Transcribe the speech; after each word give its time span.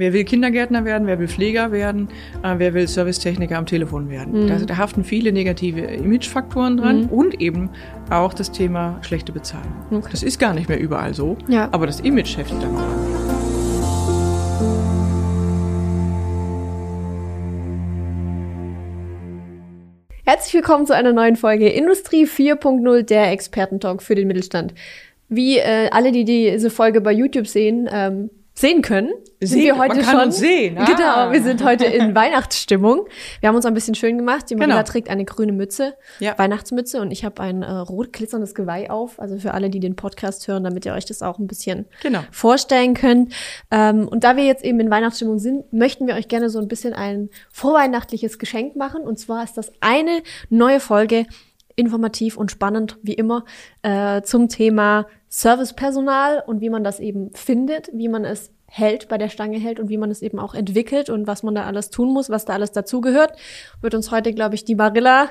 Wer 0.00 0.14
will 0.14 0.24
Kindergärtner 0.24 0.86
werden, 0.86 1.06
wer 1.06 1.18
will 1.18 1.28
Pfleger 1.28 1.72
werden, 1.72 2.08
äh, 2.42 2.54
wer 2.56 2.72
will 2.72 2.88
Servicetechniker 2.88 3.58
am 3.58 3.66
Telefon 3.66 4.08
werden. 4.08 4.44
Mhm. 4.44 4.48
Da, 4.48 4.56
da, 4.56 4.76
haften 4.78 5.04
viele 5.04 5.30
negative 5.30 5.82
Imagefaktoren 5.82 6.78
dran 6.78 7.02
mhm. 7.02 7.08
und 7.08 7.38
eben 7.38 7.68
auch 8.08 8.32
das 8.32 8.50
Thema 8.50 8.98
schlechte 9.02 9.30
Bezahlung. 9.30 9.70
Okay. 9.90 10.08
Das 10.10 10.22
ist 10.22 10.38
gar 10.38 10.54
nicht 10.54 10.70
mehr 10.70 10.80
überall 10.80 11.12
so, 11.12 11.36
ja. 11.48 11.68
aber 11.72 11.86
das 11.86 12.00
Image 12.00 12.34
heftet 12.38 12.62
dann 12.62 12.74
dran. 12.76 12.86
Herzlich 20.24 20.54
willkommen 20.54 20.86
zu 20.86 20.96
einer 20.96 21.12
neuen 21.12 21.36
Folge 21.36 21.68
Industrie 21.68 22.24
4.0, 22.24 23.02
der 23.02 23.32
Expertentalk 23.32 24.02
für 24.02 24.14
den 24.14 24.28
Mittelstand. 24.28 24.72
Wie 25.28 25.58
äh, 25.58 25.90
alle, 25.90 26.10
die 26.10 26.24
diese 26.24 26.70
Folge 26.70 27.02
bei 27.02 27.12
YouTube 27.12 27.46
sehen, 27.46 27.86
ähm, 27.92 28.30
sehen 28.60 28.82
können, 28.82 29.10
sind 29.40 29.60
wir 29.60 29.78
heute 29.78 29.96
man 29.96 30.04
kann 30.04 30.14
schon. 30.16 30.26
Uns 30.26 30.36
sehen. 30.38 30.78
Ah. 30.78 30.84
Genau, 30.84 31.32
wir 31.32 31.42
sind 31.42 31.64
heute 31.64 31.86
in 31.86 32.14
Weihnachtsstimmung. 32.14 33.06
Wir 33.40 33.48
haben 33.48 33.56
uns 33.56 33.64
ein 33.64 33.74
bisschen 33.74 33.94
schön 33.94 34.18
gemacht. 34.18 34.50
Die 34.50 34.54
Marina 34.54 34.76
genau. 34.76 34.86
trägt 34.86 35.08
eine 35.08 35.24
grüne 35.24 35.52
Mütze, 35.52 35.94
ja. 36.18 36.38
Weihnachtsmütze, 36.38 37.00
und 37.00 37.10
ich 37.10 37.24
habe 37.24 37.42
ein 37.42 37.62
äh, 37.62 37.70
rot 37.70 38.12
glitzerndes 38.12 38.54
Geweih 38.54 38.90
auf. 38.90 39.18
Also 39.18 39.38
für 39.38 39.54
alle, 39.54 39.70
die 39.70 39.80
den 39.80 39.96
Podcast 39.96 40.46
hören, 40.46 40.64
damit 40.64 40.84
ihr 40.84 40.92
euch 40.92 41.06
das 41.06 41.22
auch 41.22 41.38
ein 41.38 41.46
bisschen 41.46 41.86
genau. 42.02 42.20
vorstellen 42.30 42.94
könnt. 42.94 43.32
Ähm, 43.70 44.06
und 44.06 44.24
da 44.24 44.36
wir 44.36 44.44
jetzt 44.44 44.64
eben 44.64 44.78
in 44.80 44.90
Weihnachtsstimmung 44.90 45.38
sind, 45.38 45.72
möchten 45.72 46.06
wir 46.06 46.14
euch 46.14 46.28
gerne 46.28 46.50
so 46.50 46.58
ein 46.58 46.68
bisschen 46.68 46.92
ein 46.92 47.30
vorweihnachtliches 47.50 48.38
Geschenk 48.38 48.76
machen. 48.76 49.02
Und 49.02 49.18
zwar 49.18 49.44
ist 49.44 49.56
das 49.56 49.72
eine 49.80 50.22
neue 50.50 50.80
Folge 50.80 51.26
informativ 51.76 52.36
und 52.36 52.50
spannend, 52.50 52.98
wie 53.02 53.14
immer, 53.14 53.44
äh, 53.82 54.22
zum 54.22 54.48
Thema 54.48 55.06
Servicepersonal 55.28 56.42
und 56.46 56.60
wie 56.60 56.70
man 56.70 56.84
das 56.84 57.00
eben 57.00 57.30
findet, 57.32 57.90
wie 57.92 58.08
man 58.08 58.24
es 58.24 58.50
hält, 58.66 59.08
bei 59.08 59.18
der 59.18 59.28
Stange 59.28 59.58
hält 59.58 59.80
und 59.80 59.88
wie 59.88 59.98
man 59.98 60.10
es 60.10 60.22
eben 60.22 60.38
auch 60.38 60.54
entwickelt 60.54 61.10
und 61.10 61.26
was 61.26 61.42
man 61.42 61.54
da 61.54 61.64
alles 61.64 61.90
tun 61.90 62.12
muss, 62.12 62.30
was 62.30 62.44
da 62.44 62.54
alles 62.54 62.70
dazugehört, 62.70 63.32
wird 63.80 63.94
uns 63.94 64.10
heute, 64.12 64.32
glaube 64.32 64.54
ich, 64.54 64.64
die 64.64 64.76
Marilla, 64.76 65.30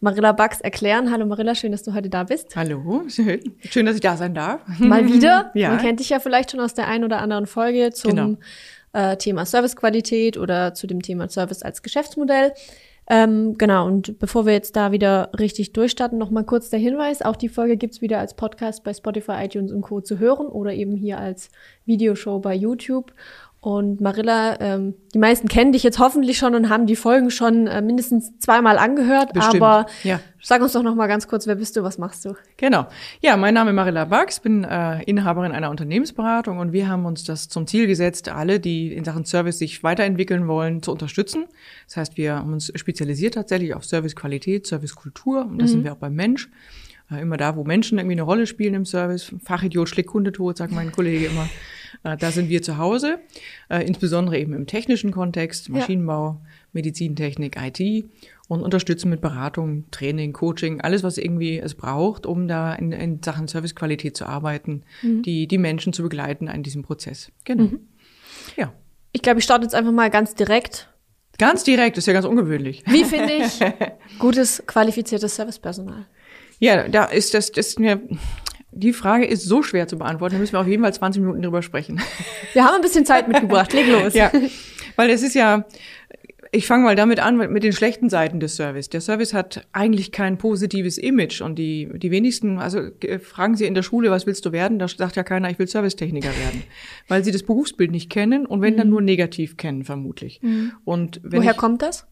Marilla 0.00 0.32
Bax 0.32 0.60
erklären. 0.60 1.10
Hallo 1.10 1.26
Marilla, 1.26 1.54
schön, 1.54 1.72
dass 1.72 1.82
du 1.82 1.94
heute 1.94 2.08
da 2.08 2.22
bist. 2.22 2.54
Hallo, 2.54 3.02
schön. 3.08 3.40
Schön, 3.68 3.86
dass 3.86 3.96
ich 3.96 4.00
da 4.00 4.16
sein 4.16 4.34
darf. 4.34 4.60
Mal 4.78 5.06
wieder. 5.06 5.50
ja. 5.54 5.70
Man 5.70 5.78
kennt 5.78 6.00
dich 6.00 6.10
ja 6.10 6.20
vielleicht 6.20 6.52
schon 6.52 6.60
aus 6.60 6.74
der 6.74 6.86
einen 6.86 7.04
oder 7.04 7.20
anderen 7.20 7.46
Folge 7.46 7.90
zum 7.92 8.10
genau. 8.10 8.36
äh, 8.92 9.16
Thema 9.16 9.46
Servicequalität 9.46 10.36
oder 10.36 10.74
zu 10.74 10.86
dem 10.86 11.02
Thema 11.02 11.28
Service 11.28 11.62
als 11.62 11.82
Geschäftsmodell. 11.82 12.52
Ähm, 13.08 13.56
genau, 13.56 13.86
und 13.86 14.18
bevor 14.18 14.46
wir 14.46 14.52
jetzt 14.52 14.74
da 14.74 14.90
wieder 14.90 15.30
richtig 15.38 15.72
durchstarten, 15.72 16.18
noch 16.18 16.30
mal 16.30 16.44
kurz 16.44 16.70
der 16.70 16.80
Hinweis, 16.80 17.22
auch 17.22 17.36
die 17.36 17.48
Folge 17.48 17.76
gibt's 17.76 18.00
wieder 18.00 18.18
als 18.18 18.34
Podcast 18.34 18.82
bei 18.82 18.92
Spotify, 18.92 19.44
iTunes 19.44 19.70
und 19.70 19.82
Co. 19.82 20.00
zu 20.00 20.18
hören 20.18 20.46
oder 20.46 20.72
eben 20.72 20.96
hier 20.96 21.18
als 21.18 21.50
Videoshow 21.84 22.40
bei 22.40 22.54
YouTube. 22.54 23.12
Und 23.66 24.00
Marilla, 24.00 24.60
ähm, 24.60 24.94
die 25.12 25.18
meisten 25.18 25.48
kennen 25.48 25.72
dich 25.72 25.82
jetzt 25.82 25.98
hoffentlich 25.98 26.38
schon 26.38 26.54
und 26.54 26.68
haben 26.68 26.86
die 26.86 26.94
Folgen 26.94 27.32
schon 27.32 27.66
äh, 27.66 27.82
mindestens 27.82 28.38
zweimal 28.38 28.78
angehört. 28.78 29.32
Bestimmt. 29.32 29.60
Aber 29.60 29.86
ja. 30.04 30.20
sag 30.40 30.62
uns 30.62 30.74
doch 30.74 30.84
noch 30.84 30.94
mal 30.94 31.08
ganz 31.08 31.26
kurz, 31.26 31.48
wer 31.48 31.56
bist 31.56 31.74
du, 31.74 31.82
was 31.82 31.98
machst 31.98 32.24
du? 32.24 32.36
Genau. 32.58 32.86
Ja, 33.22 33.36
mein 33.36 33.54
Name 33.54 33.70
ist 33.70 33.74
Marilla 33.74 34.04
Bax, 34.04 34.38
bin 34.38 34.62
äh, 34.62 35.02
Inhaberin 35.02 35.50
einer 35.50 35.68
Unternehmensberatung 35.68 36.58
und 36.58 36.72
wir 36.72 36.86
haben 36.86 37.06
uns 37.06 37.24
das 37.24 37.48
zum 37.48 37.66
Ziel 37.66 37.88
gesetzt, 37.88 38.28
alle, 38.28 38.60
die 38.60 38.92
in 38.92 39.02
Sachen 39.02 39.24
Service 39.24 39.58
sich 39.58 39.82
weiterentwickeln 39.82 40.46
wollen, 40.46 40.80
zu 40.80 40.92
unterstützen. 40.92 41.46
Das 41.88 41.96
heißt, 41.96 42.16
wir 42.16 42.36
haben 42.36 42.52
uns 42.52 42.70
spezialisiert 42.76 43.34
tatsächlich 43.34 43.74
auf 43.74 43.84
Servicequalität, 43.84 44.64
Servicekultur 44.68 45.44
und 45.44 45.58
das 45.60 45.70
mhm. 45.70 45.72
sind 45.72 45.84
wir 45.86 45.92
auch 45.94 45.98
beim 45.98 46.14
Mensch. 46.14 46.50
Äh, 47.10 47.20
immer 47.20 47.36
da, 47.36 47.56
wo 47.56 47.64
Menschen 47.64 47.98
irgendwie 47.98 48.14
eine 48.14 48.22
Rolle 48.22 48.46
spielen 48.46 48.74
im 48.74 48.84
Service. 48.84 49.34
Fachidiot 49.42 49.88
schlägt 49.88 50.10
Kunde 50.10 50.30
tot, 50.30 50.56
sagt 50.56 50.70
mein 50.70 50.92
Kollege 50.92 51.26
immer. 51.26 51.48
Äh, 52.02 52.16
da 52.16 52.30
sind 52.30 52.48
wir 52.48 52.62
zu 52.62 52.78
Hause, 52.78 53.18
äh, 53.68 53.86
insbesondere 53.86 54.38
eben 54.38 54.52
im 54.52 54.66
technischen 54.66 55.12
Kontext, 55.12 55.68
Maschinenbau. 55.68 56.40
Medizintechnik, 56.76 57.56
IT 57.60 58.04
und 58.46 58.62
unterstützen 58.62 59.10
mit 59.10 59.20
Beratung, 59.20 59.90
Training, 59.90 60.32
Coaching, 60.32 60.80
alles, 60.82 61.02
was 61.02 61.18
irgendwie 61.18 61.58
es 61.58 61.74
braucht, 61.74 62.26
um 62.26 62.46
da 62.46 62.74
in, 62.74 62.92
in 62.92 63.20
Sachen 63.22 63.48
Servicequalität 63.48 64.16
zu 64.16 64.26
arbeiten, 64.26 64.82
mhm. 65.02 65.22
die, 65.22 65.48
die 65.48 65.58
Menschen 65.58 65.92
zu 65.92 66.04
begleiten 66.04 66.46
in 66.46 66.62
diesem 66.62 66.82
Prozess. 66.82 67.32
Genau. 67.44 67.64
Mhm. 67.64 67.80
Ja. 68.56 68.72
Ich 69.10 69.22
glaube, 69.22 69.40
ich 69.40 69.44
starte 69.44 69.64
jetzt 69.64 69.74
einfach 69.74 69.90
mal 69.90 70.10
ganz 70.10 70.34
direkt. 70.34 70.92
Ganz 71.38 71.64
direkt, 71.64 71.98
ist 71.98 72.06
ja 72.06 72.12
ganz 72.12 72.26
ungewöhnlich. 72.26 72.84
Wie 72.86 73.04
finde 73.04 73.32
ich 73.32 73.58
gutes, 74.18 74.62
qualifiziertes 74.66 75.34
Servicepersonal? 75.34 76.06
Ja, 76.58 76.88
da 76.88 77.04
ist 77.06 77.34
das, 77.34 77.52
das 77.52 77.68
ist 77.68 77.80
mir, 77.80 78.00
die 78.76 78.92
Frage 78.92 79.24
ist 79.24 79.44
so 79.44 79.62
schwer 79.62 79.88
zu 79.88 79.98
beantworten, 79.98 80.34
da 80.34 80.38
müssen 80.38 80.52
wir 80.52 80.60
auf 80.60 80.66
jeden 80.66 80.82
Fall 80.82 80.92
20 80.92 81.22
Minuten 81.22 81.42
drüber 81.42 81.62
sprechen. 81.62 82.00
Wir 82.52 82.64
haben 82.64 82.76
ein 82.76 82.82
bisschen 82.82 83.06
Zeit 83.06 83.26
mitgebracht, 83.26 83.72
leg 83.72 83.88
los. 83.88 84.14
Ja, 84.14 84.30
weil 84.96 85.10
es 85.10 85.22
ist 85.22 85.34
ja, 85.34 85.64
ich 86.52 86.66
fange 86.66 86.84
mal 86.84 86.94
damit 86.94 87.20
an, 87.20 87.36
mit 87.36 87.62
den 87.62 87.72
schlechten 87.72 88.08
Seiten 88.10 88.38
des 88.38 88.56
Service. 88.56 88.88
Der 88.90 89.00
Service 89.00 89.34
hat 89.34 89.66
eigentlich 89.72 90.12
kein 90.12 90.38
positives 90.38 90.98
Image 90.98 91.40
und 91.40 91.58
die, 91.58 91.88
die 91.94 92.10
wenigsten, 92.10 92.58
also 92.58 92.80
äh, 93.00 93.18
fragen 93.18 93.56
Sie 93.56 93.64
in 93.64 93.74
der 93.74 93.82
Schule, 93.82 94.10
was 94.10 94.26
willst 94.26 94.44
du 94.44 94.52
werden? 94.52 94.78
Da 94.78 94.88
sagt 94.88 95.16
ja 95.16 95.22
keiner, 95.22 95.50
ich 95.50 95.58
will 95.58 95.66
Servicetechniker 95.66 96.28
werden, 96.28 96.62
weil 97.08 97.24
sie 97.24 97.32
das 97.32 97.42
Berufsbild 97.42 97.90
nicht 97.90 98.10
kennen 98.10 98.46
und 98.46 98.60
wenn 98.60 98.74
mhm. 98.74 98.78
dann 98.78 98.88
nur 98.90 99.00
negativ 99.00 99.56
kennen, 99.56 99.84
vermutlich. 99.84 100.40
Mhm. 100.42 100.72
Und 100.84 101.20
Woher 101.24 101.52
ich, 101.52 101.56
kommt 101.56 101.82
das? 101.82 102.06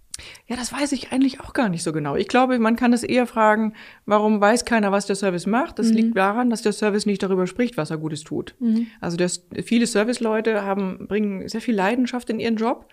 Ja, 0.47 0.57
das 0.57 0.73
weiß 0.73 0.93
ich 0.93 1.13
eigentlich 1.13 1.41
auch 1.41 1.53
gar 1.53 1.69
nicht 1.69 1.83
so 1.83 1.93
genau. 1.93 2.17
Ich 2.17 2.29
glaube, 2.29 2.59
man 2.59 2.77
kann 2.77 2.93
es 2.93 3.03
eher 3.03 3.27
fragen, 3.27 3.75
warum 4.07 4.41
weiß 4.41 4.65
keiner, 4.65 4.93
was 4.93 5.07
der 5.07 5.17
Service 5.17 5.47
macht? 5.47 5.79
Das 5.79 5.89
mhm. 5.89 5.95
liegt 5.95 6.17
daran, 6.17 6.51
dass 6.51 6.63
der 6.63 6.73
Service 6.73 7.07
nicht 7.07 7.23
darüber 7.23 7.47
spricht, 7.47 7.77
was 7.77 7.91
er 7.91 7.99
Gutes 7.99 8.23
tut. 8.23 8.55
Mhm. 8.61 8.87
Also 9.01 9.17
das, 9.17 9.47
viele 9.65 9.87
Serviceleute 9.87 10.63
haben, 10.63 11.07
bringen 11.09 11.49
sehr 11.49 11.61
viel 11.61 11.75
Leidenschaft 11.75 12.31
in 12.31 12.39
ihren 12.39 12.57
Job, 12.57 12.89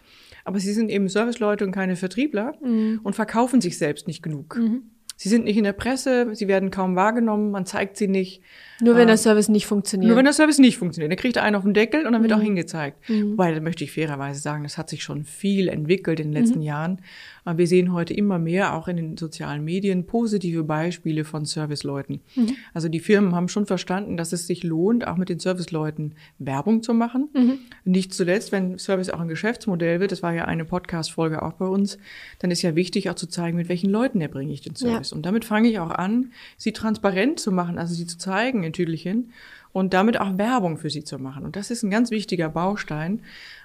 aber 0.45 0.59
sie 0.59 0.73
sind 0.73 0.89
eben 0.89 1.09
Serviceleute 1.09 1.63
und 1.65 1.71
keine 1.71 1.95
Vertriebler 1.95 2.55
mhm. 2.61 3.01
und 3.03 3.15
verkaufen 3.15 3.61
sich 3.61 3.77
selbst 3.77 4.07
nicht 4.07 4.23
genug. 4.23 4.57
Mhm. 4.57 4.83
Sie 5.15 5.29
sind 5.29 5.45
nicht 5.45 5.57
in 5.57 5.63
der 5.63 5.73
Presse, 5.73 6.33
sie 6.33 6.47
werden 6.47 6.71
kaum 6.71 6.95
wahrgenommen, 6.95 7.51
man 7.51 7.67
zeigt 7.67 7.97
sie 7.97 8.07
nicht. 8.07 8.41
Nur 8.81 8.95
wenn 8.95 9.07
der 9.07 9.17
Service 9.17 9.47
nicht 9.49 9.65
funktioniert. 9.65 10.07
Nur 10.07 10.17
wenn 10.17 10.25
der 10.25 10.33
Service 10.33 10.59
nicht 10.59 10.77
funktioniert. 10.77 11.11
Dann 11.11 11.17
kriegt 11.17 11.37
er 11.37 11.43
einen 11.43 11.55
auf 11.55 11.63
den 11.63 11.73
Deckel 11.73 12.05
und 12.05 12.13
dann 12.13 12.21
wird 12.21 12.31
mhm. 12.33 12.37
auch 12.37 12.43
hingezeigt. 12.43 13.09
Mhm. 13.09 13.31
Wobei, 13.31 13.53
da 13.53 13.61
möchte 13.61 13.83
ich 13.83 13.91
fairerweise 13.91 14.39
sagen, 14.39 14.63
das 14.63 14.77
hat 14.77 14.89
sich 14.89 15.03
schon 15.03 15.23
viel 15.23 15.67
entwickelt 15.67 16.19
in 16.19 16.31
den 16.31 16.41
letzten 16.41 16.59
mhm. 16.59 16.65
Jahren. 16.65 17.01
Wir 17.43 17.65
sehen 17.65 17.91
heute 17.91 18.13
immer 18.13 18.37
mehr, 18.37 18.75
auch 18.75 18.87
in 18.87 18.97
den 18.97 19.17
sozialen 19.17 19.63
Medien, 19.63 20.05
positive 20.05 20.63
Beispiele 20.63 21.23
von 21.23 21.45
Serviceleuten. 21.45 22.21
Mhm. 22.35 22.55
Also 22.73 22.87
die 22.87 22.99
Firmen 22.99 23.33
haben 23.33 23.47
schon 23.47 23.65
verstanden, 23.65 24.15
dass 24.15 24.31
es 24.31 24.45
sich 24.45 24.63
lohnt, 24.63 25.07
auch 25.07 25.17
mit 25.17 25.29
den 25.29 25.39
Serviceleuten 25.39 26.13
Werbung 26.37 26.83
zu 26.83 26.93
machen. 26.93 27.29
Mhm. 27.33 27.57
Nicht 27.83 28.13
zuletzt, 28.13 28.51
wenn 28.51 28.77
Service 28.77 29.09
auch 29.09 29.19
ein 29.19 29.27
Geschäftsmodell 29.27 29.99
wird, 29.99 30.11
das 30.11 30.21
war 30.21 30.33
ja 30.33 30.45
eine 30.45 30.65
Podcast-Folge 30.65 31.41
auch 31.41 31.53
bei 31.53 31.65
uns, 31.65 31.97
dann 32.39 32.51
ist 32.51 32.61
ja 32.61 32.75
wichtig 32.75 33.09
auch 33.09 33.15
zu 33.15 33.25
zeigen, 33.25 33.57
mit 33.57 33.69
welchen 33.69 33.89
Leuten 33.89 34.21
erbringe 34.21 34.53
ich 34.53 34.61
den 34.61 34.75
Service. 34.75 35.09
Ja. 35.09 35.15
Und 35.15 35.25
damit 35.25 35.43
fange 35.43 35.67
ich 35.67 35.79
auch 35.79 35.89
an, 35.91 36.33
sie 36.57 36.73
transparent 36.73 37.39
zu 37.39 37.51
machen, 37.51 37.79
also 37.79 37.95
sie 37.95 38.05
zu 38.05 38.19
zeigen 38.19 38.63
in 38.71 38.73
Tüdelchen 38.73 39.31
und 39.73 39.93
damit 39.93 40.19
auch 40.19 40.37
Werbung 40.37 40.77
für 40.77 40.89
sie 40.89 41.03
zu 41.03 41.17
machen. 41.17 41.43
Und 41.43 41.55
das 41.55 41.71
ist 41.71 41.83
ein 41.83 41.91
ganz 41.91 42.11
wichtiger 42.11 42.49
Baustein. 42.49 43.21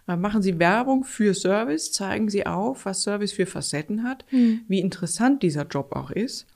Äh, 0.09 0.17
machen 0.17 0.43
Sie 0.43 0.59
Werbung 0.59 1.05
für 1.05 1.35
Service, 1.35 1.93
zeigen 1.93 2.29
Sie 2.29 2.47
auf, 2.47 2.87
was 2.87 3.03
Service 3.03 3.33
für 3.33 3.47
Facetten 3.47 4.05
hat, 4.05 4.25
mhm. 4.31 4.61
wie 4.69 4.81
interessant 4.81 5.43
dieser 5.43 5.67
Job 5.67 5.95
auch 5.95 6.11
ist. 6.11 6.47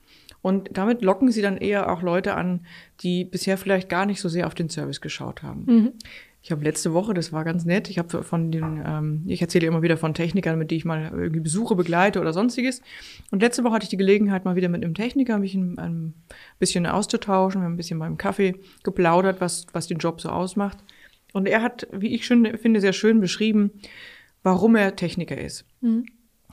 Und 0.41 0.69
damit 0.73 1.01
locken 1.01 1.31
Sie 1.31 1.41
dann 1.41 1.57
eher 1.57 1.91
auch 1.91 2.01
Leute 2.01 2.33
an, 2.33 2.65
die 3.01 3.25
bisher 3.25 3.57
vielleicht 3.57 3.89
gar 3.89 4.05
nicht 4.05 4.21
so 4.21 4.29
sehr 4.29 4.47
auf 4.47 4.55
den 4.55 4.69
Service 4.69 5.01
geschaut 5.01 5.43
haben. 5.43 5.63
Mhm. 5.65 5.91
Ich 6.43 6.51
habe 6.51 6.63
letzte 6.63 6.93
Woche, 6.93 7.13
das 7.13 7.31
war 7.31 7.43
ganz 7.43 7.65
nett, 7.65 7.89
ich 7.89 7.99
habe 7.99 8.23
von 8.23 8.51
den, 8.51 8.81
ähm, 8.83 9.23
ich 9.27 9.41
erzähle 9.41 9.67
immer 9.67 9.83
wieder 9.83 9.95
von 9.95 10.15
Technikern, 10.15 10.57
mit 10.57 10.71
denen 10.71 10.79
ich 10.79 10.85
mal 10.85 11.11
irgendwie 11.13 11.39
Besuche 11.39 11.75
begleite 11.75 12.19
oder 12.19 12.33
sonstiges. 12.33 12.81
Und 13.29 13.41
letzte 13.41 13.63
Woche 13.63 13.75
hatte 13.75 13.83
ich 13.83 13.89
die 13.89 13.97
Gelegenheit, 13.97 14.43
mal 14.43 14.55
wieder 14.55 14.69
mit 14.69 14.83
einem 14.83 14.95
Techniker 14.95 15.37
mich 15.37 15.53
ein, 15.53 15.77
ein 15.77 16.13
bisschen 16.57 16.87
auszutauschen. 16.87 17.61
Wir 17.61 17.65
haben 17.65 17.73
ein 17.73 17.77
bisschen 17.77 17.99
beim 17.99 18.17
Kaffee 18.17 18.55
geplaudert, 18.83 19.39
was, 19.39 19.67
was 19.73 19.85
den 19.85 19.99
Job 19.99 20.19
so 20.19 20.29
ausmacht. 20.29 20.79
Und 21.31 21.47
er 21.47 21.61
hat, 21.61 21.87
wie 21.91 22.13
ich 22.13 22.25
schon 22.25 22.57
finde, 22.57 22.81
sehr 22.81 22.93
schön 22.93 23.21
beschrieben, 23.21 23.71
warum 24.41 24.75
er 24.75 24.95
Techniker 24.95 25.37
ist. 25.37 25.65
Mhm. 25.81 26.05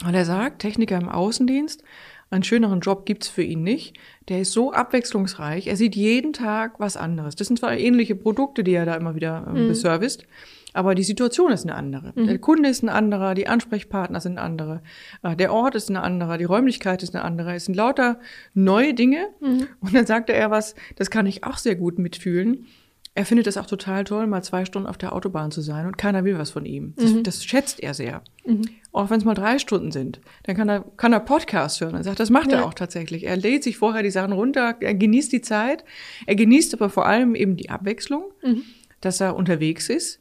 Und 0.05 0.15
er 0.15 0.25
sagt, 0.25 0.61
Techniker 0.61 0.97
im 0.97 1.09
Außendienst 1.09 1.83
einen 2.31 2.43
schöneren 2.43 2.81
Job 2.81 3.07
gibt's 3.07 3.29
für 3.29 3.43
ihn 3.43 3.63
nicht. 3.63 3.97
Der 4.29 4.41
ist 4.41 4.53
so 4.53 4.73
abwechslungsreich. 4.73 5.67
Er 5.67 5.77
sieht 5.77 5.97
jeden 5.97 6.33
Tag 6.33 6.79
was 6.79 6.97
anderes. 6.97 7.37
Das 7.37 7.47
sind 7.47 7.59
zwar 7.59 7.77
ähnliche 7.77 8.15
Produkte, 8.15 8.65
die 8.65 8.75
er 8.75 8.85
da 8.85 8.95
immer 8.95 9.15
wieder 9.15 9.47
ähm, 9.49 9.65
mhm. 9.65 9.69
beserviced, 9.69 10.27
aber 10.75 10.95
die 10.95 11.03
Situation 11.03 11.51
ist 11.51 11.65
eine 11.65 11.75
andere. 11.75 12.13
Mhm. 12.15 12.27
Der 12.27 12.39
Kunde 12.39 12.69
ist 12.69 12.83
ein 12.83 12.89
anderer, 12.89 13.35
die 13.35 13.49
Ansprechpartner 13.49 14.21
sind 14.21 14.39
andere, 14.39 14.83
äh, 15.23 15.35
der 15.35 15.53
Ort 15.53 15.75
ist 15.75 15.89
ein 15.89 15.97
anderer, 15.97 16.39
die 16.39 16.45
Räumlichkeit 16.45 17.03
ist 17.03 17.15
eine 17.15 17.25
andere. 17.25 17.55
Es 17.55 17.65
sind 17.65 17.75
lauter 17.75 18.21
neue 18.55 18.95
Dinge. 18.95 19.29
Mhm. 19.41 19.67
Und 19.81 19.95
dann 19.95 20.07
sagte 20.07 20.35
er 20.35 20.51
was, 20.51 20.75
das 20.97 21.11
kann 21.11 21.27
ich 21.27 21.45
auch 21.45 21.59
sehr 21.59 21.77
gut 21.77 21.99
mitfühlen. 21.99 22.67
Er 23.15 23.27
findet 23.27 23.49
es 23.49 23.57
auch 23.57 23.67
total 23.67 24.05
toll, 24.05 24.29
mal 24.29 24.45
zwei 24.45 24.65
Stunden 24.65 24.87
auf 24.87 24.97
der 24.97 25.13
Autobahn 25.13 25.51
zu 25.51 25.61
sein 25.61 25.87
und 25.87 25.99
keiner 25.99 26.23
will 26.25 26.39
was 26.39 26.51
von 26.51 26.65
ihm. 26.65 26.95
Das, 26.97 27.13
mhm. 27.13 27.23
das 27.25 27.45
schätzt 27.45 27.81
er 27.81 27.93
sehr. 27.95 28.23
Mhm. 28.47 28.63
Auch 28.99 29.11
wenn 29.11 29.19
es 29.19 29.25
mal 29.25 29.35
drei 29.35 29.59
Stunden 29.59 29.93
sind. 29.93 30.21
Dann 30.43 30.57
kann 30.57 30.69
er, 30.69 30.85
kann 30.97 31.13
er 31.13 31.21
Podcast 31.21 31.81
hören. 31.81 31.95
Er 31.95 32.05
sagt, 32.05 32.19
das 32.21 32.31
macht 32.31 32.51
ja. 32.51 32.59
er 32.59 32.67
auch 32.67 32.75
tatsächlich. 32.75 33.25
Er 33.25 33.37
lädt 33.37 33.63
sich 33.63 33.77
vorher 33.79 34.03
die 34.03 34.11
Sachen 34.11 34.33
runter, 34.33 34.77
er 34.81 34.95
genießt 34.95 35.33
die 35.33 35.41
Zeit. 35.41 35.85
Er 36.27 36.35
genießt 36.35 36.75
aber 36.75 36.91
vor 36.91 37.07
allem 37.07 37.35
eben 37.35 37.57
die 37.57 37.71
Abwechslung, 37.71 38.25
mhm. 38.43 38.63
dass 39.01 39.21
er 39.21 39.37
unterwegs 39.37 39.89
ist 39.89 40.19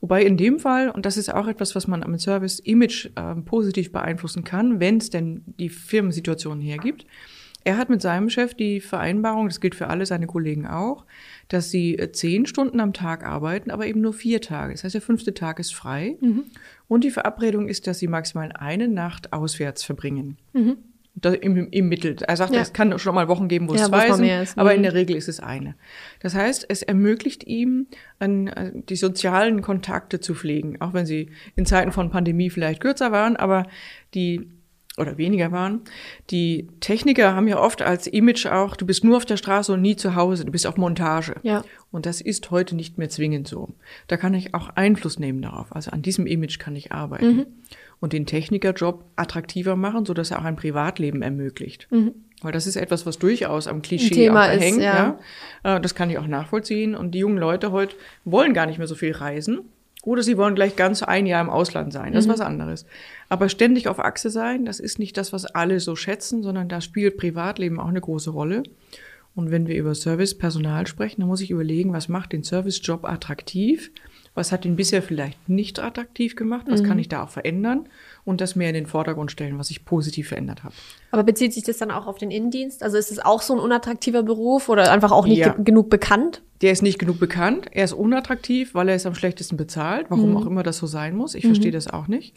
Wobei 0.00 0.24
in 0.24 0.36
dem 0.36 0.58
Fall, 0.58 0.88
und 0.90 1.04
das 1.04 1.16
ist 1.16 1.32
auch 1.32 1.46
etwas, 1.46 1.74
was 1.74 1.86
man 1.86 2.02
am 2.02 2.18
Service-Image 2.18 3.10
äh, 3.16 3.34
positiv 3.44 3.92
beeinflussen 3.92 4.44
kann, 4.44 4.80
wenn 4.80 4.96
es 4.96 5.10
denn 5.10 5.44
die 5.58 5.68
Firmensituation 5.68 6.60
hergibt, 6.60 7.06
er 7.64 7.76
hat 7.76 7.90
mit 7.90 8.00
seinem 8.00 8.30
Chef 8.30 8.54
die 8.54 8.80
Vereinbarung, 8.80 9.48
das 9.48 9.60
gilt 9.60 9.74
für 9.74 9.88
alle 9.88 10.06
seine 10.06 10.26
Kollegen 10.26 10.66
auch, 10.66 11.04
dass 11.48 11.70
sie 11.70 11.98
äh, 11.98 12.10
zehn 12.12 12.46
Stunden 12.46 12.80
am 12.80 12.92
Tag 12.92 13.24
arbeiten, 13.24 13.70
aber 13.70 13.86
eben 13.86 14.00
nur 14.00 14.14
vier 14.14 14.40
Tage. 14.40 14.72
Das 14.72 14.84
heißt, 14.84 14.94
der 14.94 15.02
fünfte 15.02 15.34
Tag 15.34 15.58
ist 15.58 15.74
frei. 15.74 16.16
Mhm. 16.20 16.44
Und 16.88 17.04
die 17.04 17.10
Verabredung 17.10 17.68
ist, 17.68 17.86
dass 17.86 17.98
sie 17.98 18.08
maximal 18.08 18.52
eine 18.52 18.88
Nacht 18.88 19.32
auswärts 19.32 19.84
verbringen. 19.84 20.38
Mhm. 20.52 20.78
Im, 21.40 21.68
Im 21.70 21.88
Mittel. 21.88 22.16
Er 22.26 22.36
sagt, 22.36 22.54
ja. 22.54 22.60
es 22.60 22.72
kann 22.72 22.98
schon 22.98 23.14
mal 23.14 23.28
Wochen 23.28 23.48
geben, 23.48 23.68
wo 23.68 23.74
ja, 23.74 23.82
es 23.82 23.88
zwei 23.88 24.12
sind, 24.12 24.24
ist. 24.26 24.56
aber 24.56 24.72
in 24.72 24.80
mhm. 24.80 24.84
der 24.84 24.94
Regel 24.94 25.16
ist 25.16 25.28
es 25.28 25.40
eine. 25.40 25.74
Das 26.20 26.34
heißt, 26.34 26.64
es 26.68 26.82
ermöglicht 26.82 27.44
ihm, 27.44 27.88
an, 28.20 28.46
äh, 28.46 28.72
die 28.74 28.96
sozialen 28.96 29.60
Kontakte 29.60 30.20
zu 30.20 30.34
pflegen, 30.34 30.80
auch 30.80 30.94
wenn 30.94 31.06
sie 31.06 31.30
in 31.56 31.66
Zeiten 31.66 31.92
von 31.92 32.10
Pandemie 32.10 32.48
vielleicht 32.48 32.80
kürzer 32.80 33.12
waren, 33.12 33.36
aber 33.36 33.66
die 34.14 34.48
oder 34.98 35.18
weniger 35.18 35.52
waren. 35.52 35.80
Die 36.30 36.68
Techniker 36.80 37.34
haben 37.34 37.48
ja 37.48 37.58
oft 37.58 37.82
als 37.82 38.06
Image 38.06 38.46
auch, 38.46 38.76
du 38.76 38.86
bist 38.86 39.04
nur 39.04 39.16
auf 39.16 39.24
der 39.24 39.36
Straße 39.36 39.72
und 39.72 39.82
nie 39.82 39.96
zu 39.96 40.14
Hause, 40.14 40.44
du 40.44 40.52
bist 40.52 40.66
auf 40.66 40.76
Montage. 40.76 41.36
Ja. 41.42 41.64
Und 41.90 42.06
das 42.06 42.20
ist 42.20 42.50
heute 42.50 42.76
nicht 42.76 42.98
mehr 42.98 43.08
zwingend 43.08 43.48
so. 43.48 43.70
Da 44.08 44.16
kann 44.16 44.34
ich 44.34 44.54
auch 44.54 44.70
Einfluss 44.70 45.18
nehmen 45.18 45.42
darauf. 45.42 45.74
Also 45.74 45.90
an 45.90 46.02
diesem 46.02 46.26
Image 46.26 46.58
kann 46.58 46.76
ich 46.76 46.92
arbeiten. 46.92 47.36
Mhm. 47.36 47.46
Und 48.00 48.14
den 48.14 48.24
Technikerjob 48.24 49.04
attraktiver 49.16 49.76
machen, 49.76 50.06
sodass 50.06 50.30
er 50.30 50.38
auch 50.38 50.44
ein 50.44 50.56
Privatleben 50.56 51.20
ermöglicht. 51.20 51.86
Mhm. 51.90 52.14
Weil 52.40 52.52
das 52.52 52.66
ist 52.66 52.76
etwas, 52.76 53.04
was 53.04 53.18
durchaus 53.18 53.66
am 53.66 53.82
Klischee 53.82 54.14
Thema 54.14 54.48
hängt. 54.48 54.78
Ist, 54.78 54.84
ja. 54.84 55.18
ja. 55.64 55.76
Äh, 55.76 55.80
das 55.80 55.94
kann 55.94 56.08
ich 56.08 56.16
auch 56.16 56.26
nachvollziehen. 56.26 56.94
Und 56.94 57.12
die 57.12 57.18
jungen 57.18 57.36
Leute 57.36 57.72
heute 57.72 57.96
wollen 58.24 58.54
gar 58.54 58.66
nicht 58.66 58.78
mehr 58.78 58.86
so 58.86 58.94
viel 58.94 59.12
reisen. 59.12 59.60
Oder 60.02 60.22
sie 60.22 60.38
wollen 60.38 60.54
gleich 60.54 60.76
ganz 60.76 61.02
ein 61.02 61.26
Jahr 61.26 61.42
im 61.42 61.50
Ausland 61.50 61.92
sein. 61.92 62.12
Das 62.12 62.24
ist 62.24 62.28
mhm. 62.28 62.32
was 62.32 62.40
anderes. 62.40 62.86
Aber 63.28 63.48
ständig 63.48 63.88
auf 63.88 63.98
Achse 63.98 64.30
sein, 64.30 64.64
das 64.64 64.80
ist 64.80 64.98
nicht 64.98 65.16
das, 65.16 65.32
was 65.32 65.44
alle 65.46 65.80
so 65.80 65.94
schätzen, 65.94 66.42
sondern 66.42 66.68
da 66.68 66.80
spielt 66.80 67.18
Privatleben 67.18 67.78
auch 67.78 67.88
eine 67.88 68.00
große 68.00 68.30
Rolle. 68.30 68.62
Und 69.34 69.50
wenn 69.50 69.68
wir 69.68 69.76
über 69.76 69.94
Servicepersonal 69.94 70.86
sprechen, 70.86 71.20
dann 71.20 71.28
muss 71.28 71.40
ich 71.40 71.50
überlegen, 71.50 71.92
was 71.92 72.08
macht 72.08 72.32
den 72.32 72.42
Servicejob 72.42 73.04
attraktiv? 73.04 73.92
Was 74.34 74.52
hat 74.52 74.64
ihn 74.64 74.76
bisher 74.76 75.02
vielleicht 75.02 75.48
nicht 75.48 75.80
attraktiv 75.80 76.36
gemacht? 76.36 76.66
Was 76.68 76.82
mhm. 76.82 76.86
kann 76.86 76.98
ich 76.98 77.08
da 77.08 77.24
auch 77.24 77.30
verändern? 77.30 77.88
Und 78.24 78.40
das 78.40 78.54
mehr 78.54 78.68
in 78.68 78.74
den 78.74 78.86
Vordergrund 78.86 79.32
stellen, 79.32 79.58
was 79.58 79.70
ich 79.70 79.84
positiv 79.84 80.28
verändert 80.28 80.62
habe. 80.62 80.74
Aber 81.10 81.24
bezieht 81.24 81.52
sich 81.52 81.64
das 81.64 81.78
dann 81.78 81.90
auch 81.90 82.06
auf 82.06 82.18
den 82.18 82.30
Innendienst? 82.30 82.82
Also 82.82 82.96
ist 82.96 83.10
es 83.10 83.18
auch 83.18 83.42
so 83.42 83.54
ein 83.54 83.58
unattraktiver 83.58 84.22
Beruf 84.22 84.68
oder 84.68 84.92
einfach 84.92 85.10
auch 85.10 85.26
nicht 85.26 85.38
ja. 85.38 85.54
ge 85.54 85.64
genug 85.64 85.90
bekannt? 85.90 86.42
Der 86.62 86.70
ist 86.70 86.82
nicht 86.82 86.98
genug 86.98 87.18
bekannt. 87.18 87.66
Er 87.72 87.84
ist 87.84 87.92
unattraktiv, 87.92 88.74
weil 88.74 88.88
er 88.88 88.94
ist 88.94 89.06
am 89.06 89.14
schlechtesten 89.14 89.56
bezahlt. 89.56 90.06
Warum 90.10 90.30
mhm. 90.30 90.36
auch 90.36 90.46
immer 90.46 90.62
das 90.62 90.78
so 90.78 90.86
sein 90.86 91.16
muss. 91.16 91.34
Ich 91.34 91.44
mhm. 91.44 91.48
verstehe 91.48 91.72
das 91.72 91.88
auch 91.88 92.06
nicht. 92.06 92.34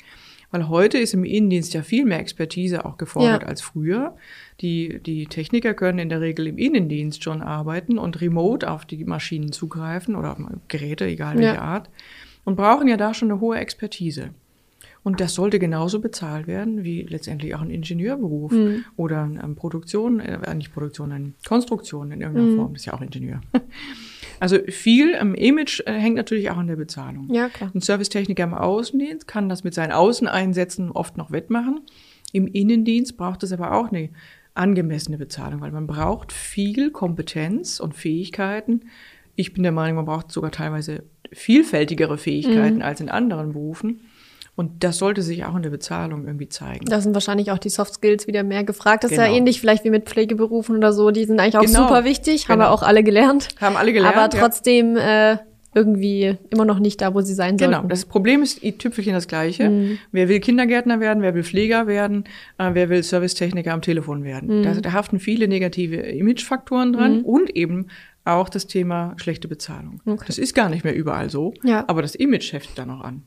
Weil 0.53 0.69
heute 0.69 0.99
ist 0.99 1.15
im 1.15 1.23
Innendienst 1.23 1.73
ja 1.73 1.81
viel 1.81 2.05
mehr 2.05 2.19
Expertise 2.19 2.85
auch 2.85 2.97
gefordert 2.97 3.41
ja. 3.41 3.47
als 3.47 3.63
früher. 3.63 4.15
Die, 4.61 4.99
die 4.99 5.25
Techniker 5.25 5.73
können 5.73 5.97
in 5.97 6.09
der 6.09 6.21
Regel 6.21 6.45
im 6.45 6.59
Innendienst 6.59 7.23
schon 7.23 7.41
arbeiten 7.41 7.97
und 7.97 8.21
remote 8.21 8.69
auf 8.69 8.85
die 8.85 9.03
Maschinen 9.03 9.51
zugreifen 9.51 10.15
oder 10.15 10.37
Geräte, 10.67 11.05
egal 11.05 11.39
welche 11.39 11.55
ja. 11.55 11.61
Art. 11.61 11.89
Und 12.45 12.55
brauchen 12.55 12.87
ja 12.87 12.97
da 12.97 13.15
schon 13.15 13.31
eine 13.31 13.41
hohe 13.41 13.57
Expertise. 13.57 14.29
Und 15.01 15.21
das 15.21 15.33
sollte 15.33 15.57
genauso 15.57 15.99
bezahlt 15.99 16.45
werden 16.45 16.83
wie 16.83 17.01
letztendlich 17.01 17.55
auch 17.55 17.61
ein 17.61 17.71
Ingenieurberuf 17.71 18.51
mhm. 18.51 18.85
oder 18.95 19.23
eine 19.23 19.55
Produktion, 19.55 20.19
äh, 20.19 20.53
nicht 20.53 20.71
Produktion, 20.71 21.11
eine 21.11 21.33
Konstruktion 21.47 22.11
in 22.11 22.21
irgendeiner 22.21 22.51
mhm. 22.51 22.57
Form. 22.57 22.73
Das 22.73 22.83
ist 22.83 22.85
ja 22.85 22.93
auch 22.93 23.01
Ingenieur. 23.01 23.41
Also 24.43 24.57
viel 24.67 25.11
im 25.11 25.35
Image 25.35 25.79
äh, 25.85 25.93
hängt 25.93 26.17
natürlich 26.17 26.51
auch 26.51 26.57
an 26.57 26.67
der 26.67 26.75
Bezahlung. 26.75 27.33
Ja, 27.33 27.47
klar. 27.47 27.71
Ein 27.73 27.79
Servicetechniker 27.79 28.43
im 28.43 28.53
Außendienst 28.53 29.25
kann 29.25 29.47
das 29.47 29.63
mit 29.63 29.73
seinen 29.73 29.93
Außeneinsätzen 29.93 30.91
oft 30.91 31.15
noch 31.15 31.31
wettmachen. 31.31 31.79
Im 32.33 32.47
Innendienst 32.47 33.15
braucht 33.15 33.43
es 33.43 33.53
aber 33.53 33.71
auch 33.71 33.89
eine 33.89 34.09
angemessene 34.53 35.17
Bezahlung, 35.17 35.61
weil 35.61 35.71
man 35.71 35.87
braucht 35.87 36.33
viel 36.33 36.91
Kompetenz 36.91 37.79
und 37.79 37.95
Fähigkeiten. 37.95 38.89
Ich 39.37 39.53
bin 39.53 39.63
der 39.63 39.71
Meinung, 39.71 39.95
man 39.95 40.05
braucht 40.07 40.29
sogar 40.29 40.51
teilweise 40.51 41.03
vielfältigere 41.31 42.17
Fähigkeiten 42.17 42.79
mhm. 42.79 42.81
als 42.81 42.99
in 42.99 43.07
anderen 43.07 43.53
Berufen. 43.53 44.01
Und 44.55 44.83
das 44.83 44.97
sollte 44.97 45.23
sich 45.23 45.45
auch 45.45 45.55
in 45.55 45.63
der 45.63 45.71
Bezahlung 45.71 46.27
irgendwie 46.27 46.47
zeigen. 46.47 46.85
Da 46.85 47.01
sind 47.01 47.15
wahrscheinlich 47.15 47.49
auch 47.51 47.57
die 47.57 47.69
Soft 47.69 47.95
Skills 47.95 48.27
wieder 48.27 48.43
mehr 48.43 48.63
gefragt. 48.63 49.03
Das 49.03 49.09
genau. 49.09 49.21
ist 49.21 49.25
ja 49.25 49.31
genau. 49.31 49.39
ähnlich 49.39 49.59
vielleicht 49.59 49.83
wie 49.83 49.89
mit 49.89 50.05
Pflegeberufen 50.05 50.77
oder 50.77 50.93
so. 50.93 51.09
Die 51.09 51.25
sind 51.25 51.39
eigentlich 51.39 51.57
auch 51.57 51.61
genau. 51.61 51.87
super 51.87 52.03
wichtig, 52.03 52.49
haben 52.49 52.59
genau. 52.59 52.69
wir 52.69 52.71
auch 52.71 52.83
alle 52.83 53.03
gelernt. 53.03 53.47
Haben 53.59 53.77
alle 53.77 53.93
gelernt. 53.93 54.15
Aber 54.15 54.29
trotzdem 54.29 54.95
ja. 54.95 55.33
äh, 55.33 55.37
irgendwie 55.73 56.37
immer 56.51 56.65
noch 56.65 56.77
nicht 56.77 57.01
da, 57.01 57.15
wo 57.15 57.21
sie 57.21 57.33
sein 57.33 57.57
genau. 57.57 57.71
sollten. 57.71 57.87
Genau. 57.87 57.89
Das 57.89 58.05
Problem 58.05 58.43
ist 58.43 58.63
i 58.63 58.73
Tüpfelchen 58.73 59.13
das 59.13 59.27
Gleiche. 59.27 59.69
Mhm. 59.69 59.97
Wer 60.11 60.29
will 60.29 60.39
Kindergärtner 60.39 60.99
werden? 60.99 61.23
Wer 61.23 61.33
will 61.33 61.43
Pfleger 61.43 61.87
werden? 61.87 62.25
Äh, 62.59 62.71
wer 62.73 62.89
will 62.89 63.01
Servicetechniker 63.01 63.73
am 63.73 63.81
Telefon 63.81 64.23
werden? 64.23 64.59
Mhm. 64.59 64.63
Da, 64.63 64.73
da 64.73 64.93
haften 64.93 65.19
viele 65.19 65.47
negative 65.47 65.95
Imagefaktoren 65.95 66.93
dran 66.93 67.19
mhm. 67.19 67.25
und 67.25 67.55
eben 67.55 67.87
auch 68.25 68.49
das 68.49 68.67
Thema 68.67 69.15
schlechte 69.17 69.47
Bezahlung. 69.47 69.99
Okay. 70.05 70.25
Das 70.27 70.37
ist 70.37 70.53
gar 70.53 70.69
nicht 70.69 70.83
mehr 70.83 70.95
überall 70.95 71.29
so, 71.29 71.53
ja. 71.63 71.83
aber 71.87 72.01
das 72.01 72.15
Image 72.15 72.53
heftet 72.53 72.77
da 72.77 72.85
noch 72.85 73.01
an. 73.01 73.23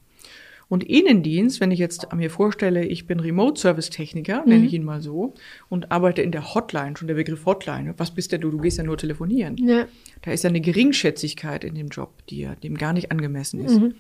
Und 0.68 0.82
Innendienst, 0.82 1.60
wenn 1.60 1.70
ich 1.70 1.78
jetzt 1.78 2.12
mir 2.12 2.28
vorstelle, 2.28 2.84
ich 2.84 3.06
bin 3.06 3.20
Remote-Service-Techniker, 3.20 4.42
mhm. 4.42 4.48
nenne 4.48 4.66
ich 4.66 4.72
ihn 4.72 4.84
mal 4.84 5.00
so, 5.00 5.34
und 5.68 5.92
arbeite 5.92 6.22
in 6.22 6.32
der 6.32 6.54
Hotline, 6.54 6.96
schon 6.96 7.06
der 7.06 7.14
Begriff 7.14 7.46
Hotline. 7.46 7.94
Was 7.98 8.10
bist 8.10 8.32
denn 8.32 8.40
du? 8.40 8.50
Du 8.50 8.58
gehst 8.58 8.78
ja 8.78 8.84
nur 8.84 8.98
telefonieren. 8.98 9.56
Ja. 9.58 9.86
Da 10.22 10.32
ist 10.32 10.42
ja 10.42 10.50
eine 10.50 10.60
Geringschätzigkeit 10.60 11.62
in 11.62 11.74
dem 11.74 11.88
Job, 11.88 12.26
die 12.28 12.48
dem 12.62 12.76
gar 12.76 12.92
nicht 12.92 13.12
angemessen 13.12 13.60
ist. 13.60 13.80
Mhm. 13.80 13.94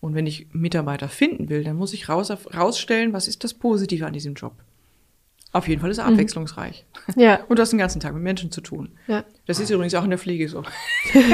Und 0.00 0.14
wenn 0.14 0.26
ich 0.26 0.46
Mitarbeiter 0.52 1.08
finden 1.08 1.48
will, 1.48 1.64
dann 1.64 1.76
muss 1.76 1.92
ich 1.92 2.08
raus, 2.08 2.30
rausstellen, 2.30 3.12
was 3.12 3.28
ist 3.28 3.44
das 3.44 3.54
Positive 3.54 4.06
an 4.06 4.12
diesem 4.12 4.34
Job. 4.34 4.54
Auf 5.56 5.68
jeden 5.68 5.80
Fall 5.80 5.90
ist 5.90 5.96
er 5.96 6.04
mhm. 6.04 6.12
abwechslungsreich. 6.12 6.84
Ja. 7.16 7.40
Und 7.48 7.58
du 7.58 7.62
hast 7.62 7.70
den 7.70 7.78
ganzen 7.78 7.98
Tag 7.98 8.12
mit 8.12 8.22
Menschen 8.22 8.50
zu 8.50 8.60
tun. 8.60 8.90
Ja. 9.06 9.24
Das 9.46 9.58
ist 9.58 9.70
übrigens 9.70 9.94
auch 9.94 10.04
in 10.04 10.10
der 10.10 10.18
Pflege 10.18 10.50
so. 10.50 10.64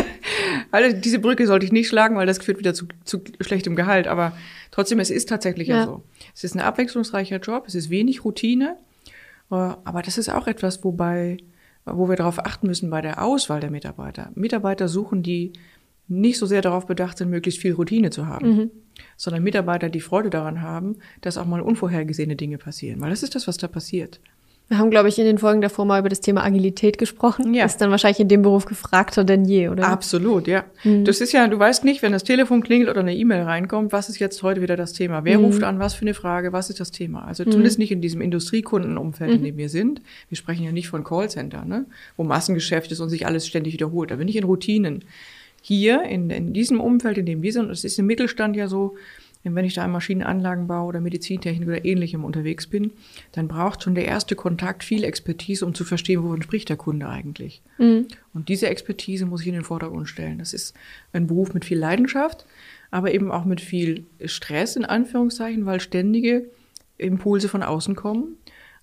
also 0.70 0.96
diese 0.96 1.18
Brücke 1.18 1.44
sollte 1.48 1.66
ich 1.66 1.72
nicht 1.72 1.88
schlagen, 1.88 2.14
weil 2.14 2.26
das 2.26 2.38
führt 2.38 2.60
wieder 2.60 2.72
zu, 2.72 2.86
zu 3.02 3.20
schlechtem 3.40 3.74
Gehalt. 3.74 4.06
Aber 4.06 4.30
trotzdem, 4.70 5.00
es 5.00 5.10
ist 5.10 5.28
tatsächlich 5.28 5.66
ja. 5.66 5.78
ja 5.78 5.86
so. 5.86 6.04
Es 6.36 6.44
ist 6.44 6.54
ein 6.54 6.60
abwechslungsreicher 6.60 7.38
Job, 7.38 7.64
es 7.66 7.74
ist 7.74 7.90
wenig 7.90 8.24
Routine. 8.24 8.76
Äh, 9.50 9.54
aber 9.54 10.02
das 10.02 10.18
ist 10.18 10.28
auch 10.28 10.46
etwas, 10.46 10.84
wobei, 10.84 11.38
wo 11.84 12.08
wir 12.08 12.14
darauf 12.14 12.38
achten 12.38 12.68
müssen 12.68 12.90
bei 12.90 13.00
der 13.00 13.24
Auswahl 13.24 13.58
der 13.58 13.72
Mitarbeiter. 13.72 14.30
Mitarbeiter 14.36 14.86
suchen, 14.86 15.24
die 15.24 15.52
nicht 16.06 16.38
so 16.38 16.46
sehr 16.46 16.62
darauf 16.62 16.86
bedacht 16.86 17.18
sind, 17.18 17.28
möglichst 17.28 17.60
viel 17.60 17.72
Routine 17.72 18.10
zu 18.10 18.28
haben. 18.28 18.56
Mhm 18.56 18.70
sondern 19.16 19.42
Mitarbeiter, 19.42 19.88
die 19.88 20.00
Freude 20.00 20.30
daran 20.30 20.62
haben, 20.62 20.96
dass 21.20 21.38
auch 21.38 21.46
mal 21.46 21.60
unvorhergesehene 21.60 22.36
Dinge 22.36 22.58
passieren. 22.58 23.00
Weil 23.00 23.10
das 23.10 23.22
ist 23.22 23.34
das, 23.34 23.48
was 23.48 23.56
da 23.56 23.68
passiert. 23.68 24.20
Wir 24.72 24.78
haben, 24.78 24.90
glaube 24.90 25.10
ich, 25.10 25.18
in 25.18 25.26
den 25.26 25.36
Folgen 25.36 25.60
davor 25.60 25.84
mal 25.84 26.00
über 26.00 26.08
das 26.08 26.20
Thema 26.20 26.42
Agilität 26.44 26.96
gesprochen. 26.96 27.52
Ja. 27.52 27.66
Ist 27.66 27.82
dann 27.82 27.90
wahrscheinlich 27.90 28.20
in 28.20 28.28
dem 28.28 28.40
Beruf 28.40 28.64
gefragter 28.64 29.22
denn 29.22 29.44
je, 29.44 29.68
oder? 29.68 29.86
Absolut, 29.86 30.48
ja. 30.48 30.64
Mhm. 30.82 31.04
Das 31.04 31.20
ist 31.20 31.32
ja, 31.32 31.46
du 31.46 31.58
weißt 31.58 31.84
nicht, 31.84 32.00
wenn 32.00 32.12
das 32.12 32.24
Telefon 32.24 32.62
klingelt 32.62 32.88
oder 32.88 33.00
eine 33.00 33.14
E-Mail 33.14 33.42
reinkommt, 33.42 33.92
was 33.92 34.08
ist 34.08 34.18
jetzt 34.18 34.42
heute 34.42 34.62
wieder 34.62 34.76
das 34.76 34.94
Thema? 34.94 35.24
Wer 35.24 35.38
mhm. 35.38 35.44
ruft 35.44 35.62
an, 35.62 35.78
was 35.78 35.92
für 35.92 36.02
eine 36.02 36.14
Frage, 36.14 36.54
was 36.54 36.70
ist 36.70 36.80
das 36.80 36.90
Thema? 36.90 37.26
Also 37.26 37.44
zumindest 37.44 37.76
mhm. 37.76 37.82
nicht 37.82 37.92
in 37.92 38.00
diesem 38.00 38.22
Industriekundenumfeld, 38.22 39.32
in 39.32 39.40
mhm. 39.40 39.44
dem 39.44 39.56
wir 39.58 39.68
sind. 39.68 40.00
Wir 40.30 40.38
sprechen 40.38 40.64
ja 40.64 40.72
nicht 40.72 40.88
von 40.88 41.04
Callcenter, 41.04 41.66
ne? 41.66 41.84
wo 42.16 42.24
Massengeschäft 42.24 42.90
ist 42.92 43.00
und 43.00 43.10
sich 43.10 43.26
alles 43.26 43.46
ständig 43.46 43.74
wiederholt. 43.74 44.10
Da 44.10 44.16
bin 44.16 44.28
ich 44.28 44.36
in 44.36 44.44
Routinen 44.44 45.04
hier 45.62 46.02
in, 46.02 46.28
in 46.28 46.52
diesem 46.52 46.80
Umfeld, 46.80 47.16
in 47.18 47.26
dem 47.26 47.42
wir 47.42 47.52
sind, 47.52 47.70
es 47.70 47.84
ist 47.84 47.98
im 47.98 48.06
Mittelstand 48.06 48.56
ja 48.56 48.68
so, 48.68 48.96
wenn 49.44 49.64
ich 49.64 49.74
da 49.74 49.84
im 49.84 49.92
Maschinenanlagenbau 49.92 50.86
oder 50.86 51.00
Medizintechnik 51.00 51.66
oder 51.66 51.84
ähnlichem 51.84 52.24
unterwegs 52.24 52.66
bin, 52.66 52.92
dann 53.32 53.48
braucht 53.48 53.82
schon 53.82 53.94
der 53.94 54.04
erste 54.04 54.36
Kontakt 54.36 54.84
viel 54.84 55.02
Expertise, 55.02 55.66
um 55.66 55.74
zu 55.74 55.84
verstehen, 55.84 56.22
wovon 56.22 56.42
spricht 56.42 56.68
der 56.68 56.76
Kunde 56.76 57.08
eigentlich. 57.08 57.62
Mhm. 57.78 58.06
Und 58.34 58.48
diese 58.48 58.68
Expertise 58.68 59.26
muss 59.26 59.40
ich 59.40 59.48
in 59.48 59.54
den 59.54 59.64
Vordergrund 59.64 60.08
stellen. 60.08 60.38
Das 60.38 60.52
ist 60.52 60.74
ein 61.12 61.26
Beruf 61.26 61.54
mit 61.54 61.64
viel 61.64 61.78
Leidenschaft, 61.78 62.46
aber 62.90 63.12
eben 63.12 63.32
auch 63.32 63.44
mit 63.44 63.60
viel 63.60 64.04
Stress 64.24 64.76
in 64.76 64.84
Anführungszeichen, 64.84 65.66
weil 65.66 65.80
ständige 65.80 66.48
Impulse 66.98 67.48
von 67.48 67.62
außen 67.64 67.96
kommen 67.96 68.36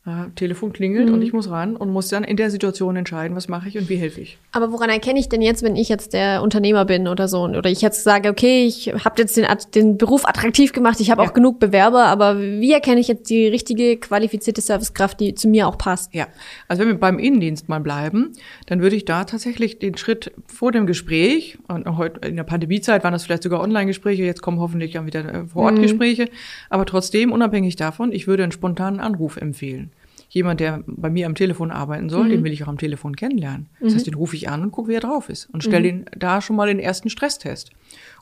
äh, 0.10 0.30
Telefon 0.36 0.74
klingelt 0.74 1.08
mhm. 1.08 1.14
und 1.14 1.22
ich 1.22 1.34
muss 1.34 1.50
ran 1.50 1.76
und 1.76 1.90
muss 1.90 2.10
dann 2.10 2.24
in 2.24 2.38
der 2.38 2.50
Situation 2.50 2.96
entscheiden, 2.96 3.36
was 3.36 3.48
mache 3.48 3.70
ich 3.70 3.78
und 3.78 3.90
wie 3.90 3.96
helfe 3.96 4.22
ich. 4.22 4.38
Aber 4.52 4.72
woran 4.72 4.90
erkenne 4.90 5.20
ich 5.20 5.30
denn 5.30 5.42
jetzt, 5.42 5.64
wenn 5.64 5.76
ich 5.76 5.90
jetzt 5.90 6.14
der 6.14 6.42
Unternehmer 6.42 6.86
bin 6.86 7.08
oder 7.08 7.28
so 7.28 7.44
oder 7.44 7.70
ich 7.70 7.82
jetzt 7.82 8.04
sage, 8.04 8.30
okay, 8.30 8.66
ich 8.66 8.92
habe 9.06 9.22
jetzt 9.22 9.38
den, 9.38 9.46
den 9.76 9.98
Beruf 9.98 10.28
attraktiv 10.28 10.74
gemacht, 10.74 11.00
ich 11.00 11.12
habe 11.12 11.24
ja. 11.24 11.30
auch 11.30 11.34
genug 11.34 11.60
Bewerber, 11.60 12.06
aber 12.06 12.40
wie 12.40 12.72
erkenne 12.72 13.00
ich 13.00 13.08
jetzt 13.08 13.30
die 13.30 13.48
richtige 13.48 13.98
qualifizierte 13.98 14.62
Servicekraft, 14.62 15.20
die 15.20 15.36
zu 15.36 15.48
mir 15.48 15.68
auch 15.68 15.78
passt? 15.78 16.14
Ja, 16.14 16.28
also 16.68 16.82
wenn 16.82 16.90
wir 16.90 17.00
beim 17.00 17.20
Innendienst 17.20 17.70
mal 17.70 17.80
bleiben, 17.80 18.34
dann 18.66 18.82
würde 18.82 18.96
ich 18.96 19.06
da 19.06 19.24
tatsächlich 19.24 19.80
den 19.80 19.98
Schritt 19.98 20.32
vor 20.48 20.72
dem 20.72 20.88
Gespräch 20.88 21.58
und 21.68 21.98
heute 21.98 22.28
in 22.28 22.36
der 22.36 22.44
Pandemiezeit 22.44 23.04
waren 23.04 23.14
das 23.14 23.26
vielleicht 23.26 23.44
sogar 23.44 23.62
Online-Gespräche, 23.62 24.24
jetzt 24.24 24.42
kommen 24.42 24.60
hoffentlich 24.60 24.94
dann 24.94 25.06
wieder 25.06 25.34
äh, 25.34 25.46
Vor-Ort-Gespräche, 25.46 26.24
mhm. 26.24 26.30
aber 26.70 26.86
trotzdem 26.86 27.32
unabhängig 27.32 27.76
davon, 27.76 28.12
ich 28.12 28.28
würde 28.28 28.44
einen 28.44 28.52
spontanen 28.52 29.00
Anruf 29.00 29.38
empfehlen. 29.38 29.92
Jemand, 30.30 30.60
der 30.60 30.84
bei 30.86 31.10
mir 31.10 31.26
am 31.26 31.36
Telefon 31.36 31.72
arbeiten 31.72 32.10
soll, 32.10 32.26
mhm. 32.26 32.30
den 32.30 32.44
will 32.44 32.54
ich 32.54 32.64
auch 32.64 32.68
am 32.68 32.78
Telefon 32.78 33.16
kennenlernen. 33.16 33.68
Das 33.80 33.92
mhm. 33.92 33.96
heißt, 33.96 34.08
den 34.08 34.14
rufe 34.14 34.36
ich 34.36 34.48
an 34.48 34.62
und 34.62 34.72
gucke, 34.72 34.90
wie 34.90 34.94
er 34.94 35.02
drauf 35.02 35.28
ist 35.28 35.50
und 35.52 35.64
stelle 35.64 35.92
mhm. 35.92 36.06
da 36.18 36.42
schon 36.42 36.56
mal 36.56 36.68
den 36.68 36.80
ersten 36.80 37.10
Stresstest. 37.10 37.72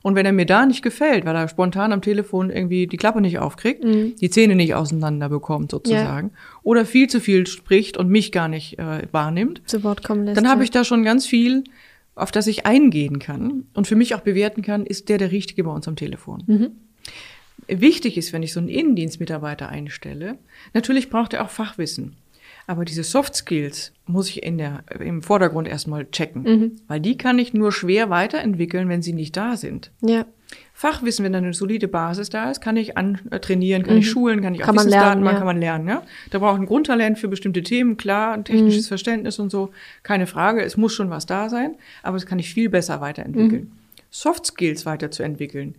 Und 0.01 0.15
wenn 0.15 0.25
er 0.25 0.31
mir 0.31 0.45
da 0.45 0.65
nicht 0.65 0.81
gefällt, 0.81 1.25
weil 1.25 1.35
er 1.35 1.47
spontan 1.49 1.91
am 1.91 2.01
Telefon 2.01 2.49
irgendwie 2.49 2.87
die 2.87 2.97
Klappe 2.97 3.19
nicht 3.19 3.39
aufkriegt, 3.39 3.83
mhm. 3.83 4.15
die 4.15 4.29
Zähne 4.29 4.55
nicht 4.55 4.73
auseinander 4.73 5.27
bekommt 5.27 5.71
sozusagen, 5.71 6.29
ja. 6.29 6.59
oder 6.63 6.85
viel 6.85 7.07
zu 7.07 7.19
viel 7.19 7.45
spricht 7.45 7.97
und 7.97 8.09
mich 8.09 8.31
gar 8.31 8.47
nicht 8.47 8.79
äh, 8.79 9.01
wahrnimmt, 9.11 9.61
zu 9.65 9.83
Wort 9.83 10.03
kommen 10.03 10.23
lässt, 10.23 10.37
dann 10.37 10.47
habe 10.47 10.63
ich 10.63 10.71
da 10.71 10.85
schon 10.85 11.03
ganz 11.03 11.25
viel, 11.25 11.65
auf 12.15 12.31
das 12.31 12.47
ich 12.47 12.65
eingehen 12.65 13.19
kann 13.19 13.65
und 13.73 13.85
für 13.85 13.95
mich 13.95 14.15
auch 14.15 14.21
bewerten 14.21 14.61
kann, 14.61 14.85
ist 14.85 15.09
der 15.09 15.17
der 15.17 15.31
Richtige 15.31 15.65
bei 15.65 15.71
uns 15.71 15.87
am 15.87 15.97
Telefon. 15.97 16.77
Wichtig 17.67 18.17
ist, 18.17 18.33
wenn 18.33 18.43
ich 18.43 18.53
so 18.53 18.59
einen 18.59 18.69
Innendienstmitarbeiter 18.69 19.69
einstelle, 19.69 20.37
natürlich 20.73 21.09
braucht 21.09 21.33
er 21.33 21.43
auch 21.43 21.49
Fachwissen. 21.49 22.15
Aber 22.67 22.83
diese 22.83 23.03
Soft 23.03 23.33
Skills 23.33 23.93
muss 24.05 24.29
ich 24.29 24.43
in 24.43 24.57
der, 24.57 24.83
im 24.99 25.23
Vordergrund 25.23 25.69
erstmal 25.69 26.05
checken. 26.05 26.43
Mhm. 26.43 26.71
Weil 26.87 26.99
die 26.99 27.17
kann 27.17 27.39
ich 27.39 27.53
nur 27.53 27.71
schwer 27.71 28.09
weiterentwickeln, 28.09 28.89
wenn 28.89 29.01
sie 29.01 29.13
nicht 29.13 29.37
da 29.37 29.55
sind. 29.55 29.91
Ja. 30.01 30.25
Fachwissen, 30.73 31.25
wenn 31.25 31.31
da 31.31 31.39
eine 31.39 31.53
solide 31.53 31.87
Basis 31.87 32.29
da 32.29 32.51
ist, 32.51 32.61
kann 32.61 32.77
ich 32.77 32.97
antrainieren, 32.97 33.83
kann 33.83 33.95
mhm. 33.95 34.01
ich 34.01 34.09
schulen, 34.09 34.41
kann 34.41 34.53
ich 34.53 34.61
kann 34.61 34.75
auch 34.75 34.79
Wissensdaten 34.79 35.23
machen, 35.23 35.33
ja. 35.33 35.39
kann 35.39 35.47
man 35.47 35.59
lernen. 35.59 35.87
Ja? 35.87 36.03
Da 36.29 36.39
braucht 36.39 36.59
ein 36.59 36.65
Grundtalent 36.65 37.17
für 37.17 37.29
bestimmte 37.29 37.63
Themen, 37.63 37.97
klar, 37.97 38.33
ein 38.33 38.43
technisches 38.43 38.85
mhm. 38.85 38.89
Verständnis 38.89 39.39
und 39.39 39.49
so, 39.49 39.71
keine 40.03 40.27
Frage. 40.27 40.61
Es 40.61 40.77
muss 40.77 40.93
schon 40.93 41.09
was 41.09 41.25
da 41.25 41.49
sein, 41.49 41.75
aber 42.03 42.17
es 42.17 42.25
kann 42.25 42.37
ich 42.37 42.53
viel 42.53 42.69
besser 42.69 43.01
weiterentwickeln. 43.01 43.63
Mhm. 43.63 43.71
Soft 44.11 44.45
Skills 44.45 44.85
weiterzuentwickeln. 44.85 45.75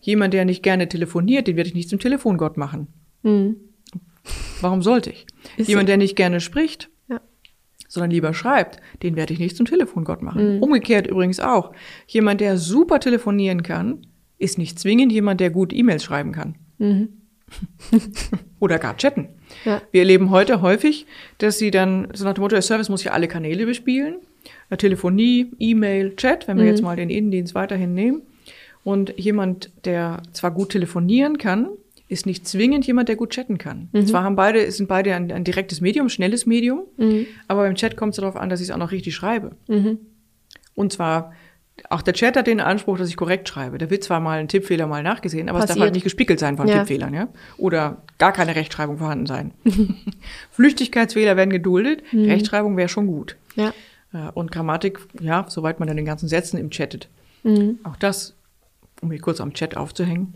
Jemand, 0.00 0.34
der 0.34 0.44
nicht 0.44 0.62
gerne 0.62 0.88
telefoniert, 0.88 1.46
den 1.46 1.56
werde 1.56 1.68
ich 1.68 1.74
nicht 1.74 1.88
zum 1.88 1.98
Telefongott 1.98 2.56
machen. 2.56 2.88
Mhm. 3.22 3.56
Warum 4.60 4.82
sollte 4.82 5.10
ich? 5.10 5.26
Ist 5.56 5.68
Jemand, 5.68 5.88
der 5.88 5.96
nicht 5.96 6.16
gerne 6.16 6.40
spricht, 6.40 6.90
ja. 7.08 7.20
sondern 7.88 8.10
lieber 8.10 8.34
schreibt, 8.34 8.80
den 9.02 9.16
werde 9.16 9.32
ich 9.32 9.38
nicht 9.38 9.56
zum 9.56 9.66
Telefongott 9.66 10.22
machen. 10.22 10.56
Mhm. 10.56 10.62
Umgekehrt 10.62 11.06
übrigens 11.06 11.40
auch. 11.40 11.72
Jemand, 12.06 12.40
der 12.40 12.56
super 12.56 13.00
telefonieren 13.00 13.62
kann, 13.62 14.06
ist 14.38 14.58
nicht 14.58 14.78
zwingend 14.78 15.12
jemand, 15.12 15.40
der 15.40 15.50
gut 15.50 15.72
E-Mails 15.72 16.04
schreiben 16.04 16.32
kann. 16.32 16.56
Mhm. 16.78 17.08
Oder 18.60 18.78
gar 18.78 18.96
chatten. 18.96 19.28
Ja. 19.64 19.82
Wir 19.90 20.02
erleben 20.02 20.30
heute 20.30 20.62
häufig, 20.62 21.06
dass 21.38 21.58
sie 21.58 21.70
dann, 21.70 22.08
so 22.14 22.24
nach 22.24 22.34
dem 22.34 22.42
Motto, 22.42 22.54
der 22.54 22.62
Service 22.62 22.88
muss 22.88 23.04
ja 23.04 23.12
alle 23.12 23.28
Kanäle 23.28 23.66
bespielen. 23.66 24.16
Telefonie, 24.78 25.52
E-Mail, 25.58 26.14
Chat, 26.16 26.46
wenn 26.46 26.56
wir 26.56 26.64
mhm. 26.64 26.70
jetzt 26.70 26.82
mal 26.82 26.96
den 26.96 27.10
Innendienst 27.10 27.54
weiterhin 27.54 27.94
nehmen. 27.94 28.22
Und 28.84 29.14
jemand, 29.18 29.70
der 29.84 30.22
zwar 30.32 30.50
gut 30.50 30.70
telefonieren 30.70 31.38
kann, 31.38 31.68
ist 32.10 32.26
nicht 32.26 32.46
zwingend 32.46 32.86
jemand, 32.86 33.08
der 33.08 33.16
gut 33.16 33.30
chatten 33.30 33.56
kann. 33.56 33.88
Mhm. 33.92 34.06
Zwar 34.06 34.24
haben 34.24 34.36
beide, 34.36 34.70
sind 34.72 34.88
beide 34.88 35.14
ein, 35.14 35.30
ein 35.30 35.44
direktes 35.44 35.80
Medium, 35.80 36.08
schnelles 36.08 36.44
Medium, 36.44 36.82
mhm. 36.96 37.26
aber 37.46 37.62
beim 37.62 37.76
Chat 37.76 37.96
kommt 37.96 38.14
es 38.14 38.16
darauf 38.16 38.36
an, 38.36 38.48
dass 38.48 38.60
ich 38.60 38.68
es 38.68 38.74
auch 38.74 38.78
noch 38.78 38.90
richtig 38.90 39.14
schreibe. 39.14 39.52
Mhm. 39.68 39.98
Und 40.74 40.92
zwar, 40.92 41.32
auch 41.88 42.02
der 42.02 42.14
Chat 42.14 42.36
hat 42.36 42.48
den 42.48 42.60
Anspruch, 42.60 42.98
dass 42.98 43.08
ich 43.08 43.16
korrekt 43.16 43.48
schreibe. 43.48 43.78
Da 43.78 43.90
wird 43.90 44.02
zwar 44.02 44.18
mal 44.18 44.40
ein 44.40 44.48
Tippfehler 44.48 44.88
mal 44.88 45.04
nachgesehen, 45.04 45.48
aber 45.48 45.60
Passiert. 45.60 45.70
es 45.70 45.76
darf 45.76 45.84
halt 45.84 45.94
nicht 45.94 46.02
gespiegelt 46.02 46.40
sein 46.40 46.56
von 46.56 46.66
ja. 46.66 46.78
Tippfehlern, 46.78 47.14
ja. 47.14 47.28
Oder 47.58 48.02
gar 48.18 48.32
keine 48.32 48.56
Rechtschreibung 48.56 48.98
vorhanden 48.98 49.26
sein. 49.26 49.52
Flüchtigkeitsfehler 50.50 51.36
werden 51.36 51.50
geduldet, 51.50 52.02
mhm. 52.12 52.24
Rechtschreibung 52.24 52.76
wäre 52.76 52.88
schon 52.88 53.06
gut. 53.06 53.36
Ja. 53.54 53.72
Äh, 54.12 54.30
und 54.34 54.50
Grammatik, 54.50 54.98
ja, 55.20 55.46
soweit 55.48 55.78
man 55.78 55.86
dann 55.86 55.96
den 55.96 56.06
ganzen 56.06 56.28
Sätzen 56.28 56.58
im 56.58 56.70
chattet. 56.70 57.08
Mhm. 57.44 57.78
Auch 57.84 57.96
das, 57.96 58.34
um 59.00 59.10
hier 59.10 59.20
kurz 59.20 59.40
am 59.40 59.54
Chat 59.54 59.76
aufzuhängen, 59.76 60.34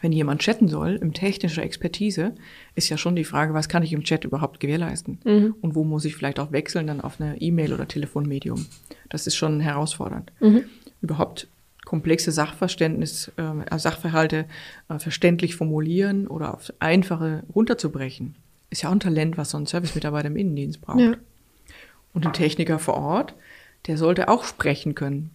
wenn 0.00 0.12
jemand 0.12 0.40
chatten 0.40 0.68
soll, 0.68 0.96
im 0.96 1.12
technischer 1.12 1.62
Expertise, 1.62 2.34
ist 2.74 2.88
ja 2.88 2.96
schon 2.96 3.16
die 3.16 3.24
Frage, 3.24 3.54
was 3.54 3.68
kann 3.68 3.82
ich 3.82 3.92
im 3.92 4.04
Chat 4.04 4.24
überhaupt 4.24 4.60
gewährleisten? 4.60 5.18
Mhm. 5.24 5.54
Und 5.60 5.74
wo 5.74 5.84
muss 5.84 6.04
ich 6.04 6.14
vielleicht 6.14 6.38
auch 6.38 6.52
wechseln 6.52 6.86
dann 6.86 7.00
auf 7.00 7.20
eine 7.20 7.40
E-Mail 7.40 7.72
oder 7.72 7.88
Telefonmedium? 7.88 8.66
Das 9.08 9.26
ist 9.26 9.36
schon 9.36 9.60
herausfordernd. 9.60 10.30
Mhm. 10.40 10.64
Überhaupt 11.00 11.48
komplexe 11.84 12.32
Sachverständnis, 12.32 13.32
äh, 13.36 13.78
Sachverhalte 13.78 14.44
äh, 14.88 14.98
verständlich 14.98 15.56
formulieren 15.56 16.26
oder 16.26 16.54
auf 16.54 16.72
einfache 16.80 17.44
runterzubrechen, 17.54 18.34
ist 18.70 18.82
ja 18.82 18.90
auch 18.90 18.92
ein 18.92 19.00
Talent, 19.00 19.38
was 19.38 19.50
so 19.50 19.58
ein 19.58 19.66
Servicemitarbeiter 19.66 20.28
im 20.28 20.36
Innendienst 20.36 20.80
braucht. 20.82 21.00
Ja. 21.00 21.14
Und 22.12 22.26
ein 22.26 22.32
Techniker 22.34 22.78
vor 22.78 22.94
Ort, 22.94 23.34
der 23.86 23.96
sollte 23.96 24.28
auch 24.28 24.44
sprechen 24.44 24.94
können. 24.94 25.30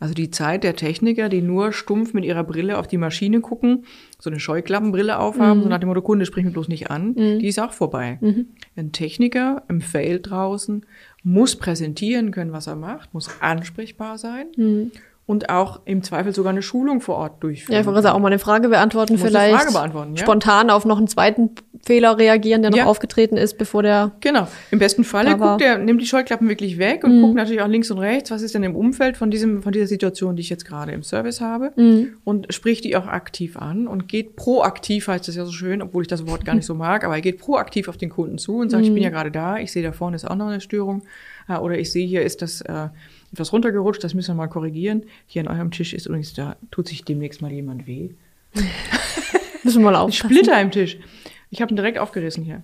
Also 0.00 0.14
die 0.14 0.30
Zeit 0.30 0.64
der 0.64 0.76
Techniker, 0.76 1.28
die 1.28 1.42
nur 1.42 1.72
stumpf 1.72 2.14
mit 2.14 2.24
ihrer 2.24 2.44
Brille 2.44 2.78
auf 2.78 2.86
die 2.86 2.98
Maschine 2.98 3.40
gucken, 3.40 3.84
so 4.18 4.30
eine 4.30 4.40
Scheuklappenbrille 4.40 5.18
aufhaben, 5.18 5.60
mhm. 5.60 5.62
so 5.64 5.68
nach 5.68 5.78
dem 5.78 5.88
Motto, 5.88 6.02
Kunde, 6.02 6.26
sprich 6.26 6.44
mich 6.44 6.52
bloß 6.52 6.68
nicht 6.68 6.90
an, 6.90 7.14
mhm. 7.16 7.38
die 7.38 7.48
ist 7.48 7.60
auch 7.60 7.72
vorbei. 7.72 8.18
Mhm. 8.20 8.46
Ein 8.76 8.92
Techniker 8.92 9.62
im 9.68 9.80
Feld 9.80 10.30
draußen 10.30 10.84
muss 11.22 11.56
präsentieren 11.56 12.30
können, 12.30 12.52
was 12.52 12.66
er 12.66 12.76
macht, 12.76 13.14
muss 13.14 13.30
ansprechbar 13.40 14.18
sein 14.18 14.46
mhm 14.56 14.90
und 15.26 15.48
auch 15.48 15.80
im 15.86 16.02
Zweifel 16.02 16.34
sogar 16.34 16.52
eine 16.52 16.60
Schulung 16.60 17.00
vor 17.00 17.16
Ort 17.16 17.42
durchführen. 17.42 17.74
Ja, 17.74 17.80
ich 17.80 17.86
wollte 17.86 18.12
auch 18.12 18.18
mal 18.18 18.26
eine 18.26 18.38
Frage 18.38 18.68
beantworten, 18.68 19.16
vielleicht 19.16 19.56
Frage 19.56 19.72
beantworten, 19.72 20.16
ja? 20.16 20.22
spontan 20.22 20.68
auf 20.68 20.84
noch 20.84 20.98
einen 20.98 21.08
zweiten 21.08 21.50
Fehler 21.82 22.18
reagieren, 22.18 22.60
der 22.60 22.70
noch 22.70 22.78
ja. 22.78 22.84
aufgetreten 22.84 23.38
ist, 23.38 23.56
bevor 23.56 23.82
der 23.82 24.12
Genau. 24.20 24.46
Im 24.70 24.78
besten 24.78 25.02
Falle 25.02 25.36
guckt 25.38 25.62
der 25.62 25.78
nimmt 25.78 26.02
die 26.02 26.06
Scheuklappen 26.06 26.48
wirklich 26.48 26.78
weg 26.78 27.04
und 27.04 27.16
mhm. 27.16 27.22
guckt 27.22 27.34
natürlich 27.36 27.62
auch 27.62 27.68
links 27.68 27.90
und 27.90 27.98
rechts, 27.98 28.30
was 28.30 28.42
ist 28.42 28.54
denn 28.54 28.64
im 28.64 28.76
Umfeld 28.76 29.16
von 29.16 29.30
diesem 29.30 29.62
von 29.62 29.72
dieser 29.72 29.86
Situation, 29.86 30.36
die 30.36 30.42
ich 30.42 30.50
jetzt 30.50 30.66
gerade 30.66 30.92
im 30.92 31.02
Service 31.02 31.40
habe 31.40 31.72
mhm. 31.76 32.18
und 32.24 32.52
spricht 32.52 32.84
die 32.84 32.94
auch 32.94 33.06
aktiv 33.06 33.56
an 33.56 33.86
und 33.86 34.08
geht 34.08 34.36
proaktiv 34.36 35.08
heißt 35.08 35.26
das 35.26 35.36
ja 35.36 35.46
so 35.46 35.52
schön, 35.52 35.80
obwohl 35.80 36.02
ich 36.02 36.08
das 36.08 36.26
Wort 36.26 36.44
gar 36.44 36.54
nicht 36.54 36.66
so 36.66 36.74
mag, 36.74 37.02
aber 37.02 37.14
er 37.14 37.22
geht 37.22 37.38
proaktiv 37.38 37.88
auf 37.88 37.96
den 37.96 38.10
Kunden 38.10 38.36
zu 38.36 38.58
und 38.58 38.68
sagt, 38.68 38.82
mhm. 38.82 38.88
ich 38.88 38.94
bin 38.94 39.02
ja 39.02 39.10
gerade 39.10 39.30
da, 39.30 39.56
ich 39.56 39.72
sehe 39.72 39.82
da 39.82 39.92
vorne 39.92 40.16
ist 40.16 40.30
auch 40.30 40.36
noch 40.36 40.48
eine 40.48 40.60
Störung 40.60 41.02
oder 41.48 41.78
ich 41.78 41.92
sehe 41.92 42.06
hier 42.06 42.22
ist 42.22 42.40
das 42.42 42.62
äh, 42.62 42.88
etwas 43.34 43.52
runtergerutscht, 43.52 44.02
das 44.02 44.14
müssen 44.14 44.30
wir 44.30 44.34
mal 44.34 44.48
korrigieren. 44.48 45.04
Hier 45.26 45.42
an 45.42 45.48
eurem 45.48 45.70
Tisch 45.70 45.92
ist 45.92 46.06
übrigens, 46.06 46.34
da 46.34 46.56
tut 46.70 46.88
sich 46.88 47.04
demnächst 47.04 47.42
mal 47.42 47.52
jemand 47.52 47.86
weh. 47.86 48.10
müssen 49.64 49.82
wir 49.82 49.90
mal 49.90 49.96
aufpassen. 49.96 50.30
Splitter 50.30 50.60
im 50.60 50.70
Tisch. 50.70 50.98
Ich 51.50 51.60
habe 51.60 51.72
ihn 51.72 51.76
direkt 51.76 51.98
aufgerissen 51.98 52.44
hier. 52.44 52.62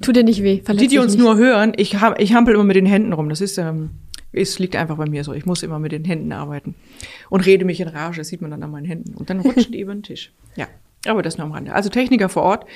Tut 0.00 0.16
dir 0.16 0.24
nicht 0.24 0.42
weh? 0.42 0.60
Verletzt 0.62 0.84
die, 0.84 0.88
die 0.88 0.98
uns 0.98 1.12
nicht. 1.12 1.22
nur 1.22 1.36
hören, 1.36 1.72
ich, 1.76 2.00
hab, 2.00 2.20
ich 2.20 2.34
hampel 2.34 2.54
immer 2.54 2.64
mit 2.64 2.76
den 2.76 2.86
Händen 2.86 3.12
rum. 3.12 3.28
Das 3.28 3.40
ist, 3.40 3.58
ähm, 3.58 3.90
es 4.32 4.58
liegt 4.58 4.76
einfach 4.76 4.96
bei 4.96 5.06
mir 5.06 5.24
so. 5.24 5.32
Ich 5.32 5.46
muss 5.46 5.62
immer 5.62 5.78
mit 5.78 5.92
den 5.92 6.04
Händen 6.04 6.32
arbeiten 6.32 6.74
und 7.30 7.46
rede 7.46 7.64
mich 7.64 7.80
in 7.80 7.88
Rage. 7.88 8.18
Das 8.18 8.28
sieht 8.28 8.42
man 8.42 8.50
dann 8.50 8.62
an 8.62 8.70
meinen 8.70 8.86
Händen. 8.86 9.14
Und 9.14 9.30
dann 9.30 9.40
rutschen 9.40 9.72
die 9.72 9.80
über 9.82 9.94
den 9.94 10.02
Tisch. 10.02 10.32
Ja, 10.56 10.66
aber 11.06 11.22
das 11.22 11.38
nur 11.38 11.46
am 11.46 11.52
Rande. 11.52 11.72
Also 11.72 11.90
Techniker 11.90 12.28
vor 12.28 12.42
Ort 12.42 12.66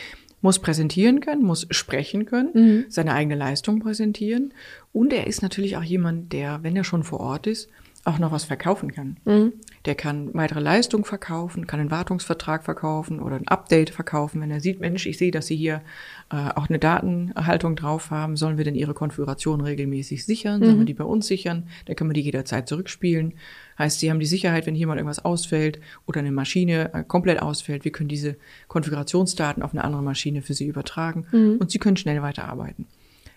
muss 0.47 0.61
präsentieren 0.61 1.19
können, 1.19 1.43
muss 1.43 1.67
sprechen 1.71 2.25
können, 2.25 2.51
mhm. 2.55 2.85
seine 2.89 3.15
eigene 3.15 3.35
Leistung 3.35 3.81
präsentieren. 3.81 4.55
Und 4.93 5.13
er 5.13 5.27
ist 5.27 5.43
natürlich 5.43 5.77
auch 5.77 5.83
jemand, 5.83 6.33
der, 6.33 6.63
wenn 6.63 6.77
er 6.77 6.85
schon 6.85 7.03
vor 7.03 7.19
Ort 7.19 7.49
ist, 7.49 7.69
auch 8.05 8.21
noch 8.21 8.31
was 8.31 8.45
verkaufen 8.45 8.93
kann. 8.93 9.17
Mhm. 9.25 9.55
Der 9.87 9.97
kann 9.97 10.33
weitere 10.35 10.61
Leistung 10.61 11.05
verkaufen, 11.05 11.67
kann 11.67 11.81
einen 11.81 11.91
Wartungsvertrag 11.91 12.63
verkaufen 12.63 13.19
oder 13.19 13.35
ein 13.35 13.49
Update 13.49 13.91
verkaufen. 13.91 14.41
Wenn 14.41 14.53
er 14.53 14.61
sieht, 14.61 14.79
Mensch, 14.79 15.05
ich 15.07 15.19
sehe, 15.19 15.33
dass 15.33 15.49
Sie 15.49 15.57
hier 15.57 15.83
äh, 16.31 16.51
auch 16.55 16.69
eine 16.69 16.79
Datenerhaltung 16.79 17.75
drauf 17.75 18.13
haben, 18.13 18.37
sollen 18.37 18.57
wir 18.57 18.65
denn 18.65 18.77
Ihre 18.77 18.95
Konfiguration 18.95 19.61
regelmäßig 19.61 20.25
sichern? 20.25 20.61
Mhm. 20.61 20.65
Sollen 20.65 20.79
wir 20.79 20.87
die 20.87 20.95
bei 20.95 21.03
uns 21.03 21.27
sichern? 21.27 21.65
Dann 21.87 21.97
können 21.97 22.11
wir 22.11 22.15
die 22.15 22.21
jederzeit 22.21 22.69
zurückspielen. 22.69 23.35
Heißt, 23.79 24.01
Sie 24.01 24.11
haben 24.11 24.21
die 24.21 24.27
Sicherheit, 24.27 24.67
wenn 24.67 24.75
hier 24.75 24.87
mal 24.87 24.97
irgendwas 24.97 25.25
ausfällt 25.25 25.81
oder 26.07 26.21
eine 26.21 26.33
Maschine 26.33 26.93
äh, 26.95 27.05
komplett 27.05 27.41
ausfällt, 27.41 27.85
wir 27.85 27.93
können 27.93 28.09
diese 28.09 28.37
Konfigurationsdaten 28.69 29.63
auf 29.63 29.73
eine 29.73 29.85
andere 29.85 30.03
Maschine 30.03 30.43
für 30.43 30.55
Sie 30.55 30.67
übertragen 30.67 31.27
mhm. 31.31 31.57
und 31.59 31.71
Sie 31.71 31.79
können 31.79 31.97
schnell 31.97 32.23
weiterarbeiten. 32.23 32.87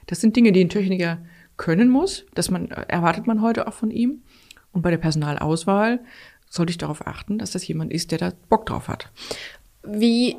Das 0.08 0.22
sind 0.22 0.36
Dinge, 0.36 0.52
die 0.52 0.64
ein 0.64 0.70
Techniker 0.70 1.20
können 1.58 1.90
muss. 1.90 2.26
Das 2.34 2.50
man, 2.50 2.72
äh, 2.72 2.86
erwartet 2.88 3.28
man 3.28 3.42
heute 3.42 3.68
auch 3.68 3.74
von 3.74 3.92
ihm. 3.92 4.24
Und 4.72 4.82
bei 4.82 4.92
der 4.92 4.98
Personalauswahl 4.98 6.00
sollte 6.50 6.72
ich 6.72 6.78
darauf 6.78 7.06
achten, 7.06 7.38
dass 7.38 7.52
das 7.52 7.68
jemand 7.68 7.92
ist, 7.92 8.12
der 8.12 8.18
da 8.18 8.32
Bock 8.50 8.66
drauf 8.66 8.88
hat. 8.88 9.12
Wie, 9.84 10.38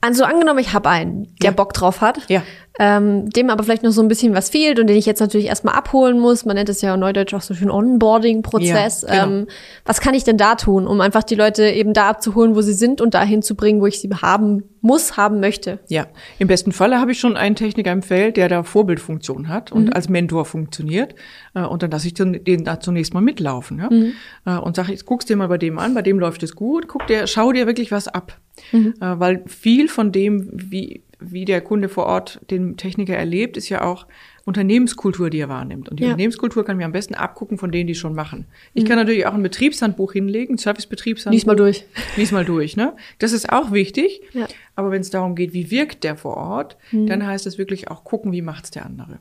also 0.00 0.24
angenommen, 0.24 0.58
ich 0.58 0.72
habe 0.72 0.88
einen, 0.88 1.34
der 1.42 1.50
ja. 1.50 1.56
Bock 1.56 1.72
drauf 1.72 2.00
hat. 2.00 2.28
Ja 2.28 2.42
ähm, 2.78 3.28
dem 3.28 3.50
aber 3.50 3.64
vielleicht 3.64 3.82
noch 3.82 3.90
so 3.90 4.00
ein 4.00 4.08
bisschen 4.08 4.34
was 4.34 4.48
fehlt 4.48 4.78
und 4.78 4.86
den 4.86 4.96
ich 4.96 5.04
jetzt 5.04 5.20
natürlich 5.20 5.46
erstmal 5.46 5.74
abholen 5.74 6.18
muss. 6.18 6.44
Man 6.44 6.56
nennt 6.56 6.68
es 6.68 6.80
ja 6.80 6.96
neudeutsch 6.96 7.34
auch 7.34 7.42
so 7.42 7.54
schön 7.54 7.70
Onboarding-Prozess. 7.70 9.02
Ja, 9.02 9.24
genau. 9.24 9.40
ähm, 9.40 9.46
was 9.84 10.00
kann 10.00 10.14
ich 10.14 10.24
denn 10.24 10.38
da 10.38 10.54
tun, 10.54 10.86
um 10.86 11.00
einfach 11.00 11.22
die 11.22 11.34
Leute 11.34 11.64
eben 11.68 11.92
da 11.92 12.08
abzuholen, 12.08 12.54
wo 12.54 12.62
sie 12.62 12.72
sind 12.72 13.00
und 13.00 13.14
dahin 13.14 13.42
zu 13.42 13.56
bringen, 13.56 13.80
wo 13.80 13.86
ich 13.86 14.00
sie 14.00 14.08
haben 14.10 14.64
muss, 14.80 15.16
haben 15.16 15.40
möchte? 15.40 15.80
Ja, 15.88 16.06
im 16.38 16.48
besten 16.48 16.72
Falle 16.72 16.98
habe 16.98 17.12
ich 17.12 17.20
schon 17.20 17.36
einen 17.36 17.56
Techniker 17.56 17.92
im 17.92 18.02
Feld, 18.02 18.36
der 18.36 18.48
da 18.48 18.62
Vorbildfunktion 18.62 19.48
hat 19.48 19.70
und 19.70 19.86
mhm. 19.86 19.92
als 19.92 20.08
Mentor 20.08 20.46
funktioniert. 20.46 21.14
Äh, 21.54 21.62
und 21.62 21.82
dann 21.82 21.90
lasse 21.90 22.06
ich 22.06 22.14
den, 22.14 22.42
den 22.42 22.64
da 22.64 22.80
zunächst 22.80 23.12
mal 23.12 23.20
mitlaufen 23.20 23.78
ja? 23.78 23.90
Mhm. 23.90 24.12
Äh, 24.46 24.56
und 24.56 24.76
sage, 24.76 24.92
jetzt 24.92 25.04
guckst 25.04 25.28
dir 25.28 25.36
mal 25.36 25.48
bei 25.48 25.58
dem 25.58 25.78
an, 25.78 25.94
bei 25.94 26.02
dem 26.02 26.18
läuft 26.18 26.42
es 26.42 26.56
gut, 26.56 26.88
guck 26.88 27.06
dir, 27.06 27.26
schau 27.26 27.52
dir 27.52 27.66
wirklich 27.66 27.92
was 27.92 28.08
ab. 28.08 28.38
Mhm. 28.72 28.94
Äh, 29.00 29.20
weil 29.20 29.42
viel 29.46 29.88
von 29.88 30.10
dem, 30.12 30.48
wie 30.52 31.02
wie 31.30 31.44
der 31.44 31.60
Kunde 31.60 31.88
vor 31.88 32.06
Ort 32.06 32.40
den 32.50 32.76
Techniker 32.76 33.16
erlebt, 33.16 33.56
ist 33.56 33.68
ja 33.68 33.82
auch 33.82 34.06
Unternehmenskultur, 34.44 35.30
die 35.30 35.38
er 35.38 35.48
wahrnimmt. 35.48 35.88
Und 35.88 36.00
die 36.00 36.04
ja. 36.04 36.10
Unternehmenskultur 36.10 36.64
kann 36.64 36.76
mir 36.76 36.84
am 36.84 36.92
besten 36.92 37.14
abgucken 37.14 37.58
von 37.58 37.70
denen, 37.70 37.86
die 37.86 37.94
schon 37.94 38.14
machen. 38.14 38.46
Ich 38.74 38.84
mhm. 38.84 38.88
kann 38.88 38.96
natürlich 38.96 39.26
auch 39.26 39.34
ein 39.34 39.42
Betriebshandbuch 39.42 40.12
hinlegen, 40.12 40.54
ein 40.54 40.58
Servicebetriebshandbuch. 40.58 41.34
Lies 41.34 41.46
mal 41.46 41.56
durch. 41.56 41.84
Lies 42.16 42.32
mal 42.32 42.44
durch, 42.44 42.76
ne? 42.76 42.94
Das 43.18 43.32
ist 43.32 43.52
auch 43.52 43.72
wichtig. 43.72 44.22
Ja. 44.32 44.48
Aber 44.74 44.90
wenn 44.90 45.00
es 45.00 45.10
darum 45.10 45.34
geht, 45.34 45.52
wie 45.52 45.70
wirkt 45.70 46.04
der 46.04 46.16
vor 46.16 46.36
Ort, 46.36 46.76
mhm. 46.90 47.06
dann 47.06 47.26
heißt 47.26 47.46
es 47.46 47.58
wirklich 47.58 47.88
auch 47.88 48.04
gucken, 48.04 48.32
wie 48.32 48.42
macht's 48.42 48.70
der 48.70 48.84
andere. 48.84 49.18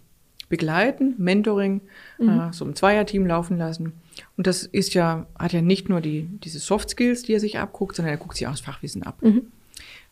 Begleiten, 0.49 1.15
Mentoring, 1.17 1.81
mhm. 2.17 2.29
äh, 2.29 2.53
so 2.53 2.65
ein 2.65 2.75
Zweierteam 2.75 3.25
laufen 3.25 3.57
lassen. 3.57 3.93
Und 4.37 4.47
das 4.47 4.63
ist 4.63 4.93
ja, 4.93 5.27
hat 5.37 5.53
ja 5.53 5.61
nicht 5.61 5.87
nur 5.87 6.01
die, 6.01 6.27
diese 6.43 6.59
Soft 6.59 6.89
Skills, 6.89 7.23
die 7.23 7.33
er 7.33 7.39
sich 7.39 7.59
abguckt, 7.59 7.95
sondern 7.95 8.13
er 8.13 8.17
guckt 8.17 8.37
sich 8.37 8.47
auch 8.47 8.51
das 8.51 8.61
Fachwissen 8.61 9.03
ab. 9.03 9.17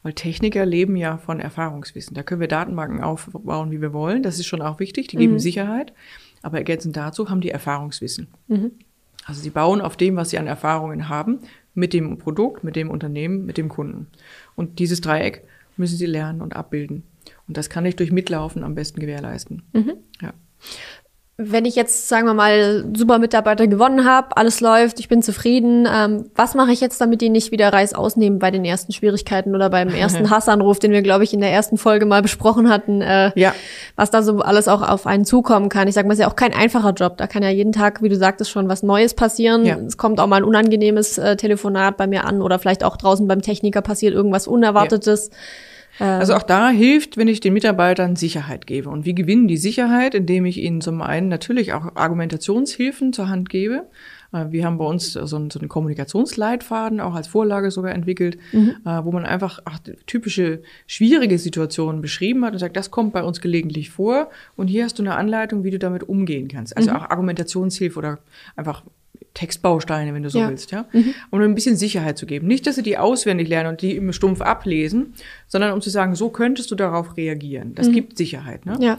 Weil 0.01 0.13
Techniker 0.13 0.65
leben 0.65 0.95
ja 0.95 1.17
von 1.17 1.39
Erfahrungswissen. 1.39 2.15
Da 2.15 2.23
können 2.23 2.41
wir 2.41 2.47
Datenbanken 2.47 3.01
aufbauen, 3.01 3.71
wie 3.71 3.81
wir 3.81 3.91
wollen. 3.91 4.23
Das 4.23 4.39
ist 4.39 4.47
schon 4.47 4.61
auch 4.61 4.79
wichtig. 4.79 5.09
Die 5.09 5.17
geben 5.17 5.33
mhm. 5.33 5.39
Sicherheit. 5.39 5.93
Aber 6.41 6.57
ergänzend 6.57 6.95
dazu 6.95 7.29
haben 7.29 7.41
die 7.41 7.51
Erfahrungswissen. 7.51 8.27
Mhm. 8.47 8.71
Also 9.25 9.41
sie 9.41 9.49
bauen 9.49 9.81
auf 9.81 9.97
dem, 9.97 10.15
was 10.15 10.29
sie 10.29 10.39
an 10.39 10.47
Erfahrungen 10.47 11.09
haben, 11.09 11.39
mit 11.73 11.93
dem 11.93 12.17
Produkt, 12.17 12.63
mit 12.63 12.75
dem 12.75 12.89
Unternehmen, 12.89 13.45
mit 13.45 13.57
dem 13.57 13.67
Kunden. 13.67 14.07
Und 14.55 14.79
dieses 14.79 15.01
Dreieck 15.01 15.43
müssen 15.75 15.97
sie 15.97 16.05
lernen 16.05 16.41
und 16.41 16.55
abbilden. 16.55 17.03
Und 17.47 17.57
das 17.57 17.69
kann 17.69 17.85
ich 17.85 17.95
durch 17.95 18.11
Mitlaufen 18.11 18.63
am 18.63 18.75
besten 18.75 18.99
gewährleisten. 18.99 19.63
Mhm. 19.73 19.93
Ja 20.21 20.33
wenn 21.41 21.63
ich 21.63 21.75
jetzt, 21.75 22.09
sagen 22.09 22.27
wir 22.27 22.33
mal, 22.33 22.83
super 22.93 23.17
Mitarbeiter 23.17 23.65
gewonnen 23.65 24.03
habe, 24.03 24.35
alles 24.35 24.59
läuft, 24.59 24.99
ich 24.99 25.07
bin 25.07 25.21
zufrieden, 25.21 25.87
ähm, 25.89 26.25
was 26.35 26.53
mache 26.53 26.73
ich 26.73 26.81
jetzt, 26.81 26.99
damit 26.99 27.21
die 27.21 27.29
nicht 27.29 27.53
wieder 27.53 27.71
Reis 27.71 27.93
ausnehmen 27.93 28.39
bei 28.39 28.51
den 28.51 28.65
ersten 28.65 28.91
Schwierigkeiten 28.91 29.55
oder 29.55 29.69
beim 29.69 29.87
ersten 29.87 30.29
Hassanruf, 30.31 30.79
den 30.79 30.91
wir, 30.91 31.01
glaube 31.01 31.23
ich, 31.23 31.33
in 31.33 31.39
der 31.39 31.51
ersten 31.51 31.77
Folge 31.77 32.05
mal 32.05 32.21
besprochen 32.21 32.69
hatten, 32.69 33.01
äh, 33.01 33.31
ja. 33.39 33.55
was 33.95 34.11
da 34.11 34.21
so 34.21 34.39
alles 34.39 34.67
auch 34.67 34.81
auf 34.81 35.07
einen 35.07 35.23
zukommen 35.23 35.69
kann. 35.69 35.87
Ich 35.87 35.95
sage 35.95 36.09
mal, 36.09 36.11
es 36.11 36.19
ist 36.19 36.23
ja 36.23 36.29
auch 36.29 36.35
kein 36.35 36.53
einfacher 36.53 36.91
Job. 36.91 37.15
Da 37.15 37.25
kann 37.25 37.41
ja 37.41 37.49
jeden 37.49 37.71
Tag, 37.71 38.03
wie 38.03 38.09
du 38.09 38.17
sagtest, 38.17 38.51
schon 38.51 38.67
was 38.67 38.83
Neues 38.83 39.13
passieren. 39.13 39.65
Ja. 39.65 39.77
Es 39.77 39.95
kommt 39.95 40.19
auch 40.19 40.27
mal 40.27 40.37
ein 40.37 40.43
unangenehmes 40.43 41.17
äh, 41.19 41.37
Telefonat 41.37 41.95
bei 41.95 42.05
mir 42.05 42.25
an 42.25 42.41
oder 42.41 42.59
vielleicht 42.59 42.83
auch 42.83 42.97
draußen 42.97 43.25
beim 43.29 43.41
Techniker 43.41 43.81
passiert 43.81 44.13
irgendwas 44.13 44.45
Unerwartetes. 44.45 45.29
Ja. 45.31 45.37
Also 46.03 46.35
auch 46.35 46.43
da 46.43 46.69
hilft, 46.69 47.17
wenn 47.17 47.27
ich 47.27 47.39
den 47.39 47.53
Mitarbeitern 47.53 48.15
Sicherheit 48.15 48.67
gebe. 48.67 48.89
Und 48.89 49.05
wie 49.05 49.15
gewinnen 49.15 49.47
die 49.47 49.57
Sicherheit? 49.57 50.15
Indem 50.15 50.45
ich 50.45 50.57
ihnen 50.57 50.81
zum 50.81 51.01
einen 51.01 51.27
natürlich 51.27 51.73
auch 51.73 51.95
Argumentationshilfen 51.95 53.13
zur 53.13 53.29
Hand 53.29 53.49
gebe. 53.49 53.87
Äh, 54.31 54.45
wir 54.49 54.65
haben 54.65 54.77
bei 54.77 54.85
uns 54.85 55.13
so 55.13 55.35
einen, 55.35 55.49
so 55.49 55.59
einen 55.59 55.69
Kommunikationsleitfaden 55.69 56.99
auch 56.99 57.15
als 57.15 57.27
Vorlage 57.27 57.71
sogar 57.71 57.93
entwickelt, 57.93 58.37
mhm. 58.51 58.77
Äh, 58.85 59.03
wo 59.03 59.11
man 59.11 59.25
einfach 59.25 59.59
ach, 59.65 59.79
typische 60.05 60.61
schwierige 60.87 61.37
Situationen 61.37 62.01
beschrieben 62.01 62.45
hat 62.45 62.53
und 62.53 62.59
sagt, 62.59 62.77
das 62.77 62.91
kommt 62.91 63.13
bei 63.13 63.23
uns 63.23 63.41
gelegentlich 63.41 63.89
vor 63.89 64.29
und 64.55 64.67
hier 64.67 64.83
hast 64.83 64.99
du 64.99 65.03
eine 65.03 65.15
Anleitung, 65.15 65.63
wie 65.63 65.71
du 65.71 65.79
damit 65.79 66.03
umgehen 66.03 66.47
kannst. 66.47 66.75
Also 66.77 66.91
mhm. 66.91 66.97
auch 66.97 67.09
Argumentationshilfe 67.09 67.97
oder 67.97 68.19
einfach 68.55 68.83
Textbausteine, 69.33 70.13
wenn 70.13 70.23
du 70.23 70.29
so 70.29 70.39
ja. 70.39 70.49
willst, 70.49 70.71
ja. 70.71 70.85
Mhm. 70.91 71.13
Um 71.29 71.41
ein 71.41 71.55
bisschen 71.55 71.77
Sicherheit 71.77 72.17
zu 72.17 72.25
geben. 72.25 72.47
Nicht, 72.47 72.67
dass 72.67 72.75
sie 72.75 72.83
die 72.83 72.97
auswendig 72.97 73.47
lernen 73.47 73.69
und 73.69 73.81
die 73.81 73.95
im 73.95 74.11
Stumpf 74.11 74.41
ablesen, 74.41 75.13
sondern 75.47 75.71
um 75.71 75.81
zu 75.81 75.89
sagen, 75.89 76.15
so 76.15 76.29
könntest 76.29 76.71
du 76.71 76.75
darauf 76.75 77.15
reagieren. 77.15 77.73
Das 77.75 77.87
mhm. 77.87 77.93
gibt 77.93 78.17
Sicherheit, 78.17 78.65
ne? 78.65 78.77
Ja. 78.81 78.97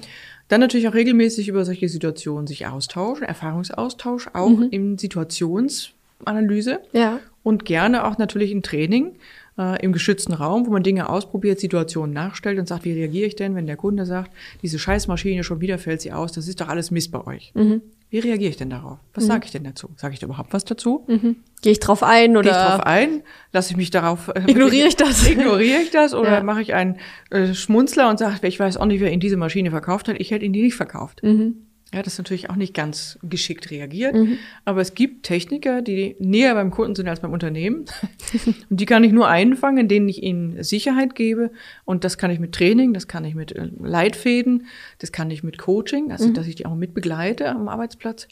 Dann 0.49 0.61
natürlich 0.61 0.89
auch 0.89 0.95
regelmäßig 0.95 1.49
über 1.49 1.65
solche 1.65 1.89
Situationen 1.89 2.47
sich 2.47 2.67
austauschen, 2.67 3.25
Erfahrungsaustausch, 3.25 4.31
auch 4.33 4.49
mhm. 4.49 4.69
in 4.71 4.99
Situationsanalyse. 4.99 6.81
Ja. 6.93 7.21
Und 7.43 7.65
gerne 7.65 8.05
auch 8.05 8.19
natürlich 8.19 8.51
in 8.51 8.63
Training 8.63 9.13
äh, 9.59 9.81
im 9.85 9.93
geschützten 9.93 10.33
Raum, 10.33 10.67
wo 10.67 10.71
man 10.71 10.83
Dinge 10.83 11.09
ausprobiert, 11.09 11.61
Situationen 11.61 12.13
nachstellt 12.13 12.59
und 12.59 12.67
sagt, 12.67 12.85
wie 12.85 12.93
reagiere 12.93 13.29
ich 13.29 13.37
denn, 13.37 13.55
wenn 13.55 13.67
der 13.67 13.77
Kunde 13.77 14.07
sagt, 14.07 14.33
diese 14.63 14.79
Scheißmaschine 14.79 15.45
schon 15.45 15.61
wieder 15.61 15.79
fällt 15.79 16.01
sie 16.01 16.13
aus, 16.13 16.33
das 16.33 16.49
ist 16.49 16.61
doch 16.61 16.69
alles 16.69 16.91
Mist 16.91 17.13
bei 17.13 17.25
euch. 17.27 17.53
Mhm. 17.55 17.83
Wie 18.11 18.19
reagiere 18.19 18.51
ich 18.51 18.57
denn 18.57 18.71
darauf? 18.71 18.99
Was 19.15 19.25
mhm. 19.25 19.29
sage 19.29 19.45
ich 19.45 19.53
denn 19.53 19.63
dazu? 19.63 19.91
Sage 19.97 20.15
ich 20.15 20.21
da 20.21 20.27
überhaupt 20.27 20.53
was 20.53 20.65
dazu? 20.65 21.05
Mhm. 21.07 21.37
Gehe 21.63 21.73
ich 21.73 21.79
drauf 21.79 22.03
ein 22.03 22.37
oder? 22.37 22.51
Gehe 22.51 22.61
ich 22.61 22.67
drauf 22.67 22.81
ein? 22.81 23.23
Lasse 23.53 23.71
ich 23.71 23.77
mich 23.77 23.91
darauf? 23.91 24.29
Äh, 24.29 24.51
ignoriere 24.51 24.89
ich 24.89 24.97
das? 24.97 25.27
Ignoriere 25.31 25.81
ich 25.81 25.91
das 25.91 26.13
oder 26.13 26.39
ja. 26.39 26.43
mache 26.43 26.61
ich 26.61 26.75
einen 26.75 26.97
äh, 27.31 27.55
Schmunzler 27.55 28.11
und 28.11 28.19
sage, 28.19 28.49
ich 28.49 28.59
weiß 28.59 28.79
auch 28.79 28.87
nicht, 28.87 29.01
wer 29.01 29.13
Ihnen 29.13 29.21
diese 29.21 29.37
Maschine 29.37 29.71
verkauft 29.71 30.09
hat. 30.09 30.17
Ich 30.19 30.33
hätte 30.33 30.45
Ihnen 30.45 30.55
die 30.55 30.63
nicht 30.63 30.75
verkauft. 30.75 31.23
Mhm. 31.23 31.67
Ja, 31.93 32.03
das 32.03 32.15
ist 32.15 32.19
natürlich 32.19 32.51
auch 32.51 32.57
nicht 32.57 32.73
ganz 32.73 33.19
geschickt 33.23 33.71
reagiert. 33.71 34.15
Mhm. 34.15 34.39
Aber 34.65 34.81
es 34.81 34.95
gibt 34.95 35.25
Techniker, 35.25 35.83
die 35.83 36.15
näher 36.21 36.55
beim 36.55 36.71
Kunden 36.71 36.95
sind 36.95 37.09
als 37.09 37.21
beim 37.21 37.33
Unternehmen. 37.33 37.87
und 38.71 38.81
die 38.81 38.87
kann 38.87 39.03
ich 39.03 39.13
nur 39.13 39.29
einfangen, 39.29 39.79
in 39.79 39.89
denen 39.89 40.09
ich 40.09 40.23
ihnen 40.23 40.63
Sicherheit 40.63 41.17
gebe. 41.17 41.51
Und 41.85 42.05
das 42.05 42.17
kann 42.17 42.31
ich 42.31 42.39
mit 42.39 42.53
Training, 42.53 42.95
das 42.95 43.09
kann 43.09 43.25
ich 43.25 43.35
mit 43.35 43.53
äh, 43.53 43.69
Leitfäden, 43.81 44.67
das 44.99 45.11
kann 45.11 45.31
ich 45.33 45.43
mit 45.43 45.59
Coaching, 45.59 46.13
also 46.13 46.29
mhm. 46.29 46.35
dass 46.35 46.47
ich 46.47 46.55
die 46.55 46.67
auch 46.67 46.77
mit 46.77 46.95
begleite 46.95 47.51
am 47.51 47.69
Arbeitsplatz. 47.69 48.29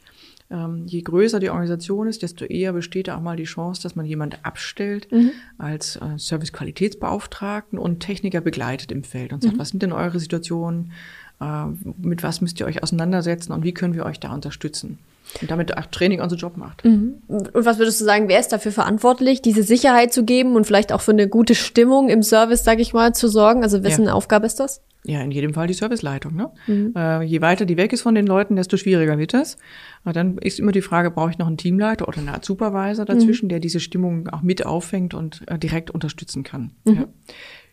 Ähm, 0.50 0.86
je 0.86 1.02
größer 1.02 1.40
die 1.40 1.50
Organisation 1.50 2.08
ist, 2.08 2.22
desto 2.22 2.44
eher 2.46 2.72
besteht 2.72 3.10
auch 3.10 3.20
mal 3.20 3.36
die 3.36 3.44
Chance, 3.44 3.82
dass 3.82 3.96
man 3.96 4.06
jemand 4.06 4.46
abstellt 4.46 5.10
mhm. 5.12 5.32
als 5.58 5.96
äh, 5.96 6.16
Service-Qualitätsbeauftragten 6.16 7.78
und 7.78 8.00
Techniker 8.00 8.40
begleitet 8.40 8.90
im 8.90 9.04
Feld 9.04 9.32
und 9.34 9.42
sagt, 9.42 9.56
mhm. 9.56 9.58
was 9.58 9.68
sind 9.70 9.82
denn 9.82 9.92
eure 9.92 10.18
Situationen? 10.18 10.92
Äh, 11.40 11.66
mit 12.00 12.22
was 12.22 12.40
müsst 12.40 12.58
ihr 12.60 12.66
euch 12.66 12.82
auseinandersetzen 12.82 13.52
und 13.52 13.64
wie 13.64 13.72
können 13.72 13.94
wir 13.94 14.04
euch 14.04 14.20
da 14.20 14.32
unterstützen? 14.32 14.98
Und 15.42 15.50
damit 15.50 15.76
auch 15.76 15.86
Training 15.86 16.22
unser 16.22 16.36
Job 16.36 16.56
macht. 16.56 16.84
Mhm. 16.84 17.16
Und 17.28 17.50
was 17.52 17.78
würdest 17.78 18.00
du 18.00 18.04
sagen, 18.04 18.28
wer 18.28 18.40
ist 18.40 18.48
dafür 18.48 18.72
verantwortlich, 18.72 19.42
diese 19.42 19.62
Sicherheit 19.62 20.12
zu 20.12 20.24
geben 20.24 20.56
und 20.56 20.66
vielleicht 20.66 20.90
auch 20.90 21.02
für 21.02 21.12
eine 21.12 21.28
gute 21.28 21.54
Stimmung 21.54 22.08
im 22.08 22.22
Service, 22.22 22.64
sage 22.64 22.80
ich 22.80 22.94
mal, 22.94 23.14
zu 23.14 23.28
sorgen? 23.28 23.62
Also 23.62 23.82
wessen 23.82 24.06
ja. 24.06 24.14
Aufgabe 24.14 24.46
ist 24.46 24.58
das? 24.58 24.80
Ja, 25.04 25.20
in 25.20 25.30
jedem 25.30 25.54
Fall 25.54 25.66
die 25.66 25.74
Serviceleitung. 25.74 26.34
Ne? 26.34 26.50
Mhm. 26.66 26.92
Äh, 26.96 27.22
je 27.22 27.40
weiter 27.40 27.66
die 27.66 27.76
weg 27.76 27.92
ist 27.92 28.02
von 28.02 28.14
den 28.14 28.26
Leuten, 28.26 28.56
desto 28.56 28.76
schwieriger 28.76 29.18
wird 29.18 29.32
es. 29.32 29.56
Aber 30.02 30.12
dann 30.12 30.38
ist 30.38 30.58
immer 30.58 30.72
die 30.72 30.82
Frage, 30.82 31.10
brauche 31.10 31.30
ich 31.30 31.38
noch 31.38 31.46
einen 31.46 31.56
Teamleiter 31.56 32.08
oder 32.08 32.18
eine 32.18 32.32
Art 32.32 32.44
Supervisor 32.44 33.04
dazwischen, 33.04 33.46
mhm. 33.46 33.50
der 33.50 33.60
diese 33.60 33.80
Stimmung 33.80 34.28
auch 34.28 34.42
mit 34.42 34.66
auffängt 34.66 35.14
und 35.14 35.42
äh, 35.46 35.58
direkt 35.58 35.90
unterstützen 35.90 36.42
kann. 36.42 36.72
Mhm. 36.84 36.94
Ja. 36.94 37.04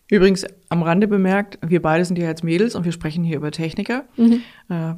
Übrigens 0.10 0.46
am 0.70 0.84
Rande 0.84 1.08
bemerkt, 1.08 1.58
wir 1.65 1.82
beide 1.82 2.06
sind 2.06 2.18
ja 2.18 2.26
jetzt 2.26 2.44
Mädels 2.44 2.76
und 2.76 2.86
wir 2.86 2.91
sprechen 2.91 3.24
hier 3.24 3.38
über 3.38 3.52
Techniker. 3.52 4.06
Mhm. 4.18 4.41
Äh, 4.70 4.94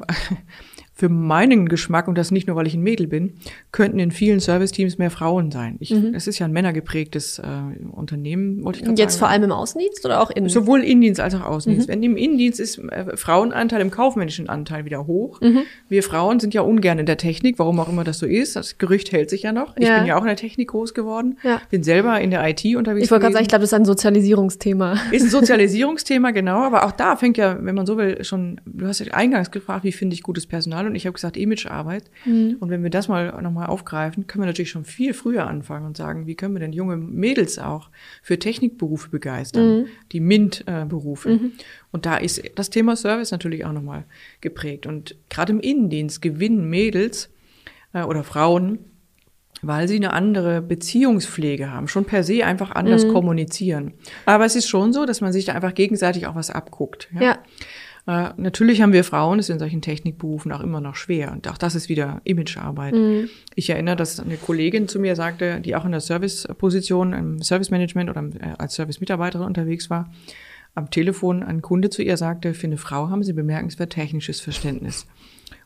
für 0.98 1.10
meinen 1.10 1.70
Geschmack, 1.70 2.08
und 2.08 2.18
das 2.18 2.32
nicht 2.32 2.48
nur, 2.48 2.56
weil 2.56 2.66
ich 2.66 2.74
ein 2.74 2.82
Mädel 2.82 3.06
bin, 3.06 3.34
könnten 3.72 4.00
in 4.00 4.10
vielen 4.10 4.40
Serviceteams 4.40 4.98
mehr 4.98 5.12
Frauen 5.12 5.52
sein. 5.52 5.76
Ich, 5.80 5.92
mhm. 5.92 6.16
Es 6.16 6.26
ist 6.26 6.40
ja 6.40 6.48
ein 6.48 6.52
männergeprägtes 6.52 7.38
äh, 7.38 7.44
Unternehmen, 7.92 8.64
wollte 8.64 8.80
ich 8.80 8.86
gerade 8.86 9.00
Jetzt 9.00 9.14
sagen. 9.14 9.20
vor 9.20 9.30
allem 9.30 9.44
im 9.44 9.52
Außendienst 9.52 10.04
oder 10.06 10.22
auch 10.22 10.32
Innendienst? 10.32 10.56
Sowohl 10.56 10.84
Innendienst 10.84 11.20
als 11.20 11.36
auch 11.36 11.46
Außendienst. 11.46 11.88
Mhm. 11.88 11.94
Wenn 11.94 12.04
im 12.04 12.18
Innendienst 12.18 12.60
ist 12.60 12.80
äh, 12.80 13.16
Frauenanteil 13.16 13.82
im 13.82 13.92
kaufmännischen 13.92 14.50
Anteil 14.50 14.86
wieder 14.86 15.06
hoch. 15.06 15.40
Mhm. 15.40 15.62
Wir 15.88 16.02
Frauen 16.02 16.40
sind 16.40 16.56
ja 16.56 16.62
ungern 16.62 16.98
in 16.98 17.06
der 17.06 17.18
Technik, 17.18 17.60
warum 17.60 17.80
auch 17.80 17.90
immer 17.90 18.04
das 18.04 18.18
so 18.18 18.26
ist. 18.26 18.56
Das 18.56 18.80
Gerücht 18.80 19.12
hält 19.12 19.30
sich 19.30 19.44
ja 19.44 19.52
noch. 19.52 19.78
Ich 19.78 19.88
bin 19.88 20.06
ja 20.08 20.18
auch 20.18 20.22
in 20.22 20.28
der 20.28 20.36
Technik 20.36 20.70
groß 20.70 20.96
geworden. 20.96 21.38
Ja. 21.44 21.62
Bin 21.70 21.84
selber 21.84 22.20
in 22.20 22.32
der 22.32 22.48
IT 22.50 22.66
unterwegs. 22.76 23.06
Ich 23.06 23.12
wollte 23.12 23.22
gerade 23.22 23.34
sagen, 23.34 23.44
ich 23.44 23.50
glaube, 23.50 23.62
das 23.62 23.70
ist 23.70 23.76
ein 23.76 23.86
Sozialisierungsthema. 23.86 24.96
Ist 25.12 25.26
ein 25.26 25.30
Sozialisierungsthema, 25.30 26.32
genau. 26.32 26.64
Aber 26.64 26.88
auch 26.88 26.92
da 26.92 27.16
fängt 27.18 27.38
ja, 27.38 27.56
wenn 27.62 27.76
man 27.76 27.86
so 27.86 27.98
will, 27.98 28.24
schon, 28.24 28.60
du 28.66 28.88
hast 28.88 28.98
ja 29.00 29.14
eingangs 29.14 29.52
gefragt, 29.52 29.84
wie 29.84 29.92
finde 29.92 30.16
ich 30.16 30.24
gutes 30.24 30.48
Personal? 30.48 30.87
Und 30.88 30.96
ich 30.96 31.06
habe 31.06 31.14
gesagt, 31.14 31.38
Imagearbeit. 31.38 32.06
Mhm. 32.26 32.58
Und 32.60 32.70
wenn 32.70 32.84
wir 32.84 32.90
das 32.90 33.08
mal 33.08 33.42
nochmal 33.42 33.68
aufgreifen, 33.68 34.28
können 34.28 34.44
wir 34.44 34.48
natürlich 34.48 34.72
schon 34.72 34.86
viel 34.86 35.14
früher 35.14 35.48
anfangen 35.48 35.86
und 35.86 35.98
sagen, 35.98 36.28
wie 36.28 36.36
können 36.36 36.56
wir 36.56 36.60
denn 36.60 36.74
junge 36.74 36.98
Mädels 36.98 37.60
auch 37.60 37.90
für 38.22 38.40
Technikberufe 38.40 39.10
begeistern, 39.10 39.82
mhm. 39.82 39.86
die 40.12 40.20
MINT-Berufe. 40.20 41.30
Mhm. 41.30 41.52
Und 41.92 42.06
da 42.06 42.18
ist 42.18 42.42
das 42.56 42.70
Thema 42.70 42.96
Service 42.96 43.32
natürlich 43.32 43.66
auch 43.66 43.74
nochmal 43.74 44.06
geprägt. 44.42 44.86
Und 44.86 45.16
gerade 45.30 45.54
im 45.54 45.60
Innendienst 45.60 46.22
gewinnen 46.22 46.70
Mädels 46.70 47.30
äh, 47.94 48.04
oder 48.04 48.24
Frauen 48.24 48.80
weil 49.62 49.88
sie 49.88 49.96
eine 49.96 50.14
andere 50.14 50.62
Beziehungspflege 50.62 51.72
haben, 51.72 51.88
schon 51.88 52.06
per 52.06 52.24
se 52.24 52.46
einfach 52.46 52.72
anders 52.72 53.06
mhm. 53.06 53.14
kommunizieren. 53.14 53.94
Aber 54.26 54.46
es 54.46 54.56
ist 54.56 54.68
schon 54.68 54.94
so, 54.94 55.06
dass 55.06 55.22
man 55.22 55.34
sich 55.34 55.46
da 55.46 55.54
einfach 55.54 55.74
gegenseitig 55.74 56.28
auch 56.28 56.36
was 56.36 56.50
abguckt. 56.50 57.10
Ja. 57.14 57.22
ja. 57.22 57.38
Äh, 58.08 58.30
natürlich 58.38 58.82
haben 58.82 58.94
wir 58.94 59.04
Frauen, 59.04 59.38
es 59.38 59.50
in 59.50 59.60
solchen 59.60 59.82
Technikberufen 59.82 60.52
auch 60.54 60.62
immer 60.62 60.80
noch 60.80 60.96
schwer. 60.96 61.32
Und 61.34 61.48
auch 61.50 61.58
das 61.58 61.76
ist 61.76 61.90
wieder 61.90 62.22
Imagearbeit. 62.24 62.94
Mhm. 62.94 63.30
Ich 63.54 63.70
erinnere, 63.70 63.98
dass 63.98 64.20
eine 64.20 64.38
Kollegin 64.38 64.88
zu 64.88 65.00
mir 65.00 65.16
sagte, 65.16 65.60
die 65.60 65.76
auch 65.76 65.86
in 65.86 65.92
der 65.92 66.00
Serviceposition, 66.00 67.12
im 67.14 67.42
Servicemanagement 67.42 68.10
oder 68.10 68.24
äh, 68.40 68.56
als 68.58 68.76
Service-Mitarbeiterin 68.76 69.46
unterwegs 69.46 69.90
war, 69.90 70.10
am 70.74 70.90
Telefon 70.90 71.44
ein 71.44 71.62
Kunde 71.62 71.90
zu 71.90 72.02
ihr 72.02 72.18
sagte, 72.18 72.54
für 72.54 72.68
eine 72.68 72.78
Frau 72.78 73.10
haben 73.10 73.24
sie 73.24 73.34
bemerkenswert 73.34 73.92
technisches 73.92 74.40
Verständnis. 74.40 75.06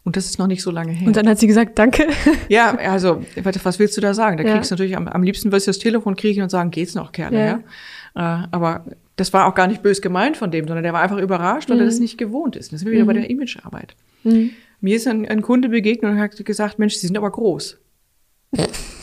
Und 0.03 0.15
das 0.17 0.25
ist 0.25 0.39
noch 0.39 0.47
nicht 0.47 0.63
so 0.63 0.71
lange 0.71 0.91
her. 0.91 1.07
Und 1.07 1.15
dann 1.15 1.27
hat 1.27 1.39
sie 1.39 1.47
gesagt, 1.47 1.77
danke. 1.77 2.07
Ja, 2.49 2.75
also, 2.75 3.23
was 3.63 3.77
willst 3.77 3.95
du 3.97 4.01
da 4.01 4.13
sagen? 4.13 4.37
Da 4.37 4.43
ja. 4.43 4.53
kriegst 4.53 4.71
du 4.71 4.75
natürlich, 4.75 4.97
am, 4.97 5.07
am 5.07 5.23
liebsten 5.23 5.51
wirst 5.51 5.67
du 5.67 5.69
das 5.69 5.79
Telefon 5.79 6.15
kriegen 6.15 6.41
und 6.41 6.49
sagen, 6.49 6.71
geht's 6.71 6.95
noch, 6.95 7.11
Kerle, 7.11 7.37
ja. 7.37 7.45
ja? 7.45 8.43
Äh, 8.43 8.47
aber 8.51 8.85
das 9.15 9.31
war 9.33 9.45
auch 9.45 9.55
gar 9.55 9.67
nicht 9.67 9.83
bös 9.83 10.01
gemeint 10.01 10.37
von 10.37 10.51
dem, 10.51 10.67
sondern 10.67 10.83
der 10.83 10.93
war 10.93 11.01
einfach 11.01 11.19
überrascht, 11.19 11.69
weil 11.69 11.77
mhm. 11.77 11.83
er 11.83 11.85
das 11.85 11.99
nicht 11.99 12.17
gewohnt 12.17 12.55
ist. 12.55 12.73
Das 12.73 12.79
sind 12.79 12.87
wir 12.87 12.93
wieder 12.93 13.03
mhm. 13.03 13.07
bei 13.07 13.13
der 13.13 13.29
Imagearbeit. 13.29 13.95
Mhm. 14.23 14.51
Mir 14.79 14.95
ist 14.95 15.07
ein, 15.07 15.27
ein, 15.27 15.43
Kunde 15.43 15.69
begegnet 15.69 16.11
und 16.11 16.19
hat 16.19 16.43
gesagt, 16.43 16.79
Mensch, 16.79 16.95
Sie 16.95 17.05
sind 17.05 17.17
aber 17.17 17.29
groß. 17.29 17.77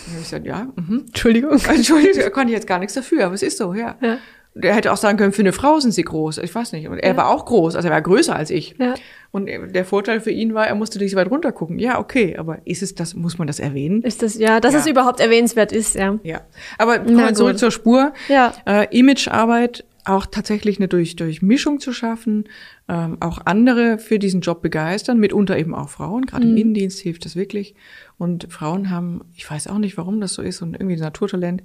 Und 0.09 0.15
ich 0.15 0.25
gesagt, 0.25 0.47
ja, 0.47 0.73
mhm. 0.75 1.05
Entschuldigung. 1.07 1.53
Entschuldigung, 1.53 2.21
da 2.21 2.31
konnte 2.31 2.49
ich 2.49 2.57
jetzt 2.57 2.67
gar 2.67 2.79
nichts 2.79 2.95
dafür, 2.95 3.27
aber 3.27 3.35
es 3.35 3.43
ist 3.43 3.59
so, 3.59 3.75
ja. 3.75 3.97
ja. 4.01 4.19
Der 4.63 4.75
hätte 4.75 4.93
auch 4.93 4.97
sagen 4.97 5.19
können, 5.19 5.33
für 5.33 5.43
eine 5.43 5.53
Frau 5.53 5.79
sind 5.81 5.93
sie 5.93 6.03
groß. 6.03 6.39
Ich 6.39 6.55
weiß 6.55 6.73
nicht. 6.73 6.89
Und 6.89 6.99
er 6.99 7.11
ja. 7.11 7.17
war 7.17 7.29
auch 7.29 7.45
groß, 7.45 7.77
also 7.77 7.89
er 7.89 7.95
war 7.95 8.03
größer 8.03 8.35
als 8.35 8.51
ich. 8.51 8.75
Ja. 8.79 8.95
Und 9.31 9.47
der 9.47 9.85
Vorteil 9.85 10.21
für 10.21 10.31
ihn 10.31 10.55
war, 10.55 10.67
er 10.67 10.75
musste 10.75 10.99
nicht 10.99 11.11
so 11.11 11.17
weit 11.17 11.31
runter 11.31 11.53
gucken. 11.53 11.79
Ja, 11.79 11.99
okay, 11.99 12.37
aber 12.37 12.59
ist 12.65 12.83
es 12.83 12.95
das, 12.95 13.15
muss 13.15 13.39
man 13.39 13.47
das 13.47 13.61
erwähnen? 13.61 14.03
Ist 14.03 14.23
das, 14.23 14.39
ja, 14.39 14.59
dass 14.61 14.73
ja. 14.73 14.81
es 14.81 14.87
überhaupt 14.87 15.21
erwähnenswert 15.21 15.71
ist, 15.71 15.95
ja. 15.95 16.19
Ja. 16.23 16.41
Aber 16.79 16.99
kommen 16.99 17.19
wir 17.19 17.35
zurück 17.35 17.59
zur 17.59 17.71
Spur. 17.71 18.13
Ja. 18.29 18.53
Äh, 18.67 18.87
Imagearbeit 18.99 19.85
auch 20.09 20.27
tatsächlich 20.27 20.79
eine 20.79 20.89
durch, 20.89 21.17
durch 21.17 21.43
Mischung 21.43 21.81
zu 21.81 21.93
schaffen, 21.93 22.45
ähm, 22.89 23.19
auch 23.21 23.41
andere 23.45 23.99
für 23.99 24.19
diesen 24.19 24.41
Job 24.41 24.63
begeistern, 24.63 25.19
mitunter 25.19 25.59
eben 25.59 25.75
auch 25.75 25.91
Frauen. 25.91 26.25
Gerade 26.25 26.47
mhm. 26.47 26.53
im 26.53 26.57
Innendienst 26.57 26.99
hilft 27.01 27.27
das 27.27 27.37
wirklich. 27.37 27.75
Und 28.17 28.51
Frauen 28.51 28.91
haben, 28.91 29.21
ich 29.35 29.49
weiß 29.49 29.67
auch 29.69 29.79
nicht, 29.79 29.99
warum 29.99 30.21
das 30.21 30.35
so 30.35 30.43
ist, 30.43 30.63
und 30.63 30.75
irgendwie 30.75 30.95
ein 30.97 31.01
Naturtalent, 31.01 31.63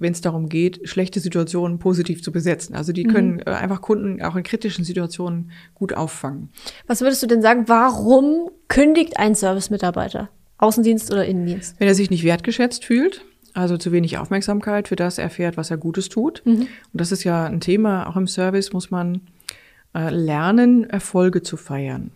wenn 0.00 0.12
es 0.12 0.20
darum 0.20 0.48
geht, 0.48 0.88
schlechte 0.88 1.20
Situationen 1.20 1.78
positiv 1.78 2.22
zu 2.22 2.32
besetzen. 2.32 2.74
Also 2.74 2.92
die 2.92 3.04
können 3.04 3.34
mhm. 3.34 3.42
Einfach 3.44 3.82
Kunden 3.82 4.20
auch 4.22 4.34
in 4.34 4.42
kritischen 4.42 4.84
Situationen 4.84 5.50
gut 5.74 5.92
auffangen. 5.92 6.48
Was 6.86 7.02
würdest 7.02 7.22
du 7.22 7.26
denn 7.26 7.42
sagen, 7.42 7.64
warum 7.66 8.50
kündigt 8.68 9.18
ein 9.18 9.34
Service-Mitarbeiter? 9.34 10.30
Außendienst 10.58 11.12
oder 11.12 11.24
Innendienst? 11.26 11.76
Wenn 11.78 11.88
er 11.88 11.94
sich 11.94 12.10
nicht 12.10 12.24
wertgeschätzt 12.24 12.84
fühlt, 12.84 13.24
also 13.54 13.76
zu 13.76 13.92
wenig 13.92 14.18
Aufmerksamkeit 14.18 14.88
für 14.88 14.96
das 14.96 15.18
erfährt, 15.18 15.56
was 15.56 15.70
er 15.70 15.76
Gutes 15.76 16.08
tut. 16.08 16.42
Mhm. 16.44 16.60
Und 16.60 16.68
das 16.92 17.12
ist 17.12 17.24
ja 17.24 17.44
ein 17.44 17.60
Thema, 17.60 18.08
auch 18.08 18.16
im 18.16 18.26
Service 18.26 18.72
muss 18.72 18.90
man 18.90 19.22
äh, 19.94 20.10
lernen, 20.10 20.88
Erfolge 20.88 21.42
zu 21.42 21.56
feiern. 21.56 22.12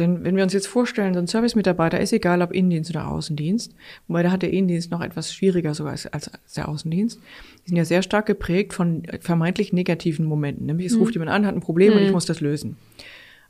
Denn 0.00 0.24
wenn 0.24 0.34
wir 0.34 0.42
uns 0.42 0.52
jetzt 0.52 0.66
vorstellen, 0.66 1.14
so 1.14 1.20
ein 1.20 1.26
Service-Mitarbeiter 1.26 2.00
ist 2.00 2.12
egal, 2.12 2.42
ob 2.42 2.52
Innendienst 2.52 2.90
oder 2.90 3.08
Außendienst, 3.08 3.74
wobei 4.08 4.22
da 4.22 4.30
hat 4.32 4.42
der 4.42 4.52
Innendienst 4.52 4.90
noch 4.90 5.02
etwas 5.02 5.32
schwieriger 5.32 5.74
sogar 5.74 5.92
als, 5.92 6.06
als 6.06 6.30
der 6.56 6.68
Außendienst. 6.68 7.20
Die 7.64 7.68
sind 7.68 7.76
ja 7.76 7.84
sehr 7.84 8.02
stark 8.02 8.26
geprägt 8.26 8.72
von 8.72 9.02
vermeintlich 9.20 9.72
negativen 9.72 10.24
Momenten. 10.24 10.66
Nämlich 10.66 10.86
es 10.86 10.94
mhm. 10.94 11.00
ruft 11.00 11.14
jemand 11.14 11.30
an, 11.30 11.46
hat 11.46 11.54
ein 11.54 11.60
Problem 11.60 11.90
mhm. 11.90 11.96
und 11.96 12.02
ich 12.02 12.08
mhm. 12.08 12.14
muss 12.14 12.26
das 12.26 12.40
lösen. 12.40 12.76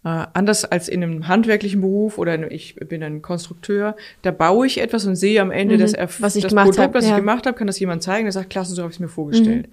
Äh, 0.04 0.26
anders 0.32 0.64
als 0.64 0.88
in 0.88 1.02
einem 1.02 1.28
handwerklichen 1.28 1.80
Beruf 1.80 2.18
oder 2.18 2.50
ich 2.50 2.74
bin 2.74 3.02
ein 3.02 3.22
Konstrukteur, 3.22 3.96
da 4.22 4.30
baue 4.30 4.66
ich 4.66 4.80
etwas 4.80 5.06
und 5.06 5.14
sehe 5.14 5.40
am 5.40 5.50
Ende 5.50 5.76
mhm. 5.76 5.80
das, 5.80 5.94
was 6.20 6.36
ich 6.36 6.42
das 6.42 6.50
gemacht 6.50 6.66
Produkt, 6.66 6.82
hab, 6.82 6.94
was 6.94 7.04
ja. 7.04 7.12
ich 7.12 7.16
gemacht 7.16 7.46
habe, 7.46 7.56
kann 7.56 7.66
das 7.66 7.78
jemand 7.78 8.02
zeigen, 8.02 8.24
der 8.24 8.32
sagt, 8.32 8.50
klasse, 8.50 8.74
so 8.74 8.82
habe 8.82 8.90
ich 8.90 8.96
es 8.96 9.00
mir 9.00 9.08
vorgestellt. 9.08 9.68
Mhm. 9.68 9.72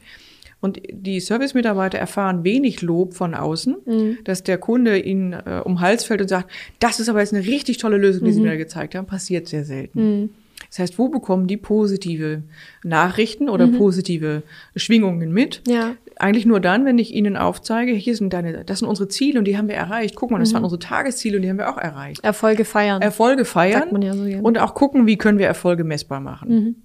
Und 0.59 0.81
die 0.91 1.19
Service-Mitarbeiter 1.19 1.99
erfahren 1.99 2.43
wenig 2.43 2.81
Lob 2.81 3.13
von 3.13 3.35
außen, 3.35 3.77
mhm. 3.85 4.17
dass 4.23 4.43
der 4.43 4.57
Kunde 4.57 4.97
ihnen 4.97 5.33
äh, 5.33 5.61
um 5.63 5.81
Hals 5.81 6.03
fällt 6.03 6.21
und 6.21 6.29
sagt, 6.29 6.49
das 6.79 6.99
ist 6.99 7.09
aber 7.09 7.19
jetzt 7.19 7.33
eine 7.33 7.45
richtig 7.45 7.77
tolle 7.77 7.97
Lösung, 7.97 8.25
die 8.25 8.31
mhm. 8.31 8.35
Sie 8.35 8.41
mir 8.41 8.57
gezeigt 8.57 8.95
haben, 8.95 9.05
passiert 9.05 9.47
sehr 9.47 9.65
selten. 9.65 10.21
Mhm. 10.21 10.29
Das 10.69 10.79
heißt, 10.79 10.97
wo 10.97 11.09
bekommen 11.09 11.47
die 11.47 11.57
positive 11.57 12.41
Nachrichten 12.83 13.49
oder 13.49 13.67
mhm. 13.67 13.77
positive 13.77 14.41
Schwingungen 14.75 15.31
mit? 15.31 15.61
Ja. 15.67 15.95
Eigentlich 16.15 16.47
nur 16.47 16.59
dann, 16.59 16.83
wenn 16.85 16.97
ich 16.97 17.13
ihnen 17.13 17.37
aufzeige, 17.37 17.91
hier 17.91 18.15
sind 18.15 18.33
deine, 18.33 18.65
das 18.65 18.79
sind 18.79 18.87
unsere 18.87 19.07
Ziele 19.07 19.37
und 19.37 19.45
die 19.45 19.55
haben 19.55 19.67
wir 19.67 19.75
erreicht. 19.75 20.15
Guck 20.15 20.31
mal, 20.31 20.39
das 20.39 20.49
mhm. 20.49 20.55
waren 20.55 20.63
unsere 20.63 20.79
Tagesziele 20.79 21.37
und 21.37 21.43
die 21.43 21.49
haben 21.49 21.59
wir 21.59 21.69
auch 21.69 21.77
erreicht. 21.77 22.23
Erfolge 22.23 22.65
feiern. 22.65 23.03
Erfolge 23.03 23.45
feiern 23.45 24.01
ja 24.01 24.13
so 24.15 24.23
und 24.23 24.57
auch 24.57 24.73
gucken, 24.73 25.05
wie 25.05 25.17
können 25.17 25.37
wir 25.37 25.45
Erfolge 25.45 25.83
messbar 25.83 26.19
machen. 26.19 26.49
Mhm. 26.49 26.75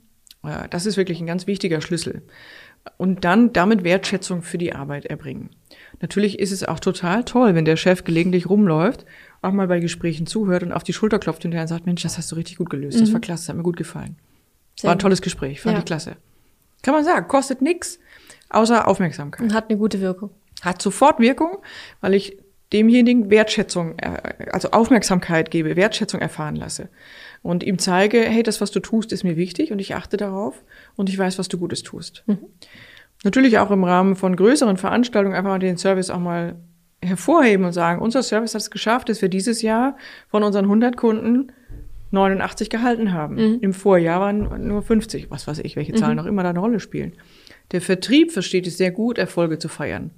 Ja, 0.45 0.67
das 0.69 0.87
ist 0.87 0.97
wirklich 0.97 1.21
ein 1.21 1.27
ganz 1.27 1.47
wichtiger 1.47 1.81
Schlüssel 1.81 2.23
und 2.97 3.25
dann 3.25 3.53
damit 3.53 3.85
Wertschätzung 3.85 4.43
für 4.43 4.59
die 4.59 4.75
Arbeit 4.75 5.07
erbringen. 5.07 5.51
Natürlich 6.01 6.39
ist 6.39 6.53
es 6.53 6.65
auch 6.65 6.81
total 6.81 7.25
toll, 7.25 7.55
wenn 7.55 7.65
der 7.65 7.77
Chef 7.77 8.05
gelegentlich 8.05 8.49
rumläuft, 8.49 9.05
auch 9.41 9.53
mal 9.53 9.69
bei 9.69 9.81
Gesprächen 9.81 10.27
zuhört 10.27 10.63
und 10.63 10.73
auf 10.73 10.83
die 10.83 10.93
Schulter 10.93 11.19
klopft 11.19 11.43
hinterher 11.43 11.63
und 11.63 11.69
sagt, 11.69 11.87
Mensch, 11.87 12.03
das 12.03 12.19
hast 12.19 12.31
du 12.33 12.37
richtig 12.37 12.57
gut 12.57 12.71
gelöst, 12.71 13.01
das 13.01 13.11
mhm. 13.11 13.15
war 13.15 13.21
klasse, 13.21 13.43
das 13.43 13.49
hat 13.51 13.57
mir 13.57 13.63
gut 13.63 13.77
gefallen. 13.77 14.17
Sehr 14.77 14.89
war 14.89 14.97
ein 14.97 14.99
tolles 14.99 15.23
Gespräch, 15.23 15.61
fand 15.61 15.75
ja. 15.75 15.79
ich 15.79 15.85
klasse. 15.85 16.17
Kann 16.83 16.95
man 16.95 17.05
sagen, 17.05 17.29
kostet 17.29 17.63
nix, 17.63 18.01
außer 18.49 18.89
Aufmerksamkeit. 18.89 19.43
Und 19.43 19.55
hat 19.55 19.71
eine 19.71 19.79
gute 19.79 20.01
Wirkung. 20.01 20.31
Hat 20.63 20.83
sofort 20.83 21.21
Wirkung, 21.21 21.59
weil 22.01 22.15
ich 22.15 22.37
demjenigen 22.73 23.31
Wertschätzung, 23.31 23.99
äh, 23.99 24.49
also 24.53 24.71
Aufmerksamkeit 24.71 25.51
gebe, 25.51 25.77
Wertschätzung 25.77 26.21
erfahren 26.21 26.57
lasse 26.57 26.89
und 27.43 27.63
ihm 27.63 27.79
zeige, 27.79 28.21
hey, 28.21 28.43
das, 28.43 28.61
was 28.61 28.71
du 28.71 28.81
tust, 28.81 29.13
ist 29.13 29.25
mir 29.25 29.37
wichtig 29.37 29.73
und 29.73 29.79
ich 29.79 29.95
achte 29.95 30.17
darauf 30.17 30.63
und 30.97 31.09
ich 31.09 31.19
weiß, 31.19 31.39
was 31.39 31.49
du 31.49 31.59
Gutes 31.59 31.83
tust. 31.83 32.25
Mhm. 32.27 32.39
Natürlich 33.25 33.59
auch 33.59 33.71
im 33.71 33.85
Rahmen 33.85 34.17
von 34.17 34.35
größeren 34.35 34.77
Veranstaltungen 34.77 35.37
einfach 35.37 35.59
den 35.59 35.77
Service 35.77 36.11
auch 36.11 36.19
mal 36.19 36.57
hervorheben 37.01 37.67
und 37.67 37.73
sagen, 37.73 38.01
unser 38.01 38.23
Service 38.23 38.55
hat 38.55 38.63
es 38.63 38.71
geschafft, 38.71 39.09
dass 39.09 39.23
wir 39.23 39.29
dieses 39.29 39.63
Jahr 39.63 39.97
von 40.29 40.43
unseren 40.43 40.65
100 40.65 40.97
Kunden 40.97 41.53
89 42.13 42.71
gehalten 42.71 43.13
haben. 43.13 43.35
Mhm. 43.35 43.59
Im 43.61 43.73
Vorjahr 43.73 44.21
waren 44.21 44.67
nur 44.69 44.83
50, 44.83 45.31
was 45.31 45.47
weiß 45.47 45.61
ich, 45.61 45.77
welche 45.77 45.95
Zahlen 45.95 46.13
mhm. 46.13 46.19
noch 46.19 46.27
immer 46.27 46.43
da 46.43 46.51
eine 46.51 46.61
Rolle 46.61 46.79
spielen. 46.79 47.15
Der 47.73 47.81
Vertrieb 47.81 48.33
versteht 48.33 48.67
es 48.67 48.77
sehr 48.77 48.91
gut, 48.91 49.19
Erfolge 49.19 49.59
zu 49.59 49.69
feiern. 49.69 50.11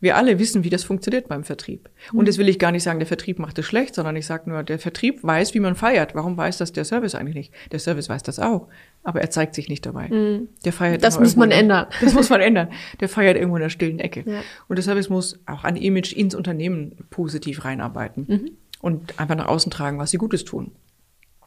Wir 0.00 0.16
alle 0.16 0.38
wissen, 0.38 0.64
wie 0.64 0.70
das 0.70 0.82
funktioniert 0.82 1.28
beim 1.28 1.44
Vertrieb. 1.44 1.90
Und 2.12 2.26
das 2.26 2.38
will 2.38 2.48
ich 2.48 2.58
gar 2.58 2.72
nicht 2.72 2.82
sagen, 2.82 2.98
der 2.98 3.06
Vertrieb 3.06 3.38
macht 3.38 3.58
es 3.58 3.66
schlecht, 3.66 3.94
sondern 3.94 4.16
ich 4.16 4.26
sage 4.26 4.48
nur, 4.48 4.62
der 4.62 4.78
Vertrieb 4.78 5.22
weiß, 5.22 5.52
wie 5.54 5.60
man 5.60 5.76
feiert. 5.76 6.14
Warum 6.14 6.36
weiß 6.36 6.58
das 6.58 6.72
der 6.72 6.84
Service 6.84 7.14
eigentlich 7.14 7.34
nicht? 7.34 7.52
Der 7.70 7.78
Service 7.78 8.08
weiß 8.08 8.22
das 8.22 8.38
auch, 8.38 8.68
aber 9.02 9.20
er 9.20 9.30
zeigt 9.30 9.54
sich 9.54 9.68
nicht 9.68 9.84
dabei. 9.84 10.08
Mhm. 10.08 10.48
Der 10.64 10.72
feiert 10.72 11.04
das 11.04 11.20
muss 11.20 11.36
man 11.36 11.50
ändern. 11.50 11.86
Das 12.00 12.14
muss 12.14 12.30
man 12.30 12.40
ändern. 12.40 12.68
Der 13.00 13.08
feiert 13.08 13.36
irgendwo 13.36 13.56
in 13.56 13.62
der 13.62 13.68
stillen 13.68 13.98
Ecke. 13.98 14.24
Ja. 14.26 14.40
Und 14.68 14.76
der 14.76 14.82
Service 14.82 15.10
muss 15.10 15.38
auch 15.46 15.64
ein 15.64 15.76
Image 15.76 16.12
ins 16.12 16.34
Unternehmen 16.34 16.96
positiv 17.10 17.64
reinarbeiten 17.64 18.24
mhm. 18.26 18.50
und 18.80 19.18
einfach 19.20 19.36
nach 19.36 19.48
außen 19.48 19.70
tragen, 19.70 19.98
was 19.98 20.10
sie 20.10 20.18
Gutes 20.18 20.44
tun. 20.44 20.72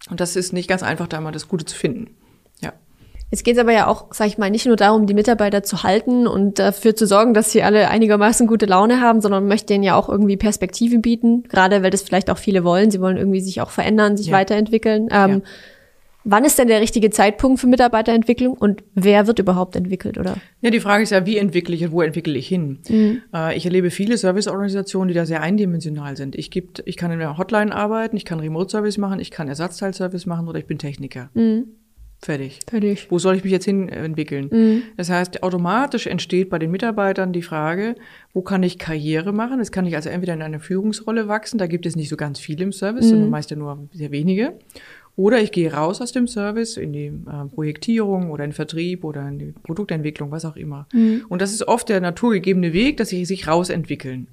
Und 0.09 0.19
das 0.19 0.35
ist 0.35 0.53
nicht 0.53 0.69
ganz 0.69 0.83
einfach, 0.83 1.07
da 1.07 1.21
mal 1.21 1.31
das 1.31 1.47
Gute 1.47 1.65
zu 1.65 1.75
finden. 1.75 2.15
Jetzt 3.33 3.45
geht 3.45 3.55
es 3.55 3.59
aber 3.59 3.73
ja 3.73 3.87
auch, 3.87 4.09
sag 4.11 4.27
ich 4.27 4.37
mal, 4.37 4.51
nicht 4.51 4.67
nur 4.67 4.75
darum, 4.75 5.07
die 5.07 5.15
Mitarbeiter 5.15 5.63
zu 5.63 5.81
halten 5.81 6.27
und 6.27 6.59
dafür 6.59 6.95
zu 6.95 7.07
sorgen, 7.07 7.33
dass 7.33 7.51
sie 7.51 7.63
alle 7.63 7.89
einigermaßen 7.89 8.45
gute 8.45 8.67
Laune 8.67 9.01
haben, 9.01 9.21
sondern 9.21 9.41
man 9.41 9.47
möchte 9.47 9.73
denen 9.73 9.83
ja 9.83 9.95
auch 9.95 10.07
irgendwie 10.07 10.37
Perspektiven 10.37 11.01
bieten, 11.01 11.41
gerade 11.49 11.81
weil 11.81 11.89
das 11.89 12.03
vielleicht 12.03 12.29
auch 12.29 12.37
viele 12.37 12.63
wollen. 12.63 12.91
Sie 12.91 13.01
wollen 13.01 13.17
irgendwie 13.17 13.41
sich 13.41 13.59
auch 13.59 13.71
verändern, 13.71 14.17
sich 14.17 14.27
ja. 14.27 14.33
weiterentwickeln. 14.33 15.07
Ähm, 15.09 15.31
ja. 15.31 15.41
Wann 16.25 16.45
ist 16.45 16.59
denn 16.59 16.67
der 16.67 16.79
richtige 16.79 17.09
Zeitpunkt 17.09 17.59
für 17.59 17.65
Mitarbeiterentwicklung 17.65 18.53
und 18.53 18.83
wer 18.93 19.25
wird 19.25 19.39
überhaupt 19.39 19.75
entwickelt, 19.75 20.19
oder? 20.19 20.35
Ja, 20.61 20.69
die 20.69 20.79
Frage 20.79 21.01
ist 21.01 21.09
ja, 21.09 21.25
wie 21.25 21.37
entwickle 21.37 21.73
ich 21.73 21.83
und 21.85 21.91
wo 21.91 22.03
entwickle 22.03 22.37
ich 22.37 22.47
hin? 22.47 22.81
Mhm. 22.87 23.23
Äh, 23.33 23.57
ich 23.57 23.65
erlebe 23.65 23.89
viele 23.89 24.15
Serviceorganisationen, 24.15 25.07
die 25.07 25.15
da 25.15 25.25
sehr 25.25 25.41
eindimensional 25.41 26.15
sind. 26.17 26.35
Ich, 26.35 26.51
gibt, 26.51 26.83
ich 26.85 26.97
kann 26.97 27.09
in 27.09 27.17
der 27.17 27.35
Hotline 27.39 27.73
arbeiten, 27.73 28.15
ich 28.15 28.25
kann 28.25 28.39
Remote-Service 28.39 28.99
machen, 28.99 29.19
ich 29.19 29.31
kann 29.31 29.47
Ersatzteilservice 29.47 30.27
machen 30.27 30.47
oder 30.47 30.59
ich 30.59 30.67
bin 30.67 30.77
Techniker. 30.77 31.31
Mhm. 31.33 31.63
Fertig. 32.23 32.59
Fertig. 32.67 33.07
Wo 33.09 33.19
soll 33.19 33.35
ich 33.35 33.43
mich 33.43 33.51
jetzt 33.51 33.65
hin 33.65 33.89
entwickeln? 33.89 34.49
Mhm. 34.49 34.83
Das 34.95 35.09
heißt, 35.09 35.43
automatisch 35.43 36.07
entsteht 36.07 36.49
bei 36.49 36.57
den 36.57 36.71
Mitarbeitern 36.71 37.33
die 37.33 37.41
Frage, 37.41 37.95
wo 38.33 38.41
kann 38.41 38.63
ich 38.63 38.79
Karriere 38.79 39.33
machen? 39.33 39.59
Das 39.59 39.73
kann 39.73 39.85
ich 39.85 39.95
also 39.95 40.09
entweder 40.09 40.33
in 40.33 40.41
eine 40.41 40.59
Führungsrolle 40.59 41.27
wachsen, 41.27 41.57
da 41.57 41.67
gibt 41.67 41.85
es 41.85 41.97
nicht 41.97 42.09
so 42.09 42.15
ganz 42.15 42.39
viele 42.39 42.63
im 42.63 42.71
Service, 42.71 43.05
mhm. 43.05 43.09
sondern 43.09 43.29
meist 43.29 43.51
ja 43.51 43.57
nur 43.57 43.89
sehr 43.91 44.11
wenige. 44.11 44.53
Oder 45.15 45.41
ich 45.41 45.51
gehe 45.51 45.71
raus 45.71 46.01
aus 46.01 46.11
dem 46.11 46.27
Service 46.27 46.77
in 46.77 46.93
die 46.93 47.05
äh, 47.07 47.45
Projektierung 47.53 48.31
oder 48.31 48.45
in 48.45 48.49
den 48.49 48.55
Vertrieb 48.55 49.03
oder 49.03 49.27
in 49.27 49.37
die 49.37 49.53
Produktentwicklung, 49.63 50.31
was 50.31 50.45
auch 50.45 50.55
immer. 50.55 50.87
Mhm. 50.93 51.25
Und 51.29 51.41
das 51.41 51.51
ist 51.51 51.67
oft 51.67 51.89
der 51.89 52.01
naturgegebene 52.01 52.73
Weg, 52.73 52.97
dass 52.97 53.09
sie 53.09 53.25
sich 53.25 53.47
rausentwickeln. 53.47 54.27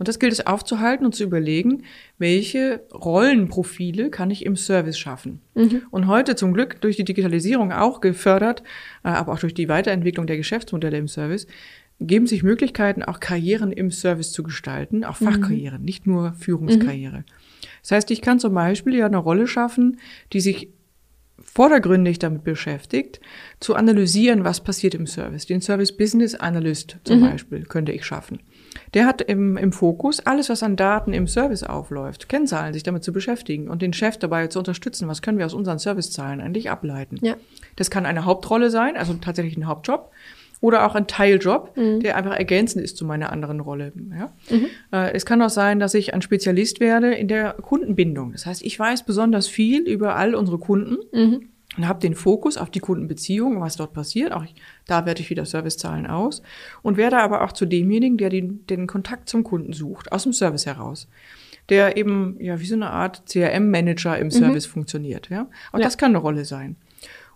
Und 0.00 0.08
das 0.08 0.18
gilt 0.18 0.32
es 0.32 0.46
aufzuhalten 0.46 1.04
und 1.04 1.14
zu 1.14 1.24
überlegen, 1.24 1.84
welche 2.16 2.80
Rollenprofile 2.90 4.08
kann 4.08 4.30
ich 4.30 4.46
im 4.46 4.56
Service 4.56 4.98
schaffen. 4.98 5.42
Mhm. 5.54 5.82
Und 5.90 6.06
heute 6.06 6.36
zum 6.36 6.54
Glück 6.54 6.80
durch 6.80 6.96
die 6.96 7.04
Digitalisierung 7.04 7.70
auch 7.70 8.00
gefördert, 8.00 8.62
äh, 9.04 9.08
aber 9.08 9.34
auch 9.34 9.38
durch 9.38 9.52
die 9.52 9.68
Weiterentwicklung 9.68 10.26
der 10.26 10.38
Geschäftsmodelle 10.38 10.96
im 10.96 11.06
Service, 11.06 11.46
geben 12.00 12.26
sich 12.26 12.42
Möglichkeiten, 12.42 13.02
auch 13.02 13.20
Karrieren 13.20 13.72
im 13.72 13.90
Service 13.90 14.32
zu 14.32 14.42
gestalten, 14.42 15.04
auch 15.04 15.20
mhm. 15.20 15.26
Fachkarrieren, 15.26 15.80
mhm. 15.80 15.84
nicht 15.84 16.06
nur 16.06 16.32
Führungskarriere. 16.32 17.18
Mhm. 17.18 17.24
Das 17.82 17.90
heißt, 17.92 18.10
ich 18.10 18.22
kann 18.22 18.40
zum 18.40 18.54
Beispiel 18.54 18.94
ja 18.94 19.04
eine 19.04 19.18
Rolle 19.18 19.46
schaffen, 19.46 20.00
die 20.32 20.40
sich 20.40 20.70
vordergründig 21.42 22.18
damit 22.18 22.44
beschäftigt, 22.44 23.20
zu 23.60 23.74
analysieren, 23.74 24.44
was 24.44 24.60
passiert 24.60 24.94
im 24.94 25.06
Service. 25.06 25.46
Den 25.46 25.60
Service 25.60 25.96
Business 25.96 26.34
Analyst 26.34 26.96
zum 27.04 27.20
mhm. 27.20 27.30
Beispiel 27.30 27.64
könnte 27.64 27.92
ich 27.92 28.04
schaffen. 28.04 28.40
Der 28.94 29.06
hat 29.06 29.20
im, 29.22 29.56
im 29.56 29.72
Fokus 29.72 30.20
alles, 30.20 30.48
was 30.48 30.62
an 30.62 30.76
Daten 30.76 31.12
im 31.12 31.26
Service 31.26 31.62
aufläuft, 31.62 32.28
Kennzahlen, 32.28 32.72
sich 32.72 32.82
damit 32.82 33.04
zu 33.04 33.12
beschäftigen 33.12 33.68
und 33.68 33.82
den 33.82 33.92
Chef 33.92 34.16
dabei 34.16 34.46
zu 34.48 34.58
unterstützen, 34.58 35.08
was 35.08 35.22
können 35.22 35.38
wir 35.38 35.46
aus 35.46 35.54
unseren 35.54 35.78
Servicezahlen 35.78 36.40
eigentlich 36.40 36.70
ableiten. 36.70 37.18
Ja. 37.22 37.36
Das 37.76 37.90
kann 37.90 38.06
eine 38.06 38.24
Hauptrolle 38.24 38.70
sein, 38.70 38.96
also 38.96 39.14
tatsächlich 39.14 39.56
ein 39.56 39.66
Hauptjob 39.66 40.10
oder 40.60 40.86
auch 40.86 40.94
ein 40.94 41.06
Teiljob, 41.06 41.76
mhm. 41.76 42.00
der 42.00 42.16
einfach 42.16 42.36
ergänzend 42.36 42.84
ist 42.84 42.96
zu 42.96 43.04
meiner 43.04 43.32
anderen 43.32 43.60
Rolle. 43.60 43.92
Ja? 44.16 44.32
Mhm. 44.50 44.66
Äh, 44.92 45.12
es 45.12 45.24
kann 45.24 45.40
auch 45.42 45.50
sein, 45.50 45.80
dass 45.80 45.94
ich 45.94 46.12
ein 46.12 46.22
Spezialist 46.22 46.80
werde 46.80 47.14
in 47.14 47.28
der 47.28 47.54
Kundenbindung. 47.54 48.32
Das 48.32 48.46
heißt, 48.46 48.62
ich 48.62 48.78
weiß 48.78 49.04
besonders 49.04 49.48
viel 49.48 49.82
über 49.82 50.16
all 50.16 50.34
unsere 50.34 50.58
Kunden. 50.58 50.98
Mhm 51.12 51.48
und 51.76 51.86
habe 51.86 52.00
den 52.00 52.14
Fokus 52.14 52.56
auf 52.56 52.70
die 52.70 52.80
Kundenbeziehung, 52.80 53.60
was 53.60 53.76
dort 53.76 53.92
passiert. 53.92 54.32
Auch 54.32 54.44
ich, 54.44 54.54
da 54.86 55.06
werte 55.06 55.22
ich 55.22 55.30
wieder 55.30 55.44
Servicezahlen 55.44 56.06
aus 56.06 56.42
und 56.82 56.96
werde 56.96 57.18
aber 57.18 57.42
auch 57.42 57.52
zu 57.52 57.64
demjenigen, 57.64 58.16
der 58.16 58.28
den, 58.28 58.66
den 58.66 58.86
Kontakt 58.86 59.28
zum 59.28 59.44
Kunden 59.44 59.72
sucht, 59.72 60.10
aus 60.10 60.24
dem 60.24 60.32
Service 60.32 60.66
heraus. 60.66 61.08
Der 61.68 61.96
eben 61.96 62.36
ja 62.40 62.58
wie 62.58 62.66
so 62.66 62.74
eine 62.74 62.90
Art 62.90 63.22
CRM-Manager 63.26 64.18
im 64.18 64.26
mhm. 64.26 64.30
Service 64.32 64.66
mhm. 64.66 64.72
funktioniert. 64.72 65.30
Ja, 65.30 65.48
auch 65.72 65.78
ja. 65.78 65.84
das 65.84 65.96
kann 65.96 66.10
eine 66.10 66.18
Rolle 66.18 66.44
sein. 66.44 66.74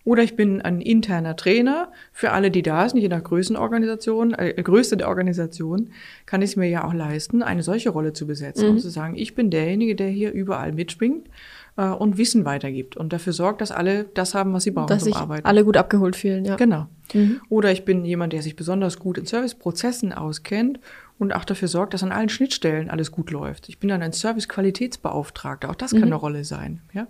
Oder 0.04 0.22
ich 0.22 0.36
bin 0.36 0.60
ein 0.60 0.82
interner 0.82 1.34
Trainer 1.34 1.90
für 2.12 2.32
alle, 2.32 2.50
die 2.50 2.62
da 2.62 2.88
sind, 2.88 3.00
je 3.00 3.08
nach 3.08 3.24
Größenorganisation, 3.24 4.34
äh, 4.34 4.62
Größe 4.62 4.98
der 4.98 5.08
Organisation, 5.08 5.90
kann 6.26 6.42
ich 6.42 6.50
es 6.50 6.56
mir 6.56 6.68
ja 6.68 6.84
auch 6.84 6.92
leisten, 6.92 7.42
eine 7.42 7.62
solche 7.62 7.90
Rolle 7.90 8.12
zu 8.12 8.26
besetzen 8.26 8.66
mhm. 8.66 8.70
und 8.72 8.80
zu 8.80 8.90
sagen, 8.90 9.16
ich 9.16 9.34
bin 9.34 9.50
derjenige, 9.50 9.96
der 9.96 10.08
hier 10.08 10.32
überall 10.32 10.72
mitspringt 10.72 11.28
äh, 11.76 11.86
und 11.86 12.18
Wissen 12.18 12.44
weitergibt 12.44 12.96
und 12.96 13.14
dafür 13.14 13.32
sorgt, 13.32 13.62
dass 13.62 13.70
alle 13.70 14.04
das 14.04 14.34
haben, 14.34 14.52
was 14.52 14.64
sie 14.64 14.72
brauchen 14.72 14.88
dass 14.88 15.04
zum 15.04 15.12
sich 15.12 15.16
Arbeiten. 15.16 15.46
alle 15.46 15.64
gut 15.64 15.78
abgeholt 15.78 16.16
fühlen, 16.16 16.44
ja. 16.44 16.56
Genau. 16.56 16.86
Mhm. 17.12 17.40
Oder 17.48 17.72
ich 17.72 17.84
bin 17.84 18.04
jemand, 18.04 18.32
der 18.32 18.42
sich 18.42 18.56
besonders 18.56 18.98
gut 18.98 19.18
in 19.18 19.26
Serviceprozessen 19.26 20.12
auskennt 20.12 20.80
und 21.18 21.34
auch 21.34 21.44
dafür 21.44 21.68
sorgt, 21.68 21.94
dass 21.94 22.02
an 22.02 22.12
allen 22.12 22.28
Schnittstellen 22.28 22.90
alles 22.90 23.12
gut 23.12 23.30
läuft. 23.30 23.68
Ich 23.68 23.78
bin 23.78 23.88
dann 23.88 24.02
ein 24.02 24.12
Service-Qualitätsbeauftragter. 24.12 25.70
Auch 25.70 25.74
das 25.74 25.92
kann 25.92 26.00
mhm. 26.00 26.06
eine 26.06 26.14
Rolle 26.16 26.44
sein. 26.44 26.82
Ja? 26.92 27.06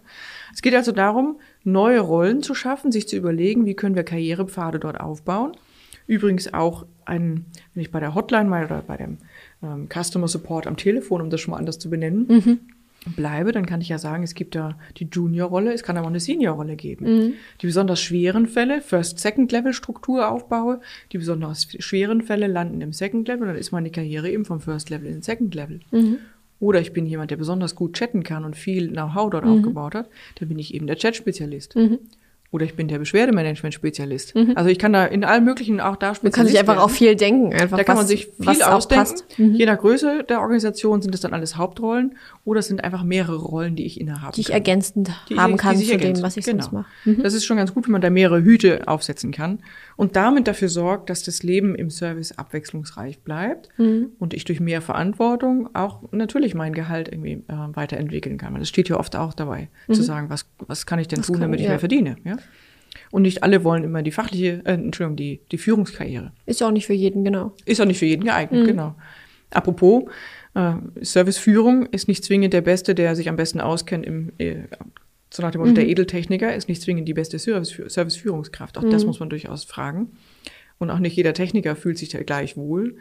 Es 0.52 0.62
geht 0.62 0.74
also 0.74 0.92
darum, 0.92 1.38
neue 1.64 2.00
Rollen 2.00 2.42
zu 2.42 2.54
schaffen, 2.54 2.92
sich 2.92 3.08
zu 3.08 3.16
überlegen, 3.16 3.66
wie 3.66 3.74
können 3.74 3.96
wir 3.96 4.04
Karrierepfade 4.04 4.78
dort 4.78 5.00
aufbauen. 5.00 5.52
Übrigens 6.06 6.52
auch 6.52 6.86
ein, 7.06 7.46
wenn 7.72 7.82
ich 7.82 7.90
bei 7.90 8.00
der 8.00 8.14
Hotline 8.14 8.48
mal 8.48 8.66
oder 8.66 8.82
bei 8.82 8.96
dem 8.96 9.18
ähm, 9.62 9.88
Customer 9.88 10.28
Support 10.28 10.66
am 10.66 10.76
Telefon, 10.76 11.22
um 11.22 11.30
das 11.30 11.40
schon 11.40 11.52
mal 11.52 11.58
anders 11.58 11.78
zu 11.78 11.88
benennen, 11.88 12.26
mhm 12.28 12.60
bleibe, 13.16 13.52
dann 13.52 13.66
kann 13.66 13.80
ich 13.80 13.88
ja 13.88 13.98
sagen, 13.98 14.22
es 14.22 14.34
gibt 14.34 14.54
da 14.54 14.78
die 14.96 15.08
Junior-Rolle, 15.10 15.72
es 15.72 15.82
kann 15.82 15.96
aber 15.96 16.06
auch 16.06 16.10
eine 16.10 16.20
Senior-Rolle 16.20 16.76
geben. 16.76 17.04
Mhm. 17.04 17.32
Die 17.60 17.66
besonders 17.66 18.00
schweren 18.00 18.46
Fälle, 18.46 18.80
First-Second-Level-Struktur 18.80 20.28
aufbaue, 20.30 20.80
die 21.12 21.18
besonders 21.18 21.68
schweren 21.78 22.22
Fälle 22.22 22.46
landen 22.46 22.80
im 22.80 22.92
Second-Level, 22.92 23.46
dann 23.46 23.56
ist 23.56 23.72
meine 23.72 23.90
Karriere 23.90 24.30
eben 24.30 24.44
vom 24.44 24.60
First-Level 24.60 25.08
in 25.08 25.22
Second-Level. 25.22 25.80
Mhm. 25.90 26.18
Oder 26.64 26.80
ich 26.80 26.94
bin 26.94 27.04
jemand, 27.04 27.30
der 27.30 27.36
besonders 27.36 27.74
gut 27.74 27.92
chatten 27.92 28.22
kann 28.22 28.42
und 28.42 28.56
viel 28.56 28.88
Know-how 28.88 29.28
dort 29.28 29.44
mhm. 29.44 29.58
aufgebaut 29.58 29.94
hat, 29.94 30.08
dann 30.40 30.48
bin 30.48 30.58
ich 30.58 30.72
eben 30.72 30.86
der 30.86 30.96
Chat-Spezialist. 30.96 31.76
Mhm. 31.76 31.98
Oder 32.52 32.64
ich 32.64 32.74
bin 32.74 32.88
der 32.88 32.98
Beschwerdemanagement-Spezialist. 33.00 34.34
Mhm. 34.34 34.52
Also 34.54 34.70
ich 34.70 34.78
kann 34.78 34.94
da 34.94 35.04
in 35.04 35.24
allen 35.24 35.44
möglichen 35.44 35.78
auch 35.78 35.96
da 35.96 36.14
Spezialist 36.14 36.22
Man 36.22 36.32
kann 36.32 36.46
sich 36.46 36.58
einfach 36.58 36.76
werden. 36.76 36.84
auch 36.84 36.90
viel 36.90 37.16
denken. 37.16 37.52
Einfach 37.52 37.76
da 37.76 37.84
kann 37.84 37.96
was, 37.96 38.04
man 38.04 38.06
sich 38.06 38.28
viel 38.40 38.62
ausdenken. 38.62 39.14
Mhm. 39.36 39.54
Je 39.56 39.66
nach 39.66 39.76
Größe 39.76 40.24
der 40.26 40.40
Organisation 40.40 41.02
sind 41.02 41.14
es 41.14 41.20
dann 41.20 41.34
alles 41.34 41.58
Hauptrollen 41.58 42.16
oder 42.46 42.60
es 42.60 42.68
sind 42.68 42.82
einfach 42.82 43.02
mehrere 43.02 43.36
Rollen, 43.36 43.76
die 43.76 43.84
ich 43.84 44.00
innehabe. 44.00 44.32
Die 44.36 44.40
ich 44.40 44.46
kann. 44.46 44.54
ergänzend 44.54 45.10
die 45.28 45.36
haben 45.36 45.58
kann 45.58 45.76
zu 45.76 45.90
ergänzen. 45.90 46.14
dem, 46.14 46.22
was 46.22 46.38
ich 46.38 46.46
genau. 46.46 46.62
sonst 46.62 46.72
mache. 46.72 46.86
Mhm. 47.04 47.22
Das 47.22 47.34
ist 47.34 47.44
schon 47.44 47.58
ganz 47.58 47.74
gut, 47.74 47.84
wenn 47.86 47.92
man 47.92 48.00
da 48.00 48.08
mehrere 48.08 48.42
Hüte 48.42 48.88
aufsetzen 48.88 49.32
kann 49.32 49.58
und 49.96 50.16
damit 50.16 50.48
dafür 50.48 50.68
sorgt, 50.68 51.10
dass 51.10 51.22
das 51.22 51.42
Leben 51.42 51.74
im 51.74 51.90
Service 51.90 52.32
abwechslungsreich 52.32 53.20
bleibt 53.20 53.68
mhm. 53.76 54.12
und 54.18 54.34
ich 54.34 54.44
durch 54.44 54.60
mehr 54.60 54.82
Verantwortung 54.82 55.68
auch 55.74 56.02
natürlich 56.12 56.54
mein 56.54 56.72
Gehalt 56.72 57.08
irgendwie 57.08 57.44
äh, 57.48 57.54
weiterentwickeln 57.74 58.38
kann. 58.38 58.54
Das 58.54 58.68
steht 58.68 58.88
ja 58.88 58.98
oft 58.98 59.16
auch 59.16 59.34
dabei, 59.34 59.68
zu 59.90 60.00
mhm. 60.00 60.04
sagen, 60.04 60.30
was, 60.30 60.46
was 60.58 60.86
kann 60.86 60.98
ich 60.98 61.08
denn 61.08 61.20
was 61.20 61.26
tun, 61.26 61.40
damit 61.40 61.60
ich 61.60 61.64
ja. 61.64 61.70
mehr 61.70 61.78
verdiene. 61.78 62.16
Ja? 62.24 62.36
Und 63.10 63.22
nicht 63.22 63.42
alle 63.42 63.64
wollen 63.64 63.84
immer 63.84 64.02
die 64.02 64.10
fachliche, 64.10 64.62
äh, 64.64 64.72
Entschuldigung, 64.72 65.16
die, 65.16 65.40
die 65.50 65.58
Führungskarriere. 65.58 66.32
Ist 66.46 66.62
auch 66.62 66.70
nicht 66.70 66.86
für 66.86 66.94
jeden, 66.94 67.24
genau. 67.24 67.52
Ist 67.64 67.80
auch 67.80 67.86
nicht 67.86 67.98
für 67.98 68.06
jeden 68.06 68.24
geeignet, 68.24 68.62
mhm. 68.62 68.66
genau. 68.66 68.94
Apropos, 69.50 70.04
äh, 70.54 70.74
Serviceführung 71.00 71.86
ist 71.86 72.08
nicht 72.08 72.24
zwingend 72.24 72.52
der 72.54 72.60
Beste, 72.60 72.94
der 72.94 73.14
sich 73.16 73.28
am 73.28 73.36
besten 73.36 73.60
auskennt 73.60 74.06
im, 74.06 74.32
äh, 74.38 74.64
so 75.34 75.42
nach 75.42 75.50
dem 75.50 75.60
Motto, 75.60 75.72
mhm. 75.72 75.76
der 75.76 75.88
Edeltechniker 75.88 76.54
ist 76.54 76.68
nicht 76.68 76.80
zwingend 76.80 77.08
die 77.08 77.14
beste 77.14 77.38
Serviceführungskraft. 77.38 78.78
Auch 78.78 78.82
mhm. 78.82 78.90
das 78.90 79.04
muss 79.04 79.18
man 79.18 79.30
durchaus 79.30 79.64
fragen. 79.64 80.12
Und 80.78 80.90
auch 80.90 80.98
nicht 80.98 81.16
jeder 81.16 81.34
Techniker 81.34 81.76
fühlt 81.76 81.98
sich 81.98 82.08
da 82.10 82.22
gleich 82.22 82.56
wohl. 82.56 82.96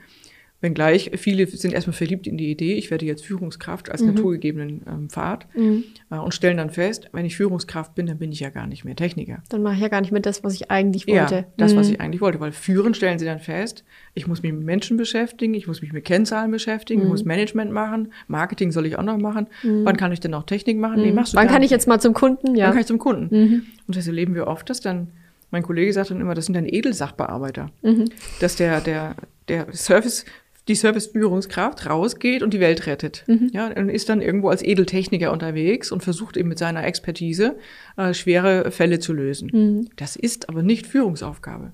Wenngleich 0.64 1.12
viele 1.18 1.46
sind 1.46 1.74
erstmal 1.74 1.94
verliebt 1.94 2.26
in 2.26 2.38
die 2.38 2.50
Idee, 2.50 2.76
ich 2.76 2.90
werde 2.90 3.06
jetzt 3.06 3.26
Führungskraft 3.26 3.92
als 3.92 4.02
mhm. 4.02 4.14
naturgegebenen 4.14 4.82
ähm, 4.88 5.10
Pfad 5.10 5.46
mhm. 5.58 5.84
äh, 6.10 6.16
und 6.16 6.34
stellen 6.34 6.56
dann 6.56 6.70
fest, 6.70 7.10
wenn 7.12 7.26
ich 7.26 7.36
Führungskraft 7.36 7.96
bin, 7.96 8.06
dann 8.06 8.18
bin 8.18 8.32
ich 8.32 8.40
ja 8.40 8.50
gar 8.50 8.66
nicht 8.66 8.86
mehr 8.86 8.96
Techniker. 8.96 9.44
Dann 9.50 9.62
mache 9.62 9.76
ich 9.76 9.82
ja 9.82 9.90
gar 9.90 10.00
nicht 10.00 10.14
mehr 10.14 10.22
das, 10.22 10.42
was 10.46 10.54
ich 10.54 10.72
eigentlich 10.72 11.06
wollte. 11.06 11.36
Ja, 11.36 11.46
das, 11.58 11.74
mhm. 11.74 11.80
was 11.80 11.90
ich 11.90 12.00
eigentlich 12.00 12.22
wollte. 12.22 12.40
Weil 12.40 12.54
führen 12.54 12.94
stellen 12.94 13.20
sie 13.20 13.26
dann 13.26 13.40
fest, 13.40 13.84
ich 14.14 14.26
muss 14.26 14.42
mich 14.42 14.54
mit 14.54 14.64
Menschen 14.64 14.96
beschäftigen, 14.96 15.54
ich 15.54 15.68
muss 15.68 15.82
mich 15.82 15.92
mit 15.92 16.06
Kennzahlen 16.06 16.50
beschäftigen, 16.50 17.02
ich 17.02 17.06
mhm. 17.08 17.12
muss 17.12 17.26
Management 17.26 17.74
machen, 17.74 18.14
Marketing 18.28 18.72
soll 18.72 18.86
ich 18.86 18.98
auch 18.98 19.04
noch 19.04 19.18
machen. 19.18 19.48
Mhm. 19.64 19.84
Wann 19.84 19.98
kann 19.98 20.14
ich 20.14 20.22
denn 20.22 20.34
auch 20.34 20.44
Technik 20.44 20.78
machen? 20.78 21.02
Nee, 21.02 21.10
mhm. 21.10 21.16
machst 21.16 21.34
du 21.34 21.38
Wann 21.38 21.50
kann 21.50 21.62
ich 21.62 21.72
jetzt 21.72 21.90
mal 21.90 22.00
zum 22.00 22.14
Kunden? 22.14 22.56
Ja. 22.56 22.68
Wann 22.68 22.72
kann 22.72 22.82
ich 22.82 22.88
zum 22.88 23.00
Kunden? 23.00 23.68
Und 23.86 23.98
das 23.98 24.08
erleben 24.08 24.34
wir 24.34 24.48
oft, 24.48 24.70
dass 24.70 24.80
dann 24.80 25.10
mein 25.52 25.62
Kollege 25.62 25.92
sagt 25.92 26.10
dann 26.10 26.22
immer, 26.22 26.34
das 26.34 26.46
sind 26.46 26.56
dann 26.56 26.66
Edelsachbearbeiter. 26.66 27.70
Mhm. 27.82 28.06
Dass 28.40 28.56
der, 28.56 28.82
der, 28.82 29.16
der 29.50 29.68
Service 29.74 30.26
die 30.68 30.76
Serviceführungskraft 30.76 31.90
rausgeht 31.90 32.42
und 32.42 32.54
die 32.54 32.60
Welt 32.60 32.88
rettet. 32.88 33.24
Mhm. 33.28 33.50
Ja, 33.54 33.68
und 33.68 33.90
ist 33.90 34.10
dann 34.10 34.22
irgendwo 34.22 34.50
als 34.50 34.64
Edeltechniker 34.64 35.32
unterwegs 35.32 35.92
und 35.92 36.04
versucht 36.04 36.38
eben 36.38 36.50
mit 36.50 36.58
seiner 36.58 36.86
Expertise 36.86 37.58
äh, 37.98 38.14
schwere 38.14 38.72
Fälle 38.72 39.00
zu 39.00 39.14
lösen. 39.14 39.50
Mhm. 39.52 39.90
Das 39.98 40.16
ist 40.16 40.50
aber 40.50 40.64
nicht 40.64 40.88
Führungsaufgabe. 40.88 41.74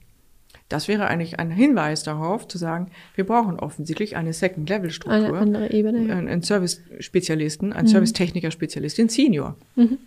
Das 0.69 0.87
wäre 0.87 1.07
eigentlich 1.07 1.39
ein 1.39 1.49
Hinweis 1.49 2.03
darauf, 2.03 2.47
zu 2.47 2.59
sagen, 2.59 2.91
wir 3.15 3.25
brauchen 3.25 3.59
offensichtlich 3.59 4.15
eine 4.15 4.33
Second-Level-Struktur. 4.33 5.27
Eine 5.27 5.37
andere 5.37 5.71
Ebene. 5.71 6.07
Ja. 6.07 6.17
Einen 6.17 6.43
Service-Spezialisten, 6.43 7.73
einen 7.73 7.87
mhm. 7.87 7.91
Service-Techniker-Spezialist, 7.91 8.97
den 8.99 9.09
Senior. 9.09 9.55
Mhm. 9.75 9.97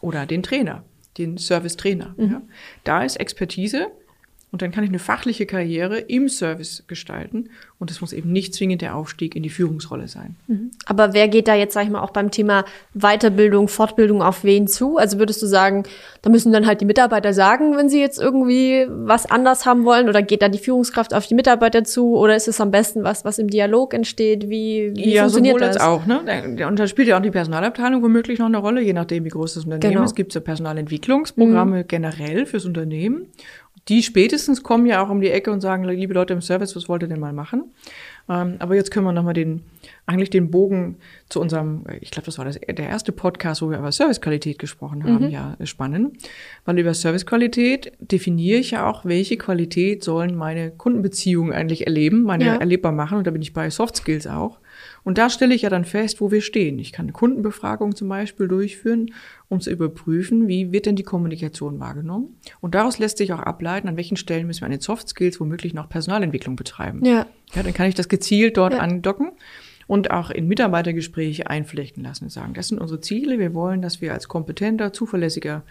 Oder 0.00 0.24
den 0.24 0.42
Trainer, 0.42 0.84
den 1.18 1.36
Service-Trainer. 1.36 2.14
Mhm. 2.16 2.30
Ja. 2.30 2.42
Da 2.84 3.02
ist 3.02 3.16
Expertise 3.16 3.88
und 4.56 4.62
dann 4.62 4.70
kann 4.70 4.84
ich 4.84 4.88
eine 4.88 4.98
fachliche 4.98 5.44
Karriere 5.44 5.98
im 5.98 6.30
Service 6.30 6.84
gestalten. 6.86 7.50
Und 7.78 7.90
das 7.90 8.00
muss 8.00 8.14
eben 8.14 8.32
nicht 8.32 8.54
zwingend 8.54 8.80
der 8.80 8.96
Aufstieg 8.96 9.36
in 9.36 9.42
die 9.42 9.50
Führungsrolle 9.50 10.08
sein. 10.08 10.34
Mhm. 10.46 10.70
Aber 10.86 11.12
wer 11.12 11.28
geht 11.28 11.46
da 11.46 11.54
jetzt, 11.54 11.74
sag 11.74 11.84
ich 11.84 11.90
mal, 11.90 12.00
auch 12.00 12.08
beim 12.08 12.30
Thema 12.30 12.64
Weiterbildung, 12.94 13.68
Fortbildung 13.68 14.22
auf 14.22 14.44
wen 14.44 14.66
zu? 14.66 14.96
Also 14.96 15.18
würdest 15.18 15.42
du 15.42 15.46
sagen, 15.46 15.82
da 16.22 16.30
müssen 16.30 16.54
dann 16.54 16.66
halt 16.66 16.80
die 16.80 16.86
Mitarbeiter 16.86 17.34
sagen, 17.34 17.76
wenn 17.76 17.90
sie 17.90 18.00
jetzt 18.00 18.18
irgendwie 18.18 18.86
was 18.88 19.30
anders 19.30 19.66
haben 19.66 19.84
wollen? 19.84 20.08
Oder 20.08 20.22
geht 20.22 20.40
da 20.40 20.48
die 20.48 20.56
Führungskraft 20.56 21.12
auf 21.12 21.26
die 21.26 21.34
Mitarbeiter 21.34 21.84
zu? 21.84 22.16
Oder 22.16 22.34
ist 22.34 22.48
es 22.48 22.58
am 22.58 22.70
besten 22.70 23.04
was, 23.04 23.26
was 23.26 23.38
im 23.38 23.50
Dialog 23.50 23.92
entsteht? 23.92 24.48
Wie, 24.48 24.92
wie 24.96 25.12
ja, 25.12 25.24
funktioniert 25.24 25.58
sowohl 25.58 25.68
das? 25.68 25.82
auch. 25.82 26.06
Ne? 26.06 26.66
Und 26.66 26.78
da 26.78 26.86
spielt 26.86 27.08
ja 27.08 27.18
auch 27.18 27.22
die 27.22 27.30
Personalabteilung 27.30 28.02
womöglich 28.02 28.38
noch 28.38 28.46
eine 28.46 28.56
Rolle, 28.56 28.80
je 28.80 28.94
nachdem, 28.94 29.26
wie 29.26 29.28
groß 29.28 29.52
das 29.52 29.64
Unternehmen 29.64 29.92
genau. 29.92 30.04
ist. 30.06 30.16
Gibt 30.16 30.30
es 30.30 30.34
ja 30.36 30.40
Personalentwicklungsprogramme 30.40 31.80
mhm. 31.80 31.88
generell 31.88 32.46
fürs 32.46 32.64
Unternehmen 32.64 33.26
die 33.88 34.02
spätestens 34.02 34.62
kommen 34.62 34.86
ja 34.86 35.04
auch 35.04 35.10
um 35.10 35.20
die 35.20 35.30
Ecke 35.30 35.50
und 35.52 35.60
sagen, 35.60 35.84
liebe 35.84 36.12
Leute 36.12 36.32
im 36.32 36.40
Service, 36.40 36.74
was 36.74 36.88
wollt 36.88 37.02
ihr 37.02 37.08
denn 37.08 37.20
mal 37.20 37.32
machen? 37.32 37.72
Ähm, 38.28 38.56
aber 38.58 38.74
jetzt 38.74 38.90
können 38.90 39.06
wir 39.06 39.12
nochmal 39.12 39.34
den, 39.34 39.62
eigentlich 40.06 40.30
den 40.30 40.50
Bogen 40.50 40.96
zu 41.28 41.40
unserem, 41.40 41.84
ich 42.00 42.10
glaube, 42.10 42.26
das 42.26 42.38
war 42.38 42.44
das, 42.44 42.58
der 42.58 42.88
erste 42.88 43.12
Podcast, 43.12 43.62
wo 43.62 43.70
wir 43.70 43.78
über 43.78 43.92
Servicequalität 43.92 44.58
gesprochen 44.58 45.04
haben, 45.04 45.26
mhm. 45.26 45.30
ja, 45.30 45.56
spannen. 45.62 46.18
Weil 46.64 46.78
über 46.80 46.94
Servicequalität 46.94 47.92
definiere 48.00 48.58
ich 48.58 48.72
ja 48.72 48.88
auch, 48.90 49.04
welche 49.04 49.36
Qualität 49.36 50.02
sollen 50.02 50.34
meine 50.34 50.72
Kundenbeziehungen 50.72 51.52
eigentlich 51.52 51.86
erleben, 51.86 52.22
meine 52.22 52.44
ja. 52.44 52.56
erlebbar 52.56 52.92
machen. 52.92 53.18
Und 53.18 53.26
da 53.26 53.30
bin 53.30 53.42
ich 53.42 53.52
bei 53.52 53.70
Soft 53.70 53.96
Skills 53.96 54.26
auch. 54.26 54.58
Und 55.06 55.18
da 55.18 55.30
stelle 55.30 55.54
ich 55.54 55.62
ja 55.62 55.70
dann 55.70 55.84
fest, 55.84 56.20
wo 56.20 56.32
wir 56.32 56.40
stehen. 56.40 56.80
Ich 56.80 56.90
kann 56.90 57.04
eine 57.04 57.12
Kundenbefragung 57.12 57.94
zum 57.94 58.08
Beispiel 58.08 58.48
durchführen, 58.48 59.14
um 59.48 59.60
zu 59.60 59.70
überprüfen, 59.70 60.48
wie 60.48 60.72
wird 60.72 60.84
denn 60.84 60.96
die 60.96 61.04
Kommunikation 61.04 61.78
wahrgenommen. 61.78 62.40
Und 62.60 62.74
daraus 62.74 62.98
lässt 62.98 63.18
sich 63.18 63.32
auch 63.32 63.38
ableiten, 63.38 63.86
an 63.86 63.96
welchen 63.96 64.16
Stellen 64.16 64.48
müssen 64.48 64.62
wir 64.62 64.64
an 64.64 64.72
den 64.72 64.80
Soft 64.80 65.08
Skills 65.08 65.38
womöglich 65.38 65.74
noch 65.74 65.88
Personalentwicklung 65.88 66.56
betreiben. 66.56 67.04
Ja. 67.04 67.26
Ja, 67.54 67.62
dann 67.62 67.72
kann 67.72 67.88
ich 67.88 67.94
das 67.94 68.08
gezielt 68.08 68.56
dort 68.56 68.72
ja. 68.72 68.80
andocken 68.80 69.30
und 69.86 70.10
auch 70.10 70.30
in 70.30 70.48
Mitarbeitergespräche 70.48 71.48
einflechten 71.48 72.02
lassen 72.02 72.24
und 72.24 72.30
sagen, 72.30 72.54
das 72.54 72.66
sind 72.66 72.80
unsere 72.80 73.00
Ziele. 73.00 73.38
Wir 73.38 73.54
wollen, 73.54 73.82
dass 73.82 74.00
wir 74.00 74.12
als 74.12 74.26
kompetenter, 74.26 74.92
zuverlässiger 74.92 75.62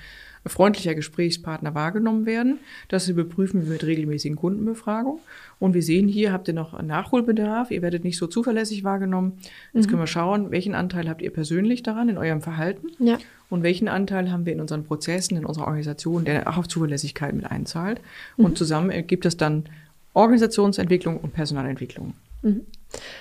freundlicher 0.47 0.95
Gesprächspartner 0.95 1.73
wahrgenommen 1.73 2.25
werden. 2.25 2.59
Das 2.87 3.07
überprüfen 3.07 3.63
wir 3.63 3.73
mit 3.73 3.83
regelmäßigen 3.83 4.37
Kundenbefragungen. 4.37 5.19
Und 5.59 5.73
wir 5.73 5.81
sehen 5.81 6.07
hier, 6.07 6.31
habt 6.31 6.47
ihr 6.47 6.53
noch 6.53 6.79
Nachholbedarf, 6.81 7.71
ihr 7.71 7.81
werdet 7.81 8.03
nicht 8.03 8.17
so 8.17 8.27
zuverlässig 8.27 8.83
wahrgenommen. 8.83 9.39
Jetzt 9.73 9.85
mhm. 9.85 9.89
können 9.89 10.01
wir 10.01 10.07
schauen, 10.07 10.51
welchen 10.51 10.75
Anteil 10.75 11.09
habt 11.09 11.21
ihr 11.21 11.31
persönlich 11.31 11.81
daran 11.81 12.09
in 12.09 12.17
eurem 12.17 12.41
Verhalten 12.41 12.87
ja. 12.99 13.17
und 13.49 13.63
welchen 13.63 13.87
Anteil 13.87 14.31
haben 14.31 14.45
wir 14.45 14.53
in 14.53 14.61
unseren 14.61 14.83
Prozessen, 14.83 15.37
in 15.37 15.45
unserer 15.45 15.65
Organisation, 15.65 16.25
der 16.25 16.49
auch 16.49 16.57
auf 16.57 16.67
Zuverlässigkeit 16.67 17.33
mit 17.33 17.49
einzahlt. 17.49 18.01
Mhm. 18.37 18.45
Und 18.45 18.57
zusammen 18.57 18.89
ergibt 18.89 19.25
es 19.25 19.37
dann 19.37 19.65
Organisationsentwicklung 20.13 21.17
und 21.17 21.33
Personalentwicklung. 21.33 22.13
Mhm. 22.41 22.61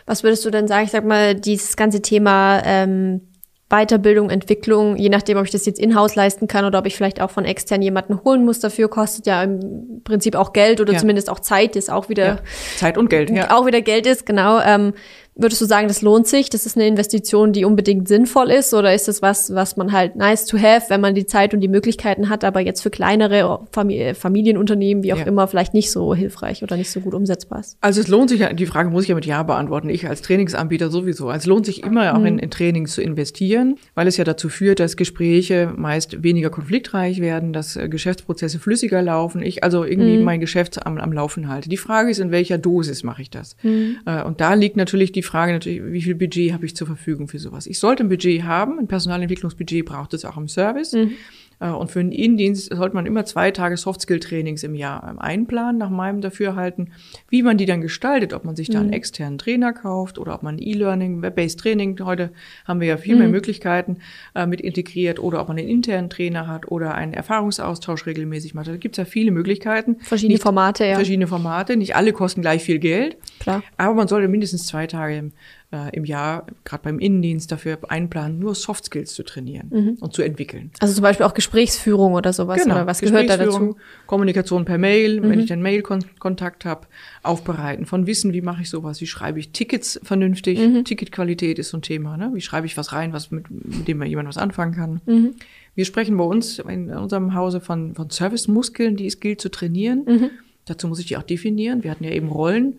Was 0.06 0.22
würdest 0.22 0.44
du 0.44 0.50
denn 0.50 0.68
sagen? 0.68 0.84
Ich 0.84 0.90
sag 0.90 1.04
mal, 1.04 1.34
dieses 1.34 1.76
ganze 1.76 2.02
Thema 2.02 2.62
ähm, 2.64 3.22
Weiterbildung, 3.70 4.31
Entwicklung, 4.31 4.96
je 4.96 5.09
nachdem, 5.09 5.38
ob 5.38 5.44
ich 5.44 5.50
das 5.50 5.64
jetzt 5.64 5.81
in-house 5.81 6.14
leisten 6.14 6.48
kann 6.48 6.64
oder 6.64 6.79
ob 6.79 6.87
ich 6.87 6.96
vielleicht 6.96 7.20
auch 7.20 7.31
von 7.31 7.44
extern 7.44 7.81
jemanden 7.81 8.22
holen 8.22 8.44
muss 8.44 8.61
dafür, 8.61 8.88
kostet 8.88 9.27
ja 9.27 9.42
im 9.42 10.03
Prinzip 10.05 10.37
auch 10.37 10.53
Geld 10.53 10.81
oder 10.81 10.92
ja. 10.92 10.98
zumindest 10.98 11.31
auch 11.31 11.40
Zeit, 11.40 11.74
ist 11.74 11.90
auch 11.90 12.09
wieder 12.09 12.27
ja. 12.27 12.38
Zeit 12.77 12.98
und 12.98 13.09
Geld, 13.09 13.31
ja. 13.31 13.57
Auch 13.57 13.66
wieder 13.66 13.81
Geld 13.81 14.07
ist, 14.07 14.27
genau. 14.27 14.61
Ähm, 14.61 14.92
Würdest 15.36 15.60
du 15.60 15.66
sagen, 15.66 15.88
das 15.88 16.00
lohnt 16.00 16.28
sich? 16.28 16.48
Das 16.48 16.64
ist 16.64 16.76
eine 16.76 16.86
Investition, 16.86 17.52
die 17.52 17.64
unbedingt 17.64 18.06
sinnvoll 18.06 18.50
ist? 18.50 18.72
Oder 18.72 18.94
ist 18.94 19.08
das 19.08 19.20
was, 19.20 19.52
was 19.52 19.76
man 19.76 19.90
halt 19.90 20.14
nice 20.14 20.46
to 20.46 20.58
have, 20.58 20.86
wenn 20.90 21.00
man 21.00 21.16
die 21.16 21.26
Zeit 21.26 21.52
und 21.52 21.60
die 21.60 21.68
Möglichkeiten 21.68 22.28
hat, 22.28 22.44
aber 22.44 22.60
jetzt 22.60 22.82
für 22.82 22.90
kleinere 22.90 23.66
Familienunternehmen, 23.72 25.02
wie 25.02 25.12
auch 25.12 25.18
ja. 25.18 25.24
immer, 25.24 25.48
vielleicht 25.48 25.74
nicht 25.74 25.90
so 25.90 26.14
hilfreich 26.14 26.62
oder 26.62 26.76
nicht 26.76 26.90
so 26.90 27.00
gut 27.00 27.14
umsetzbar 27.14 27.60
ist? 27.60 27.76
Also 27.80 28.00
es 28.00 28.06
lohnt 28.06 28.30
sich, 28.30 28.46
die 28.54 28.66
Frage 28.66 28.90
muss 28.90 29.02
ich 29.02 29.08
ja 29.08 29.16
mit 29.16 29.26
Ja 29.26 29.42
beantworten. 29.42 29.88
Ich 29.88 30.08
als 30.08 30.22
Trainingsanbieter 30.22 30.88
sowieso. 30.88 31.28
Also 31.28 31.38
es 31.38 31.46
lohnt 31.46 31.66
sich 31.66 31.82
immer 31.82 32.14
auch 32.14 32.20
mhm. 32.20 32.26
in, 32.26 32.38
in 32.38 32.50
Trainings 32.50 32.94
zu 32.94 33.02
investieren, 33.02 33.76
weil 33.96 34.06
es 34.06 34.16
ja 34.16 34.24
dazu 34.24 34.48
führt, 34.48 34.78
dass 34.78 34.96
Gespräche 34.96 35.72
meist 35.74 36.22
weniger 36.22 36.50
konfliktreich 36.50 37.20
werden, 37.20 37.52
dass 37.52 37.74
äh, 37.74 37.88
Geschäftsprozesse 37.88 38.60
flüssiger 38.60 39.02
laufen. 39.02 39.42
Ich 39.42 39.64
also 39.64 39.82
irgendwie 39.82 40.18
mhm. 40.18 40.24
mein 40.24 40.38
Geschäft 40.38 40.86
am, 40.86 40.98
am 40.98 41.12
Laufen 41.12 41.48
halte. 41.48 41.68
Die 41.68 41.76
Frage 41.76 42.10
ist, 42.10 42.20
in 42.20 42.30
welcher 42.30 42.58
Dosis 42.58 43.02
mache 43.02 43.22
ich 43.22 43.30
das? 43.30 43.56
Mhm. 43.64 43.96
Äh, 44.06 44.22
und 44.22 44.40
da 44.40 44.54
liegt 44.54 44.76
natürlich 44.76 45.10
die 45.10 45.23
Frage 45.24 45.52
natürlich, 45.52 45.82
wie 45.84 46.02
viel 46.02 46.14
Budget 46.14 46.52
habe 46.52 46.66
ich 46.66 46.76
zur 46.76 46.87
Verfügung 46.87 47.28
für 47.28 47.38
sowas? 47.38 47.66
Ich 47.66 47.78
sollte 47.78 48.04
ein 48.04 48.08
Budget 48.08 48.44
haben, 48.44 48.78
ein 48.78 48.87
Personalentwicklungsbudget 48.87 49.84
braucht 49.84 50.14
es 50.14 50.24
auch 50.24 50.37
im 50.37 50.48
Service. 50.48 50.92
Mhm. 50.92 51.12
Äh, 51.60 51.70
und 51.70 51.90
für 51.90 52.00
einen 52.00 52.12
Innendienst 52.12 52.74
sollte 52.74 52.94
man 52.94 53.06
immer 53.06 53.24
zwei 53.24 53.50
Tage 53.50 53.76
Softskill-Trainings 53.76 54.62
im 54.62 54.74
Jahr 54.74 55.08
ähm, 55.08 55.18
einplanen, 55.18 55.78
nach 55.78 55.90
meinem 55.90 56.20
Dafürhalten. 56.20 56.92
Wie 57.28 57.42
man 57.42 57.56
die 57.56 57.66
dann 57.66 57.80
gestaltet, 57.80 58.32
ob 58.32 58.44
man 58.44 58.56
sich 58.56 58.70
da 58.70 58.80
einen 58.80 58.88
mhm. 58.88 58.94
externen 58.94 59.38
Trainer 59.38 59.72
kauft 59.72 60.18
oder 60.18 60.34
ob 60.34 60.42
man 60.42 60.58
E-Learning, 60.58 61.22
Web-Based 61.22 61.60
Training, 61.60 61.98
heute 62.04 62.30
haben 62.64 62.80
wir 62.80 62.88
ja 62.88 62.96
viel 62.96 63.14
mhm. 63.14 63.20
mehr 63.20 63.28
Möglichkeiten 63.28 63.98
äh, 64.34 64.46
mit 64.46 64.60
integriert, 64.60 65.18
oder 65.18 65.40
ob 65.40 65.48
man 65.48 65.58
einen 65.58 65.68
internen 65.68 66.10
Trainer 66.10 66.46
hat 66.46 66.70
oder 66.70 66.94
einen 66.94 67.12
Erfahrungsaustausch 67.12 68.06
regelmäßig 68.06 68.54
macht. 68.54 68.68
Da 68.68 68.76
gibt 68.76 68.96
es 68.96 68.98
ja 68.98 69.04
viele 69.04 69.30
Möglichkeiten. 69.30 69.96
Verschiedene 70.00 70.34
nicht, 70.34 70.42
Formate, 70.42 70.84
ja. 70.84 70.94
Verschiedene 70.96 71.26
Formate. 71.26 71.76
Nicht 71.76 71.96
alle 71.96 72.12
kosten 72.12 72.42
gleich 72.42 72.62
viel 72.62 72.78
Geld. 72.78 73.16
Klar. 73.40 73.62
Aber 73.76 73.94
man 73.94 74.08
sollte 74.08 74.28
mindestens 74.28 74.66
zwei 74.66 74.86
Tage 74.86 75.16
im 75.16 75.32
äh, 75.72 75.94
im 75.96 76.05
Jahr, 76.05 76.46
gerade 76.64 76.83
beim 76.85 76.98
Innendienst, 76.98 77.50
dafür 77.50 77.79
einplanen, 77.88 78.38
nur 78.38 78.55
Soft 78.55 78.85
Skills 78.87 79.14
zu 79.14 79.22
trainieren 79.22 79.68
mhm. 79.70 79.96
und 80.00 80.12
zu 80.12 80.22
entwickeln. 80.22 80.70
Also 80.81 80.94
zum 80.94 81.03
Beispiel 81.03 81.27
auch 81.27 81.35
Gesprächsführung 81.35 82.14
oder 82.14 82.33
sowas, 82.33 82.62
genau. 82.62 82.77
oder 82.77 82.87
was 82.87 83.00
gehört 83.00 83.29
da 83.29 83.37
dazu? 83.37 83.77
Kommunikation 84.07 84.64
per 84.64 84.79
Mail, 84.79 85.20
mhm. 85.20 85.31
wenn 85.31 85.40
ich 85.40 85.46
dann 85.46 85.62
Mail-Kontakt 85.62 86.64
habe, 86.64 86.87
aufbereiten 87.22 87.87
von 87.87 88.07
Wissen, 88.07 88.33
wie 88.33 88.42
mache 88.42 88.62
ich 88.62 88.70
sowas, 88.70 89.00
wie 89.00 89.07
schreibe 89.07 89.40
ich 89.40 89.50
Tickets 89.50 90.00
vernünftig, 90.03 90.59
mhm. 90.59 90.85
Ticketqualität 90.85 91.59
ist 91.59 91.70
so 91.70 91.79
ein 91.79 91.83
Thema, 91.83 92.16
ne? 92.16 92.31
wie 92.35 92.40
schreibe 92.40 92.66
ich 92.66 92.77
was 92.77 92.92
rein, 92.92 93.12
was 93.12 93.31
mit, 93.31 93.50
mit 93.50 93.88
dem 93.88 94.03
jemand 94.03 94.29
was 94.29 94.38
anfangen 94.38 94.74
kann. 94.74 95.00
Mhm. 95.07 95.35
Wir 95.74 95.85
sprechen 95.85 96.16
bei 96.16 96.24
uns 96.24 96.61
in 96.61 96.90
unserem 96.90 97.35
Hause 97.35 97.61
von, 97.61 97.94
von 97.94 98.11
Service-Muskeln, 98.11 98.96
die 98.96 99.07
es 99.07 99.18
gilt 99.18 99.40
zu 99.40 99.50
trainieren. 99.50 100.05
Mhm. 100.07 100.31
Dazu 100.66 100.88
muss 100.88 101.00
ich 101.00 101.07
die 101.07 101.16
auch 101.16 101.22
definieren. 101.22 101.83
Wir 101.83 101.90
hatten 101.90 102.05
ja 102.05 102.11
eben 102.11 102.29
Rollen. 102.29 102.79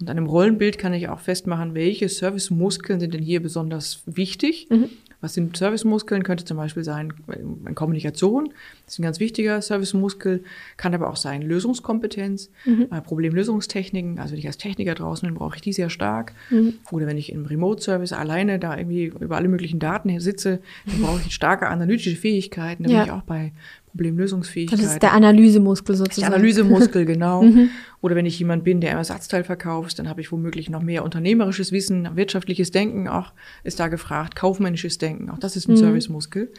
Und 0.00 0.10
an 0.10 0.18
einem 0.18 0.26
Rollenbild 0.26 0.78
kann 0.78 0.92
ich 0.92 1.08
auch 1.08 1.20
festmachen, 1.20 1.74
welche 1.74 2.08
Servicemuskeln 2.08 3.00
sind 3.00 3.14
denn 3.14 3.22
hier 3.22 3.42
besonders 3.42 4.02
wichtig. 4.06 4.68
Mhm. 4.70 4.90
Was 5.22 5.32
sind 5.32 5.56
Servicemuskeln? 5.56 6.22
Könnte 6.22 6.44
zum 6.44 6.58
Beispiel 6.58 6.84
sein 6.84 7.14
äh, 7.28 7.72
Kommunikation, 7.72 8.50
das 8.84 8.94
ist 8.94 8.98
ein 8.98 9.02
ganz 9.02 9.18
wichtiger 9.18 9.62
Servicemuskel, 9.62 10.44
kann 10.76 10.94
aber 10.94 11.08
auch 11.08 11.16
sein 11.16 11.40
Lösungskompetenz, 11.40 12.50
mhm. 12.66 12.88
äh, 12.90 13.00
Problemlösungstechniken. 13.00 14.18
Also 14.18 14.32
wenn 14.32 14.38
ich 14.38 14.46
als 14.46 14.58
Techniker 14.58 14.94
draußen 14.94 15.26
bin, 15.26 15.36
brauche 15.36 15.56
ich 15.56 15.62
die 15.62 15.72
sehr 15.72 15.88
stark. 15.88 16.34
Mhm. 16.50 16.74
Oder 16.90 17.06
wenn 17.06 17.16
ich 17.16 17.32
im 17.32 17.46
Remote-Service 17.46 18.12
alleine 18.12 18.58
da 18.58 18.76
irgendwie 18.76 19.06
über 19.06 19.36
alle 19.36 19.48
möglichen 19.48 19.78
Daten 19.78 20.20
sitze, 20.20 20.60
dann 20.84 21.00
brauche 21.00 21.22
ich 21.26 21.34
starke 21.34 21.68
analytische 21.68 22.14
Fähigkeiten. 22.16 22.84
Da 22.84 22.90
ja. 22.90 22.98
bin 22.98 23.06
ich 23.06 23.12
auch 23.12 23.22
bei 23.22 23.52
Problemlösungsfähigkeit. 23.96 24.78
Das 24.78 24.92
ist 24.92 25.02
der 25.02 25.12
Analysemuskel 25.12 25.96
sozusagen. 25.96 26.30
Der 26.30 26.36
Analysemuskel, 26.36 27.04
genau. 27.06 27.42
mhm. 27.42 27.70
Oder 28.02 28.14
wenn 28.14 28.26
ich 28.26 28.38
jemand 28.38 28.62
bin, 28.62 28.80
der 28.80 28.90
ein 28.92 28.98
Ersatzteil 28.98 29.42
verkauft, 29.42 29.98
dann 29.98 30.08
habe 30.08 30.20
ich 30.20 30.30
womöglich 30.30 30.68
noch 30.68 30.82
mehr 30.82 31.04
unternehmerisches 31.04 31.72
Wissen, 31.72 32.08
wirtschaftliches 32.14 32.70
Denken 32.70 33.08
auch 33.08 33.32
ist 33.64 33.80
da 33.80 33.88
gefragt, 33.88 34.36
kaufmännisches 34.36 34.98
Denken, 34.98 35.30
auch 35.30 35.38
das 35.38 35.56
ist 35.56 35.68
ein 35.68 35.72
mhm. 35.72 35.78
Servicemuskel. 35.78 36.52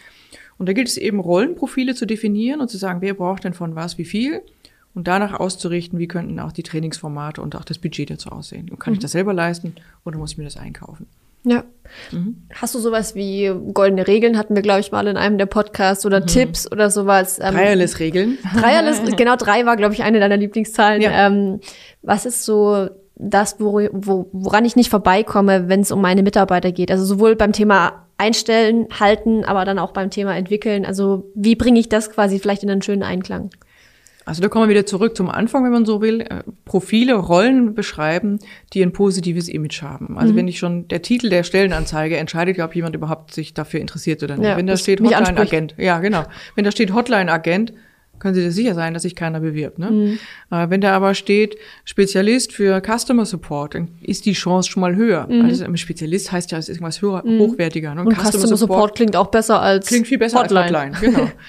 Und 0.58 0.68
da 0.68 0.74
gilt 0.74 0.88
es 0.88 0.98
eben, 0.98 1.20
Rollenprofile 1.20 1.94
zu 1.94 2.08
definieren 2.08 2.62
und 2.62 2.70
zu 2.70 2.78
sagen, 2.78 3.02
wer 3.02 3.14
braucht 3.14 3.44
denn 3.44 3.54
von 3.54 3.76
was 3.76 3.98
wie 4.00 4.06
viel 4.06 4.42
und 4.96 5.08
danach 5.08 5.40
auszurichten, 5.40 6.00
wie 6.00 6.08
könnten 6.08 6.40
auch 6.40 6.52
die 6.52 6.64
Trainingsformate 6.64 7.42
und 7.42 7.56
auch 7.56 7.64
das 7.64 7.78
Budget 7.78 8.10
dazu 8.10 8.30
aussehen. 8.30 8.70
Und 8.72 8.80
kann 8.80 8.94
mhm. 8.94 8.96
ich 8.96 9.02
das 9.02 9.12
selber 9.12 9.34
leisten 9.34 9.76
oder 10.06 10.18
muss 10.18 10.32
ich 10.32 10.38
mir 10.40 10.46
das 10.46 10.58
einkaufen? 10.58 11.06
Ja. 11.50 11.64
Mhm. 12.12 12.48
Hast 12.54 12.76
du 12.76 12.80
sowas 12.80 13.16
wie 13.16 13.52
goldene 13.74 14.08
Regeln, 14.08 14.38
hatten 14.38 14.56
wir, 14.56 14.62
glaube 14.62 14.82
ich, 14.82 14.92
mal 14.92 15.08
in 15.08 15.18
einem 15.18 15.38
der 15.38 15.46
Podcasts 15.46 16.06
oder 16.06 16.22
mhm. 16.22 16.28
Tipps 16.28 16.72
oder 16.72 16.90
sowas? 16.90 17.40
Ähm, 17.42 17.56
Dreierless-Regeln. 17.56 18.38
Dreierless, 18.60 19.02
genau, 19.18 19.36
drei 19.36 19.66
war, 19.66 19.78
glaube 19.78 19.94
ich, 19.94 20.04
eine 20.04 20.20
deiner 20.20 20.38
Lieblingszahlen. 20.38 21.02
Ja. 21.02 21.28
Ähm, 21.28 21.60
was 22.02 22.26
ist 22.26 22.46
so 22.46 22.90
das, 23.16 23.60
wo, 23.60 23.88
wo, 23.92 24.30
woran 24.32 24.66
ich 24.66 24.76
nicht 24.76 24.90
vorbeikomme, 24.90 25.70
wenn 25.70 25.82
es 25.82 25.92
um 25.92 26.02
meine 26.02 26.24
Mitarbeiter 26.24 26.72
geht? 26.72 26.92
Also 26.92 27.06
sowohl 27.06 27.36
beim 27.36 27.54
Thema 27.54 28.06
Einstellen, 28.18 28.88
halten, 29.00 29.44
aber 29.44 29.64
dann 29.64 29.78
auch 29.78 29.92
beim 29.92 30.10
Thema 30.10 30.36
entwickeln. 30.36 30.86
Also 30.86 31.32
wie 31.36 31.56
bringe 31.56 31.80
ich 31.80 31.88
das 31.88 32.10
quasi 32.10 32.40
vielleicht 32.40 32.64
in 32.64 32.70
einen 32.70 32.82
schönen 32.82 33.04
Einklang? 33.04 33.52
Also 34.28 34.42
da 34.42 34.50
kommen 34.50 34.66
wir 34.66 34.70
wieder 34.70 34.86
zurück 34.86 35.16
zum 35.16 35.30
Anfang, 35.30 35.64
wenn 35.64 35.72
man 35.72 35.86
so 35.86 36.02
will. 36.02 36.22
Äh, 36.22 36.44
Profile, 36.66 37.16
Rollen 37.16 37.74
beschreiben, 37.74 38.40
die 38.74 38.84
ein 38.84 38.92
positives 38.92 39.48
Image 39.48 39.82
haben. 39.82 40.18
Also 40.18 40.34
mhm. 40.34 40.38
wenn 40.38 40.48
ich 40.50 40.60
schon 40.60 40.88
der 40.90 41.02
Titel 41.02 41.30
der 41.30 41.44
Stellenanzeige 41.44 42.18
entscheidet, 42.18 42.60
ob 42.60 42.76
jemand 42.76 42.94
überhaupt 42.94 43.34
sich 43.34 43.54
dafür 43.54 43.80
interessiert 43.80 44.22
oder 44.24 44.36
nicht. 44.36 44.46
Ja, 44.46 44.58
wenn 44.58 44.68
da 44.68 44.76
steht 44.76 45.00
Hotline 45.00 45.38
Agent, 45.38 45.76
ja 45.78 46.00
genau. 46.00 46.26
Wenn 46.56 46.66
da 46.66 46.72
steht 46.72 46.94
Hotline 46.94 47.32
Agent, 47.32 47.72
können 48.20 48.36
Sie 48.36 48.52
sicher 48.52 48.74
sein, 48.74 48.94
dass 48.94 49.04
sich 49.04 49.16
keiner 49.16 49.40
bewirbt. 49.40 49.80
Ne? 49.80 49.92
Mhm. 49.92 50.20
Äh, 50.52 50.70
wenn 50.70 50.82
da 50.82 50.94
aber 50.94 51.14
steht 51.14 51.56
Spezialist 51.86 52.52
für 52.52 52.82
Customer 52.82 53.26
Support, 53.26 53.76
dann 53.76 53.90
ist 54.02 54.26
die 54.26 54.34
Chance 54.34 54.70
schon 54.70 54.82
mal 54.82 54.96
höher. 54.96 55.28
Mhm. 55.30 55.46
Also 55.46 55.66
Spezialist 55.78 56.32
heißt 56.32 56.52
ja, 56.52 56.58
es 56.58 56.68
ist 56.68 56.76
irgendwas 56.76 57.02
höher, 57.02 57.24
mhm. 57.26 57.40
hochwertiger. 57.40 57.96
Ne? 57.96 58.02
Und 58.02 58.14
Customer, 58.14 58.26
Customer 58.26 58.48
Support, 58.48 58.60
Support, 58.60 58.96
klingt 58.96 59.16
auch 59.16 59.28
besser 59.28 59.62
als 59.62 59.88
Klingt 59.88 60.08
viel 60.08 60.18
besser 60.18 60.40
Hotline. 60.40 60.78
als 60.78 60.98
Hotline, 60.98 61.14
genau. 61.14 61.32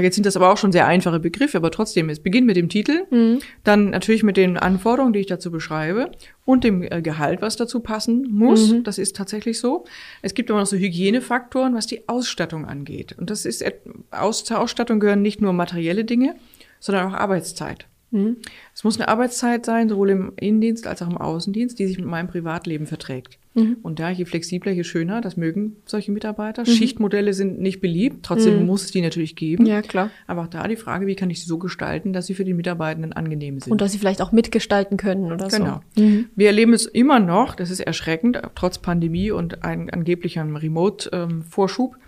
Jetzt 0.00 0.14
sind 0.14 0.24
das 0.24 0.36
aber 0.36 0.52
auch 0.52 0.56
schon 0.56 0.72
sehr 0.72 0.86
einfache 0.86 1.20
Begriffe, 1.20 1.56
aber 1.56 1.70
trotzdem, 1.70 2.08
es 2.08 2.20
beginnt 2.20 2.46
mit 2.46 2.56
dem 2.56 2.68
Titel, 2.68 3.04
mhm. 3.10 3.40
dann 3.64 3.90
natürlich 3.90 4.22
mit 4.22 4.36
den 4.36 4.56
Anforderungen, 4.56 5.12
die 5.12 5.20
ich 5.20 5.26
dazu 5.26 5.50
beschreibe 5.50 6.12
und 6.44 6.64
dem 6.64 6.82
äh, 6.82 7.02
Gehalt, 7.02 7.42
was 7.42 7.56
dazu 7.56 7.80
passen 7.80 8.26
muss. 8.30 8.72
Mhm. 8.72 8.84
Das 8.84 8.98
ist 8.98 9.16
tatsächlich 9.16 9.58
so. 9.58 9.84
Es 10.22 10.34
gibt 10.34 10.50
aber 10.50 10.60
noch 10.60 10.66
so 10.66 10.76
Hygienefaktoren, 10.76 11.74
was 11.74 11.86
die 11.86 12.08
Ausstattung 12.08 12.64
angeht. 12.64 13.14
Und 13.18 13.30
das 13.30 13.44
ist, 13.44 13.64
aus 14.10 14.44
zur 14.44 14.60
Ausstattung 14.60 15.00
gehören 15.00 15.22
nicht 15.22 15.40
nur 15.40 15.52
materielle 15.52 16.04
Dinge, 16.04 16.36
sondern 16.80 17.08
auch 17.08 17.16
Arbeitszeit. 17.16 17.86
Mhm. 18.12 18.36
Es 18.74 18.84
muss 18.84 18.98
eine 18.98 19.08
Arbeitszeit 19.08 19.66
sein, 19.66 19.88
sowohl 19.88 20.10
im 20.10 20.32
Innendienst 20.38 20.86
als 20.86 21.02
auch 21.02 21.10
im 21.10 21.18
Außendienst, 21.18 21.78
die 21.78 21.86
sich 21.86 21.98
mit 21.98 22.06
meinem 22.06 22.28
Privatleben 22.28 22.86
verträgt. 22.86 23.38
Mhm. 23.54 23.78
Und 23.82 23.98
da, 23.98 24.10
je 24.10 24.24
flexibler, 24.24 24.72
je 24.72 24.84
schöner, 24.84 25.20
das 25.20 25.36
mögen 25.36 25.76
solche 25.84 26.12
Mitarbeiter. 26.12 26.62
Mhm. 26.62 26.66
Schichtmodelle 26.66 27.34
sind 27.34 27.60
nicht 27.60 27.80
beliebt, 27.80 28.24
trotzdem 28.24 28.60
mhm. 28.60 28.66
muss 28.66 28.84
es 28.84 28.92
die 28.92 29.00
natürlich 29.00 29.36
geben. 29.36 29.66
Ja, 29.66 29.82
klar. 29.82 30.10
Aber 30.26 30.42
auch 30.42 30.46
da 30.46 30.66
die 30.68 30.76
Frage, 30.76 31.06
wie 31.06 31.14
kann 31.14 31.30
ich 31.30 31.40
sie 31.40 31.46
so 31.46 31.58
gestalten, 31.58 32.12
dass 32.12 32.26
sie 32.26 32.34
für 32.34 32.44
die 32.44 32.54
Mitarbeitenden 32.54 33.12
angenehm 33.12 33.60
sind. 33.60 33.72
Und 33.72 33.80
dass 33.80 33.92
sie 33.92 33.98
vielleicht 33.98 34.22
auch 34.22 34.32
mitgestalten 34.32 34.96
können 34.96 35.32
oder 35.32 35.48
genau. 35.48 35.50
so. 35.50 35.62
Genau. 35.62 35.80
Mhm. 35.96 36.28
Wir 36.34 36.46
erleben 36.48 36.72
es 36.72 36.86
immer 36.86 37.18
noch, 37.18 37.54
das 37.54 37.70
ist 37.70 37.80
erschreckend, 37.80 38.40
trotz 38.54 38.78
Pandemie 38.78 39.30
und 39.30 39.64
ein 39.64 39.90
angeblichem 39.90 40.56
Remote-Vorschub, 40.56 41.94
ähm, 41.94 42.02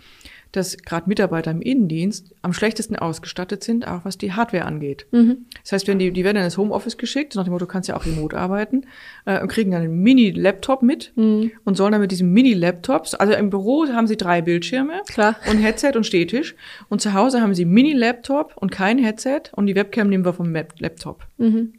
dass 0.55 0.77
gerade 0.77 1.09
Mitarbeiter 1.09 1.51
im 1.51 1.61
Innendienst 1.61 2.33
am 2.41 2.53
schlechtesten 2.53 2.95
ausgestattet 2.95 3.63
sind, 3.63 3.87
auch 3.87 4.05
was 4.05 4.17
die 4.17 4.33
Hardware 4.33 4.65
angeht. 4.65 5.07
Mhm. 5.11 5.45
Das 5.63 5.73
heißt, 5.73 5.87
wenn 5.87 5.99
die, 5.99 6.11
die 6.11 6.23
werden 6.23 6.37
in 6.37 6.43
das 6.43 6.57
Homeoffice 6.57 6.97
geschickt, 6.97 7.35
nach 7.35 7.43
dem 7.43 7.51
Motto, 7.51 7.65
du 7.65 7.71
kannst 7.71 7.89
ja 7.89 7.97
auch 7.97 8.05
remote 8.05 8.37
arbeiten, 8.37 8.85
äh, 9.25 9.41
und 9.41 9.49
kriegen 9.49 9.71
dann 9.71 9.81
einen 9.81 10.01
Mini-Laptop 10.01 10.81
mit 10.81 11.11
mhm. 11.15 11.51
und 11.63 11.75
sollen 11.75 11.91
dann 11.91 12.01
mit 12.01 12.11
diesem 12.11 12.31
Mini-Laptops, 12.31 13.15
also 13.15 13.33
im 13.33 13.49
Büro 13.49 13.85
haben 13.87 14.07
sie 14.07 14.17
drei 14.17 14.41
Bildschirme 14.41 15.01
Klar. 15.07 15.35
und 15.49 15.57
Headset 15.57 15.91
und 15.95 16.05
Stehtisch 16.05 16.55
und 16.89 17.01
zu 17.01 17.13
Hause 17.13 17.41
haben 17.41 17.53
sie 17.53 17.65
Mini-Laptop 17.65 18.53
und 18.55 18.71
kein 18.71 18.97
Headset 18.97 19.41
und 19.51 19.67
die 19.67 19.75
Webcam 19.75 20.09
nehmen 20.09 20.25
wir 20.25 20.33
vom 20.33 20.53
Laptop. 20.53 21.27
Mhm. 21.37 21.73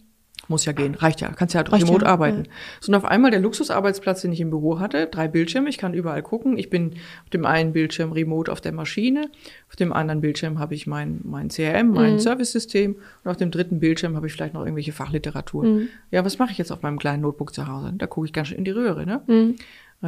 Muss 0.48 0.64
ja 0.64 0.72
gehen, 0.72 0.94
reicht 0.94 1.20
ja, 1.20 1.28
kannst 1.28 1.54
ja 1.54 1.58
halt 1.58 1.72
remote 1.72 2.04
ja, 2.04 2.10
arbeiten. 2.10 2.44
Ja. 2.44 2.50
So, 2.80 2.92
und 2.92 2.96
auf 2.96 3.04
einmal 3.04 3.30
der 3.30 3.40
Luxusarbeitsplatz, 3.40 4.22
den 4.22 4.32
ich 4.32 4.40
im 4.40 4.50
Büro 4.50 4.78
hatte, 4.78 5.06
drei 5.06 5.28
Bildschirme, 5.28 5.68
ich 5.68 5.78
kann 5.78 5.94
überall 5.94 6.22
gucken. 6.22 6.58
Ich 6.58 6.70
bin 6.70 6.94
auf 7.24 7.30
dem 7.30 7.44
einen 7.44 7.72
Bildschirm 7.72 8.12
remote 8.12 8.50
auf 8.50 8.60
der 8.60 8.72
Maschine, 8.72 9.30
auf 9.68 9.76
dem 9.76 9.92
anderen 9.92 10.20
Bildschirm 10.20 10.58
habe 10.58 10.74
ich 10.74 10.86
mein, 10.86 11.20
mein 11.24 11.48
CRM, 11.48 11.88
mein 11.90 12.14
mhm. 12.14 12.20
Service-System 12.20 12.96
und 13.24 13.30
auf 13.30 13.36
dem 13.36 13.50
dritten 13.50 13.80
Bildschirm 13.80 14.16
habe 14.16 14.26
ich 14.26 14.32
vielleicht 14.32 14.54
noch 14.54 14.62
irgendwelche 14.62 14.92
Fachliteratur. 14.92 15.64
Mhm. 15.64 15.88
Ja, 16.10 16.24
was 16.24 16.38
mache 16.38 16.52
ich 16.52 16.58
jetzt 16.58 16.70
auf 16.70 16.82
meinem 16.82 16.98
kleinen 16.98 17.22
Notebook 17.22 17.54
zu 17.54 17.66
Hause? 17.66 17.92
Da 17.96 18.06
gucke 18.06 18.26
ich 18.26 18.32
ganz 18.32 18.48
schön 18.48 18.58
in 18.58 18.64
die 18.64 18.70
Röhre, 18.70 19.06
ne? 19.06 19.22
Mhm. 19.26 19.56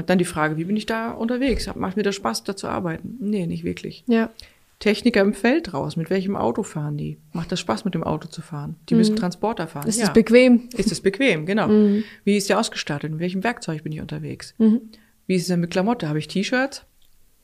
Dann 0.07 0.19
die 0.19 0.25
Frage, 0.25 0.59
wie 0.59 0.65
bin 0.65 0.77
ich 0.77 0.87
da 0.87 1.13
unterwegs? 1.13 1.69
Macht 1.75 1.97
mir 1.97 2.03
das 2.03 2.15
Spaß, 2.15 2.45
da 2.45 2.55
zu 2.55 2.69
arbeiten? 2.69 3.17
Nee, 3.21 3.47
nicht 3.47 3.65
wirklich. 3.65 4.05
Ja. 4.07 4.31
Techniker 4.79 5.23
im 5.23 5.35
Feld 5.35 5.75
raus. 5.75 5.97
Mit 5.97 6.09
welchem 6.09 6.37
Auto 6.37 6.63
fahren 6.63 6.97
die? 6.97 7.19
Macht 7.33 7.51
das 7.51 7.59
Spaß, 7.61 7.85
mit 7.85 7.95
dem 7.95 8.05
Auto 8.05 8.29
zu 8.29 8.43
fahren? 8.43 8.77
Die 8.89 8.95
mhm. 8.95 8.99
müssen 8.99 9.17
Transporter 9.17 9.67
fahren. 9.67 9.89
Ist 9.89 10.01
es 10.01 10.13
bequem? 10.13 10.69
Ist 10.77 10.93
es 10.93 11.01
bequem, 11.01 11.47
genau. 11.47 11.69
Mhm. 11.69 12.05
Wie 12.25 12.37
ist 12.37 12.49
der 12.49 12.61
ausgestattet? 12.61 13.11
Mit 13.11 13.21
welchem 13.21 13.43
Werkzeug 13.43 13.83
bin 13.83 13.93
ich 13.93 14.01
unterwegs? 14.01 14.55
Mhm. 14.59 14.83
Wie 15.27 15.35
ist 15.35 15.43
es 15.43 15.49
denn 15.49 15.61
mit 15.61 15.71
Klamotte? 15.71 16.09
Habe 16.09 16.19
ich 16.19 16.29
T-Shirts? 16.29 16.85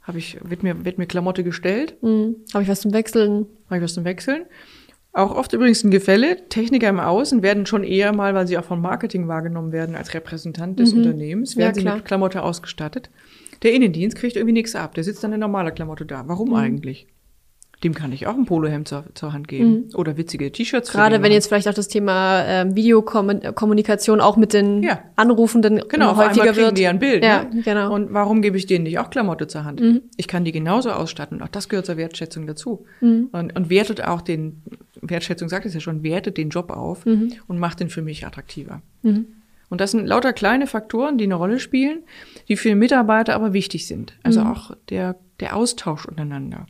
Habe 0.03 0.19
ich, 0.19 0.39
wird 0.43 0.63
mir, 0.63 0.85
wird 0.85 0.99
mir 0.99 1.07
Klamotte 1.07 1.43
gestellt? 1.43 1.97
Mhm. 2.03 2.37
Habe 2.53 2.63
ich 2.63 2.69
was 2.69 2.83
zum 2.83 2.93
Wechseln? 2.93 3.47
Habe 3.67 3.79
ich 3.79 3.83
was 3.83 3.95
zum 3.95 4.05
Wechseln? 4.05 4.45
Auch 5.13 5.35
oft 5.35 5.53
übrigens 5.53 5.83
ein 5.85 5.91
Gefälle. 5.91 6.49
Techniker 6.49 6.89
im 6.89 6.99
Außen 7.01 7.43
werden 7.43 7.67
schon 7.67 7.85
eher 7.85 8.13
mal, 8.13 8.35
weil 8.35 8.47
sie 8.47 8.59
auch 8.59 8.65
vom 8.65 8.81
Marketing 8.81 9.29
wahrgenommen 9.29 9.73
werden, 9.73 9.95
als 9.95 10.13
Repräsentant 10.13 10.79
des 10.79 10.93
mhm. 10.93 10.99
Unternehmens, 10.99 11.57
werden 11.57 11.75
ja, 11.77 11.93
sie 11.93 11.97
mit 11.97 12.05
Klamotte 12.05 12.43
ausgestattet. 12.43 13.11
Der 13.63 13.73
Innendienst 13.73 14.17
kriegt 14.17 14.37
irgendwie 14.37 14.53
nichts 14.53 14.75
ab. 14.75 14.95
Der 14.95 15.05
sitzt 15.05 15.23
dann 15.23 15.33
in 15.33 15.41
normaler 15.41 15.71
Klamotte 15.71 16.05
da. 16.05 16.25
Warum 16.27 16.51
mhm. 16.51 16.57
eigentlich? 16.57 17.07
Dem 17.85 17.95
kann 17.95 18.13
ich 18.13 18.27
auch 18.27 18.35
ein 18.35 18.47
Polohemd 18.47 18.89
zur, 18.89 19.05
zur 19.13 19.35
Hand 19.35 19.47
geben. 19.47 19.71
Mhm. 19.71 19.95
Oder 19.95 20.17
witzige 20.17 20.51
T-Shirts. 20.51 20.91
Gerade 20.91 21.23
wenn 21.23 21.33
jetzt 21.33 21.49
vielleicht 21.49 21.69
auch 21.69 21.75
das 21.75 21.89
Thema 21.89 22.43
ähm, 22.47 22.75
Videokommunikation 22.75 24.21
auch 24.23 24.39
mit 24.39 24.55
den 24.55 24.83
ja. 24.83 25.01
Anrufenden 25.17 25.83
genau, 25.87 26.17
häufiger 26.17 26.57
wird. 26.57 26.79
Die 26.79 26.87
ein 26.87 26.99
Bild. 26.99 27.23
Ja, 27.23 27.45
ne? 27.45 27.61
genau. 27.63 27.95
Und 27.95 28.15
warum 28.15 28.41
gebe 28.41 28.57
ich 28.57 28.65
denen 28.65 28.85
nicht 28.85 28.99
auch 28.99 29.11
Klamotte 29.11 29.49
zur 29.49 29.65
Hand? 29.65 29.81
Mhm. 29.81 30.01
Ich 30.17 30.29
kann 30.29 30.47
die 30.47 30.53
genauso 30.53 30.93
ausstatten. 30.93 31.43
Auch 31.43 31.49
das 31.49 31.69
gehört 31.69 31.85
zur 31.85 31.99
Wertschätzung 31.99 32.47
dazu. 32.47 32.87
Mhm. 33.03 33.29
Und, 33.33 33.55
und 33.55 33.69
wertet 33.69 34.03
auch 34.03 34.23
den, 34.23 34.63
Wertschätzung 35.03 35.51
sagt 35.51 35.67
es 35.67 35.75
ja 35.75 35.81
schon, 35.81 36.03
wertet 36.03 36.39
den 36.39 36.49
Job 36.49 36.71
auf 36.71 37.05
mhm. 37.05 37.35
und 37.47 37.59
macht 37.59 37.81
den 37.81 37.91
für 37.91 38.01
mich 38.01 38.27
attraktiver. 38.27 38.81
Mhm. 39.03 39.27
Und 39.69 39.81
das 39.81 39.91
sind 39.91 40.07
lauter 40.07 40.33
kleine 40.33 40.67
Faktoren, 40.67 41.19
die 41.19 41.25
eine 41.25 41.35
Rolle 41.35 41.59
spielen, 41.59 42.05
die 42.49 42.57
für 42.57 42.75
Mitarbeiter 42.75 43.35
aber 43.35 43.53
wichtig 43.53 43.87
sind. 43.87 44.15
Also 44.23 44.41
mhm. 44.41 44.47
auch 44.47 44.71
der, 44.89 45.17
der 45.41 45.57
Austausch 45.57 46.07
untereinander. 46.07 46.67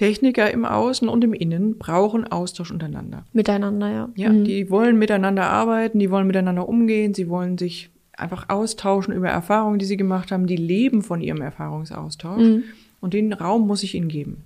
Techniker 0.00 0.50
im 0.50 0.64
Außen 0.64 1.10
und 1.10 1.22
im 1.24 1.34
Innen 1.34 1.76
brauchen 1.76 2.24
Austausch 2.26 2.70
untereinander. 2.70 3.26
Miteinander, 3.34 3.92
ja. 3.92 4.08
Ja, 4.14 4.30
mhm. 4.30 4.44
die 4.44 4.70
wollen 4.70 4.98
miteinander 4.98 5.50
arbeiten, 5.50 5.98
die 5.98 6.10
wollen 6.10 6.26
miteinander 6.26 6.66
umgehen, 6.66 7.12
sie 7.12 7.28
wollen 7.28 7.58
sich 7.58 7.90
einfach 8.16 8.48
austauschen 8.48 9.12
über 9.12 9.28
Erfahrungen, 9.28 9.78
die 9.78 9.84
sie 9.84 9.98
gemacht 9.98 10.32
haben, 10.32 10.46
die 10.46 10.56
leben 10.56 11.02
von 11.02 11.20
ihrem 11.20 11.42
Erfahrungsaustausch. 11.42 12.40
Mhm. 12.40 12.62
Und 13.02 13.12
den 13.12 13.34
Raum 13.34 13.66
muss 13.66 13.82
ich 13.82 13.94
ihnen 13.94 14.08
geben. 14.08 14.38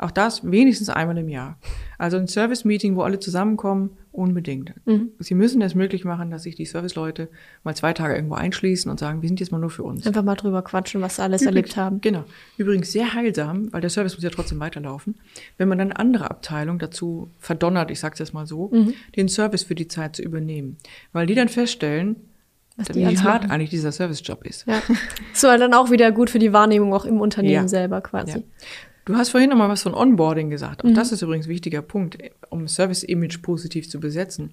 Auch 0.00 0.10
das 0.10 0.50
wenigstens 0.50 0.88
einmal 0.88 1.18
im 1.18 1.28
Jahr. 1.28 1.58
Also 1.98 2.16
ein 2.16 2.26
Service-Meeting, 2.26 2.96
wo 2.96 3.02
alle 3.02 3.18
zusammenkommen, 3.18 3.90
unbedingt. 4.12 4.72
Mhm. 4.86 5.10
Sie 5.18 5.34
müssen 5.34 5.60
es 5.60 5.74
möglich 5.74 6.06
machen, 6.06 6.30
dass 6.30 6.44
sich 6.44 6.56
die 6.56 6.64
Serviceleute 6.64 7.28
mal 7.64 7.76
zwei 7.76 7.92
Tage 7.92 8.14
irgendwo 8.14 8.34
einschließen 8.34 8.90
und 8.90 8.98
sagen, 8.98 9.20
wir 9.20 9.28
sind 9.28 9.40
jetzt 9.40 9.52
mal 9.52 9.58
nur 9.58 9.68
für 9.68 9.82
uns. 9.82 10.06
Einfach 10.06 10.22
mal 10.22 10.36
drüber 10.36 10.62
quatschen, 10.62 11.02
was 11.02 11.16
sie 11.16 11.22
alles 11.22 11.42
Übrigens, 11.42 11.56
erlebt 11.56 11.76
haben. 11.76 12.00
Genau. 12.00 12.24
Übrigens 12.56 12.92
sehr 12.92 13.12
heilsam, 13.12 13.70
weil 13.72 13.82
der 13.82 13.90
Service 13.90 14.14
muss 14.14 14.24
ja 14.24 14.30
trotzdem 14.30 14.58
weiterlaufen, 14.58 15.16
wenn 15.58 15.68
man 15.68 15.76
dann 15.76 15.92
andere 15.92 16.30
Abteilung 16.30 16.78
dazu 16.78 17.30
verdonnert, 17.38 17.90
ich 17.90 18.00
sage 18.00 18.14
es 18.14 18.20
jetzt 18.20 18.32
mal 18.32 18.46
so, 18.46 18.70
mhm. 18.72 18.94
den 19.16 19.28
Service 19.28 19.64
für 19.64 19.74
die 19.74 19.86
Zeit 19.86 20.16
zu 20.16 20.22
übernehmen. 20.22 20.78
Weil 21.12 21.26
die 21.26 21.34
dann 21.34 21.50
feststellen, 21.50 22.16
wie 22.94 23.06
hart 23.06 23.42
machen. 23.42 23.50
eigentlich 23.50 23.68
dieser 23.68 23.92
Servicejob 23.92 24.46
ist. 24.46 24.66
Ja. 24.66 24.82
So, 25.34 25.46
dann 25.46 25.74
auch 25.74 25.90
wieder 25.90 26.10
gut 26.12 26.30
für 26.30 26.38
die 26.38 26.52
Wahrnehmung 26.52 26.94
auch 26.94 27.04
im 27.04 27.20
Unternehmen 27.20 27.52
ja. 27.52 27.68
selber 27.68 28.00
quasi. 28.00 28.38
Ja. 28.38 28.44
Du 29.04 29.16
hast 29.16 29.30
vorhin 29.30 29.50
noch 29.50 29.56
mal 29.56 29.68
was 29.68 29.82
von 29.82 29.94
Onboarding 29.94 30.50
gesagt. 30.50 30.84
Auch 30.84 30.88
mhm. 30.88 30.94
das 30.94 31.12
ist 31.12 31.22
übrigens 31.22 31.46
ein 31.46 31.50
wichtiger 31.50 31.82
Punkt, 31.82 32.18
um 32.50 32.68
Service-Image 32.68 33.42
positiv 33.42 33.88
zu 33.88 33.98
besetzen. 33.98 34.50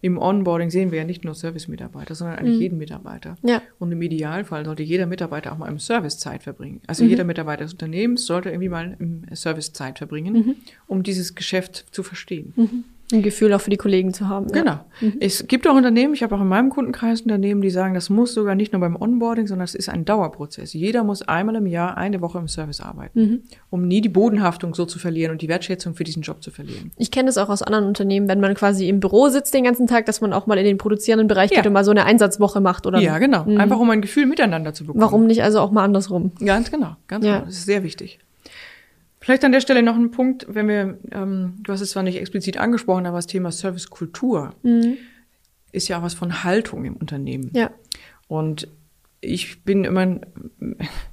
Im 0.00 0.18
Onboarding 0.18 0.70
sehen 0.70 0.90
wir 0.90 0.98
ja 0.98 1.04
nicht 1.04 1.24
nur 1.24 1.34
Service-Mitarbeiter, 1.34 2.14
sondern 2.14 2.38
eigentlich 2.38 2.56
mhm. 2.56 2.62
jeden 2.62 2.78
Mitarbeiter. 2.78 3.36
Ja. 3.42 3.62
Und 3.78 3.92
im 3.92 4.00
Idealfall 4.00 4.64
sollte 4.64 4.82
jeder 4.82 5.06
Mitarbeiter 5.06 5.52
auch 5.52 5.58
mal 5.58 5.68
im 5.68 5.78
Service 5.78 6.18
Zeit 6.18 6.42
verbringen. 6.42 6.80
Also 6.86 7.04
mhm. 7.04 7.10
jeder 7.10 7.24
Mitarbeiter 7.24 7.64
des 7.64 7.72
Unternehmens 7.72 8.26
sollte 8.26 8.48
irgendwie 8.50 8.68
mal 8.68 8.96
im 8.98 9.24
Service 9.34 9.72
Zeit 9.72 9.98
verbringen, 9.98 10.32
mhm. 10.34 10.56
um 10.86 11.02
dieses 11.02 11.34
Geschäft 11.34 11.86
zu 11.90 12.02
verstehen. 12.02 12.84
Ein 13.12 13.22
Gefühl 13.22 13.52
auch 13.52 13.60
für 13.60 13.70
die 13.70 13.76
Kollegen 13.76 14.14
zu 14.14 14.28
haben. 14.28 14.48
Genau. 14.48 14.70
Ja. 14.70 14.84
Mhm. 15.00 15.16
Es 15.20 15.46
gibt 15.48 15.66
auch 15.66 15.74
Unternehmen, 15.74 16.14
ich 16.14 16.22
habe 16.22 16.34
auch 16.36 16.40
in 16.40 16.48
meinem 16.48 16.70
Kundenkreis 16.70 17.22
Unternehmen, 17.22 17.60
die 17.60 17.70
sagen, 17.70 17.94
das 17.94 18.10
muss 18.10 18.34
sogar 18.34 18.54
nicht 18.54 18.72
nur 18.72 18.80
beim 18.80 18.96
Onboarding, 18.96 19.46
sondern 19.46 19.64
es 19.64 19.74
ist 19.74 19.88
ein 19.88 20.04
Dauerprozess. 20.04 20.72
Jeder 20.72 21.02
muss 21.02 21.22
einmal 21.22 21.56
im 21.56 21.66
Jahr 21.66 21.96
eine 21.96 22.20
Woche 22.20 22.38
im 22.38 22.48
Service 22.48 22.80
arbeiten, 22.80 23.20
mhm. 23.20 23.42
um 23.70 23.86
nie 23.86 24.00
die 24.00 24.08
Bodenhaftung 24.08 24.74
so 24.74 24.84
zu 24.84 24.98
verlieren 24.98 25.32
und 25.32 25.42
die 25.42 25.48
Wertschätzung 25.48 25.94
für 25.94 26.04
diesen 26.04 26.22
Job 26.22 26.42
zu 26.42 26.50
verlieren. 26.50 26.92
Ich 26.96 27.10
kenne 27.10 27.26
das 27.26 27.38
auch 27.38 27.48
aus 27.48 27.62
anderen 27.62 27.86
Unternehmen, 27.86 28.28
wenn 28.28 28.40
man 28.40 28.54
quasi 28.54 28.88
im 28.88 29.00
Büro 29.00 29.28
sitzt 29.28 29.54
den 29.54 29.64
ganzen 29.64 29.86
Tag, 29.86 30.06
dass 30.06 30.20
man 30.20 30.32
auch 30.32 30.46
mal 30.46 30.58
in 30.58 30.64
den 30.64 30.78
produzierenden 30.78 31.28
Bereich 31.28 31.50
ja. 31.50 31.56
geht 31.56 31.66
und 31.66 31.72
mal 31.72 31.84
so 31.84 31.90
eine 31.90 32.04
Einsatzwoche 32.04 32.60
macht, 32.60 32.86
oder? 32.86 33.00
Ja, 33.00 33.18
genau. 33.18 33.44
Mhm. 33.44 33.58
Einfach 33.58 33.78
um 33.78 33.90
ein 33.90 34.00
Gefühl 34.00 34.26
miteinander 34.26 34.72
zu 34.74 34.84
bekommen. 34.84 35.02
Warum 35.02 35.26
nicht 35.26 35.42
also 35.42 35.60
auch 35.60 35.70
mal 35.70 35.84
andersrum? 35.84 36.32
Ganz 36.38 36.70
genau, 36.70 36.96
ganz 37.06 37.24
ja. 37.24 37.34
genau. 37.34 37.46
Das 37.46 37.56
ist 37.56 37.66
sehr 37.66 37.82
wichtig. 37.82 38.20
Vielleicht 39.30 39.44
an 39.44 39.52
der 39.52 39.60
Stelle 39.60 39.84
noch 39.84 39.94
ein 39.94 40.10
Punkt, 40.10 40.44
wenn 40.48 40.66
wir, 40.66 40.98
ähm, 41.12 41.54
du 41.62 41.72
hast 41.72 41.82
es 41.82 41.90
zwar 41.90 42.02
nicht 42.02 42.16
explizit 42.16 42.56
angesprochen, 42.56 43.06
aber 43.06 43.18
das 43.18 43.28
Thema 43.28 43.52
Servicekultur 43.52 44.56
mhm. 44.64 44.96
ist 45.70 45.86
ja 45.86 46.00
auch 46.00 46.02
was 46.02 46.14
von 46.14 46.42
Haltung 46.42 46.84
im 46.84 46.96
Unternehmen. 46.96 47.52
Ja. 47.54 47.70
Und 48.26 48.66
ich 49.20 49.62
bin 49.62 49.84
immer, 49.84 50.18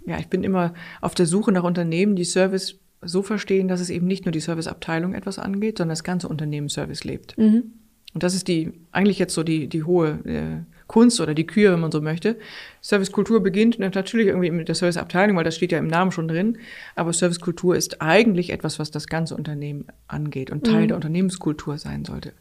ja, 0.08 0.18
ich 0.18 0.30
bin 0.30 0.44
immer 0.44 0.74
auf 1.00 1.14
der 1.14 1.28
Suche 1.28 1.52
nach 1.52 1.64
Unternehmen, 1.64 2.16
die 2.16 2.24
Service 2.24 2.80
so 3.04 3.22
verstehen, 3.22 3.68
dass 3.68 3.82
es 3.82 3.92
eben 3.92 4.08
nicht 4.08 4.26
nur 4.26 4.32
die 4.32 4.40
Serviceabteilung 4.40 5.14
etwas 5.14 5.38
angeht, 5.38 5.78
sondern 5.78 5.92
das 5.92 6.04
ganze 6.04 6.28
Unternehmen 6.28 6.70
Service 6.70 7.04
lebt. 7.04 7.38
Mhm. 7.38 7.72
Und 8.16 8.24
das 8.24 8.34
ist 8.34 8.48
die, 8.48 8.74
eigentlich 8.92 9.20
jetzt 9.20 9.36
so 9.36 9.44
die, 9.44 9.68
die 9.68 9.84
hohe 9.84 10.18
äh, 10.26 10.64
Kunst 10.88 11.20
oder 11.20 11.34
die 11.34 11.46
Kür, 11.46 11.74
wenn 11.74 11.82
man 11.82 11.92
so 11.92 12.02
möchte. 12.02 12.38
Servicekultur 12.82 13.44
beginnt 13.44 13.78
natürlich 13.78 14.28
irgendwie 14.28 14.52
mit 14.52 14.68
der 14.68 14.76
Serviceabteilung, 14.76 15.36
weil 15.38 15.44
das 15.44 15.56
steht 15.56 15.72
ja 15.72 15.78
im 15.78 15.88
Namen 15.88 16.12
schon 16.12 16.28
drin. 16.28 16.58
Aber 16.96 17.14
Servicekultur 17.14 17.76
ist 17.76 18.02
eigentlich 18.02 18.52
etwas, 18.52 18.80
was 18.80 18.90
das 18.90 19.08
ganze 19.08 19.36
Unternehmen 19.36 19.88
angeht 20.08 20.50
und 20.50 20.66
Teil 20.66 20.84
mhm. 20.84 20.88
der 20.88 20.98
Unternehmenskultur 20.98 21.78
sein 21.78 22.06
sollte. 22.06 22.34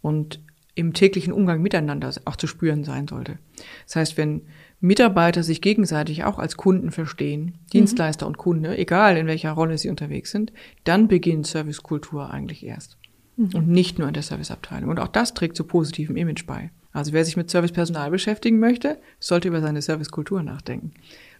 Und 0.00 0.40
im 0.74 0.92
täglichen 0.92 1.32
Umgang 1.32 1.62
miteinander 1.62 2.12
auch 2.26 2.36
zu 2.36 2.46
spüren 2.46 2.84
sein 2.84 3.08
sollte. 3.08 3.38
Das 3.86 3.96
heißt, 3.96 4.16
wenn 4.16 4.42
Mitarbeiter 4.80 5.42
sich 5.42 5.62
gegenseitig 5.62 6.24
auch 6.24 6.38
als 6.38 6.56
Kunden 6.56 6.90
verstehen, 6.90 7.44
mhm. 7.44 7.52
Dienstleister 7.72 8.26
und 8.26 8.36
Kunde, 8.36 8.76
egal 8.76 9.16
in 9.16 9.26
welcher 9.26 9.52
Rolle 9.52 9.78
sie 9.78 9.88
unterwegs 9.88 10.30
sind, 10.30 10.52
dann 10.84 11.08
beginnt 11.08 11.46
Servicekultur 11.46 12.30
eigentlich 12.30 12.64
erst. 12.64 12.98
Mhm. 13.36 13.50
Und 13.54 13.68
nicht 13.68 13.98
nur 13.98 14.08
in 14.08 14.14
der 14.14 14.22
Serviceabteilung. 14.22 14.90
Und 14.90 15.00
auch 15.00 15.08
das 15.08 15.34
trägt 15.34 15.56
zu 15.56 15.64
positivem 15.64 16.16
Image 16.16 16.46
bei. 16.46 16.70
Also 16.96 17.12
wer 17.12 17.26
sich 17.26 17.36
mit 17.36 17.50
Servicepersonal 17.50 18.10
beschäftigen 18.10 18.58
möchte, 18.58 18.98
sollte 19.20 19.48
über 19.48 19.60
seine 19.60 19.82
Servicekultur 19.82 20.42
nachdenken. 20.42 20.94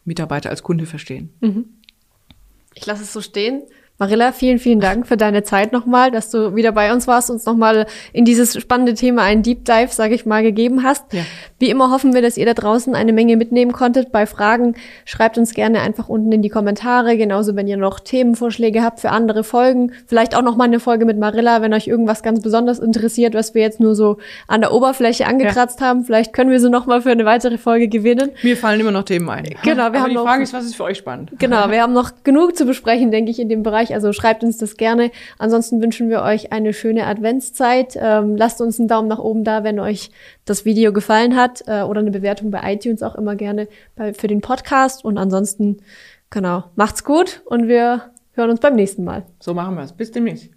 Mitarbeiter 0.04 0.50
als 0.50 0.62
Kunde 0.62 0.84
verstehen. 0.84 1.32
Mhm. 1.40 1.64
Ich 2.74 2.84
lasse 2.84 3.04
es 3.04 3.14
so 3.14 3.22
stehen. 3.22 3.62
Marilla, 3.98 4.32
vielen, 4.32 4.58
vielen 4.58 4.80
Dank 4.80 5.06
für 5.06 5.16
deine 5.16 5.42
Zeit 5.42 5.72
nochmal, 5.72 6.10
dass 6.10 6.28
du 6.28 6.54
wieder 6.54 6.72
bei 6.72 6.92
uns 6.92 7.06
warst, 7.06 7.30
uns 7.30 7.46
nochmal 7.46 7.86
in 8.12 8.26
dieses 8.26 8.60
spannende 8.60 8.92
Thema 8.92 9.22
einen 9.22 9.42
Deep 9.42 9.64
Dive, 9.64 9.88
sage 9.88 10.14
ich 10.14 10.26
mal, 10.26 10.42
gegeben 10.42 10.82
hast. 10.82 11.14
Ja. 11.14 11.22
Wie 11.58 11.70
immer 11.70 11.90
hoffen 11.90 12.12
wir, 12.12 12.20
dass 12.20 12.36
ihr 12.36 12.44
da 12.44 12.52
draußen 12.52 12.94
eine 12.94 13.14
Menge 13.14 13.38
mitnehmen 13.38 13.72
konntet. 13.72 14.12
Bei 14.12 14.26
Fragen 14.26 14.74
schreibt 15.06 15.38
uns 15.38 15.54
gerne 15.54 15.80
einfach 15.80 16.10
unten 16.10 16.30
in 16.30 16.42
die 16.42 16.50
Kommentare. 16.50 17.16
Genauso, 17.16 17.56
wenn 17.56 17.66
ihr 17.66 17.78
noch 17.78 17.98
Themenvorschläge 17.98 18.82
habt 18.82 19.00
für 19.00 19.08
andere 19.08 19.44
Folgen. 19.44 19.92
Vielleicht 20.06 20.36
auch 20.36 20.42
nochmal 20.42 20.66
eine 20.66 20.78
Folge 20.78 21.06
mit 21.06 21.18
Marilla, 21.18 21.62
wenn 21.62 21.72
euch 21.72 21.86
irgendwas 21.86 22.22
ganz 22.22 22.42
besonders 22.42 22.78
interessiert, 22.78 23.32
was 23.32 23.54
wir 23.54 23.62
jetzt 23.62 23.80
nur 23.80 23.94
so 23.94 24.18
an 24.46 24.60
der 24.60 24.72
Oberfläche 24.72 25.26
angekratzt 25.26 25.80
ja. 25.80 25.86
haben. 25.86 26.04
Vielleicht 26.04 26.34
können 26.34 26.50
wir 26.50 26.60
sie 26.60 26.68
nochmal 26.68 27.00
für 27.00 27.12
eine 27.12 27.24
weitere 27.24 27.56
Folge 27.56 27.88
gewinnen. 27.88 28.32
Mir 28.42 28.58
fallen 28.58 28.78
immer 28.78 28.90
noch 28.90 29.04
Themen 29.04 29.30
ein. 29.30 29.44
Genau, 29.62 29.76
wir 29.76 29.84
Aber 29.84 30.00
haben 30.00 30.08
die 30.10 30.16
noch, 30.16 30.24
Frage 30.24 30.42
ist, 30.42 30.52
was 30.52 30.66
ist 30.66 30.76
für 30.76 30.84
euch 30.84 30.98
spannend? 30.98 31.30
Genau, 31.38 31.70
wir 31.70 31.80
haben 31.80 31.94
noch 31.94 32.10
genug 32.24 32.56
zu 32.56 32.66
besprechen, 32.66 33.10
denke 33.10 33.30
ich, 33.30 33.38
in 33.40 33.48
dem 33.48 33.62
Bereich. 33.62 33.85
Also 33.94 34.12
schreibt 34.12 34.44
uns 34.44 34.58
das 34.58 34.76
gerne. 34.76 35.10
Ansonsten 35.38 35.82
wünschen 35.82 36.08
wir 36.08 36.22
euch 36.22 36.52
eine 36.52 36.72
schöne 36.72 37.06
Adventszeit. 37.06 37.96
Ähm, 38.00 38.36
lasst 38.36 38.60
uns 38.60 38.78
einen 38.78 38.88
Daumen 38.88 39.08
nach 39.08 39.18
oben 39.18 39.44
da, 39.44 39.64
wenn 39.64 39.80
euch 39.80 40.10
das 40.44 40.64
Video 40.64 40.92
gefallen 40.92 41.36
hat 41.36 41.62
äh, 41.66 41.82
oder 41.82 42.00
eine 42.00 42.10
Bewertung 42.10 42.50
bei 42.50 42.72
iTunes 42.72 43.02
auch 43.02 43.14
immer 43.14 43.36
gerne 43.36 43.68
bei, 43.94 44.14
für 44.14 44.28
den 44.28 44.40
Podcast. 44.40 45.04
Und 45.04 45.18
ansonsten, 45.18 45.78
genau, 46.30 46.64
macht's 46.74 47.04
gut 47.04 47.42
und 47.46 47.68
wir 47.68 48.10
hören 48.32 48.50
uns 48.50 48.60
beim 48.60 48.74
nächsten 48.74 49.04
Mal. 49.04 49.24
So 49.40 49.54
machen 49.54 49.76
wir 49.76 49.84
es. 49.84 49.92
Bis 49.92 50.10
demnächst. 50.12 50.50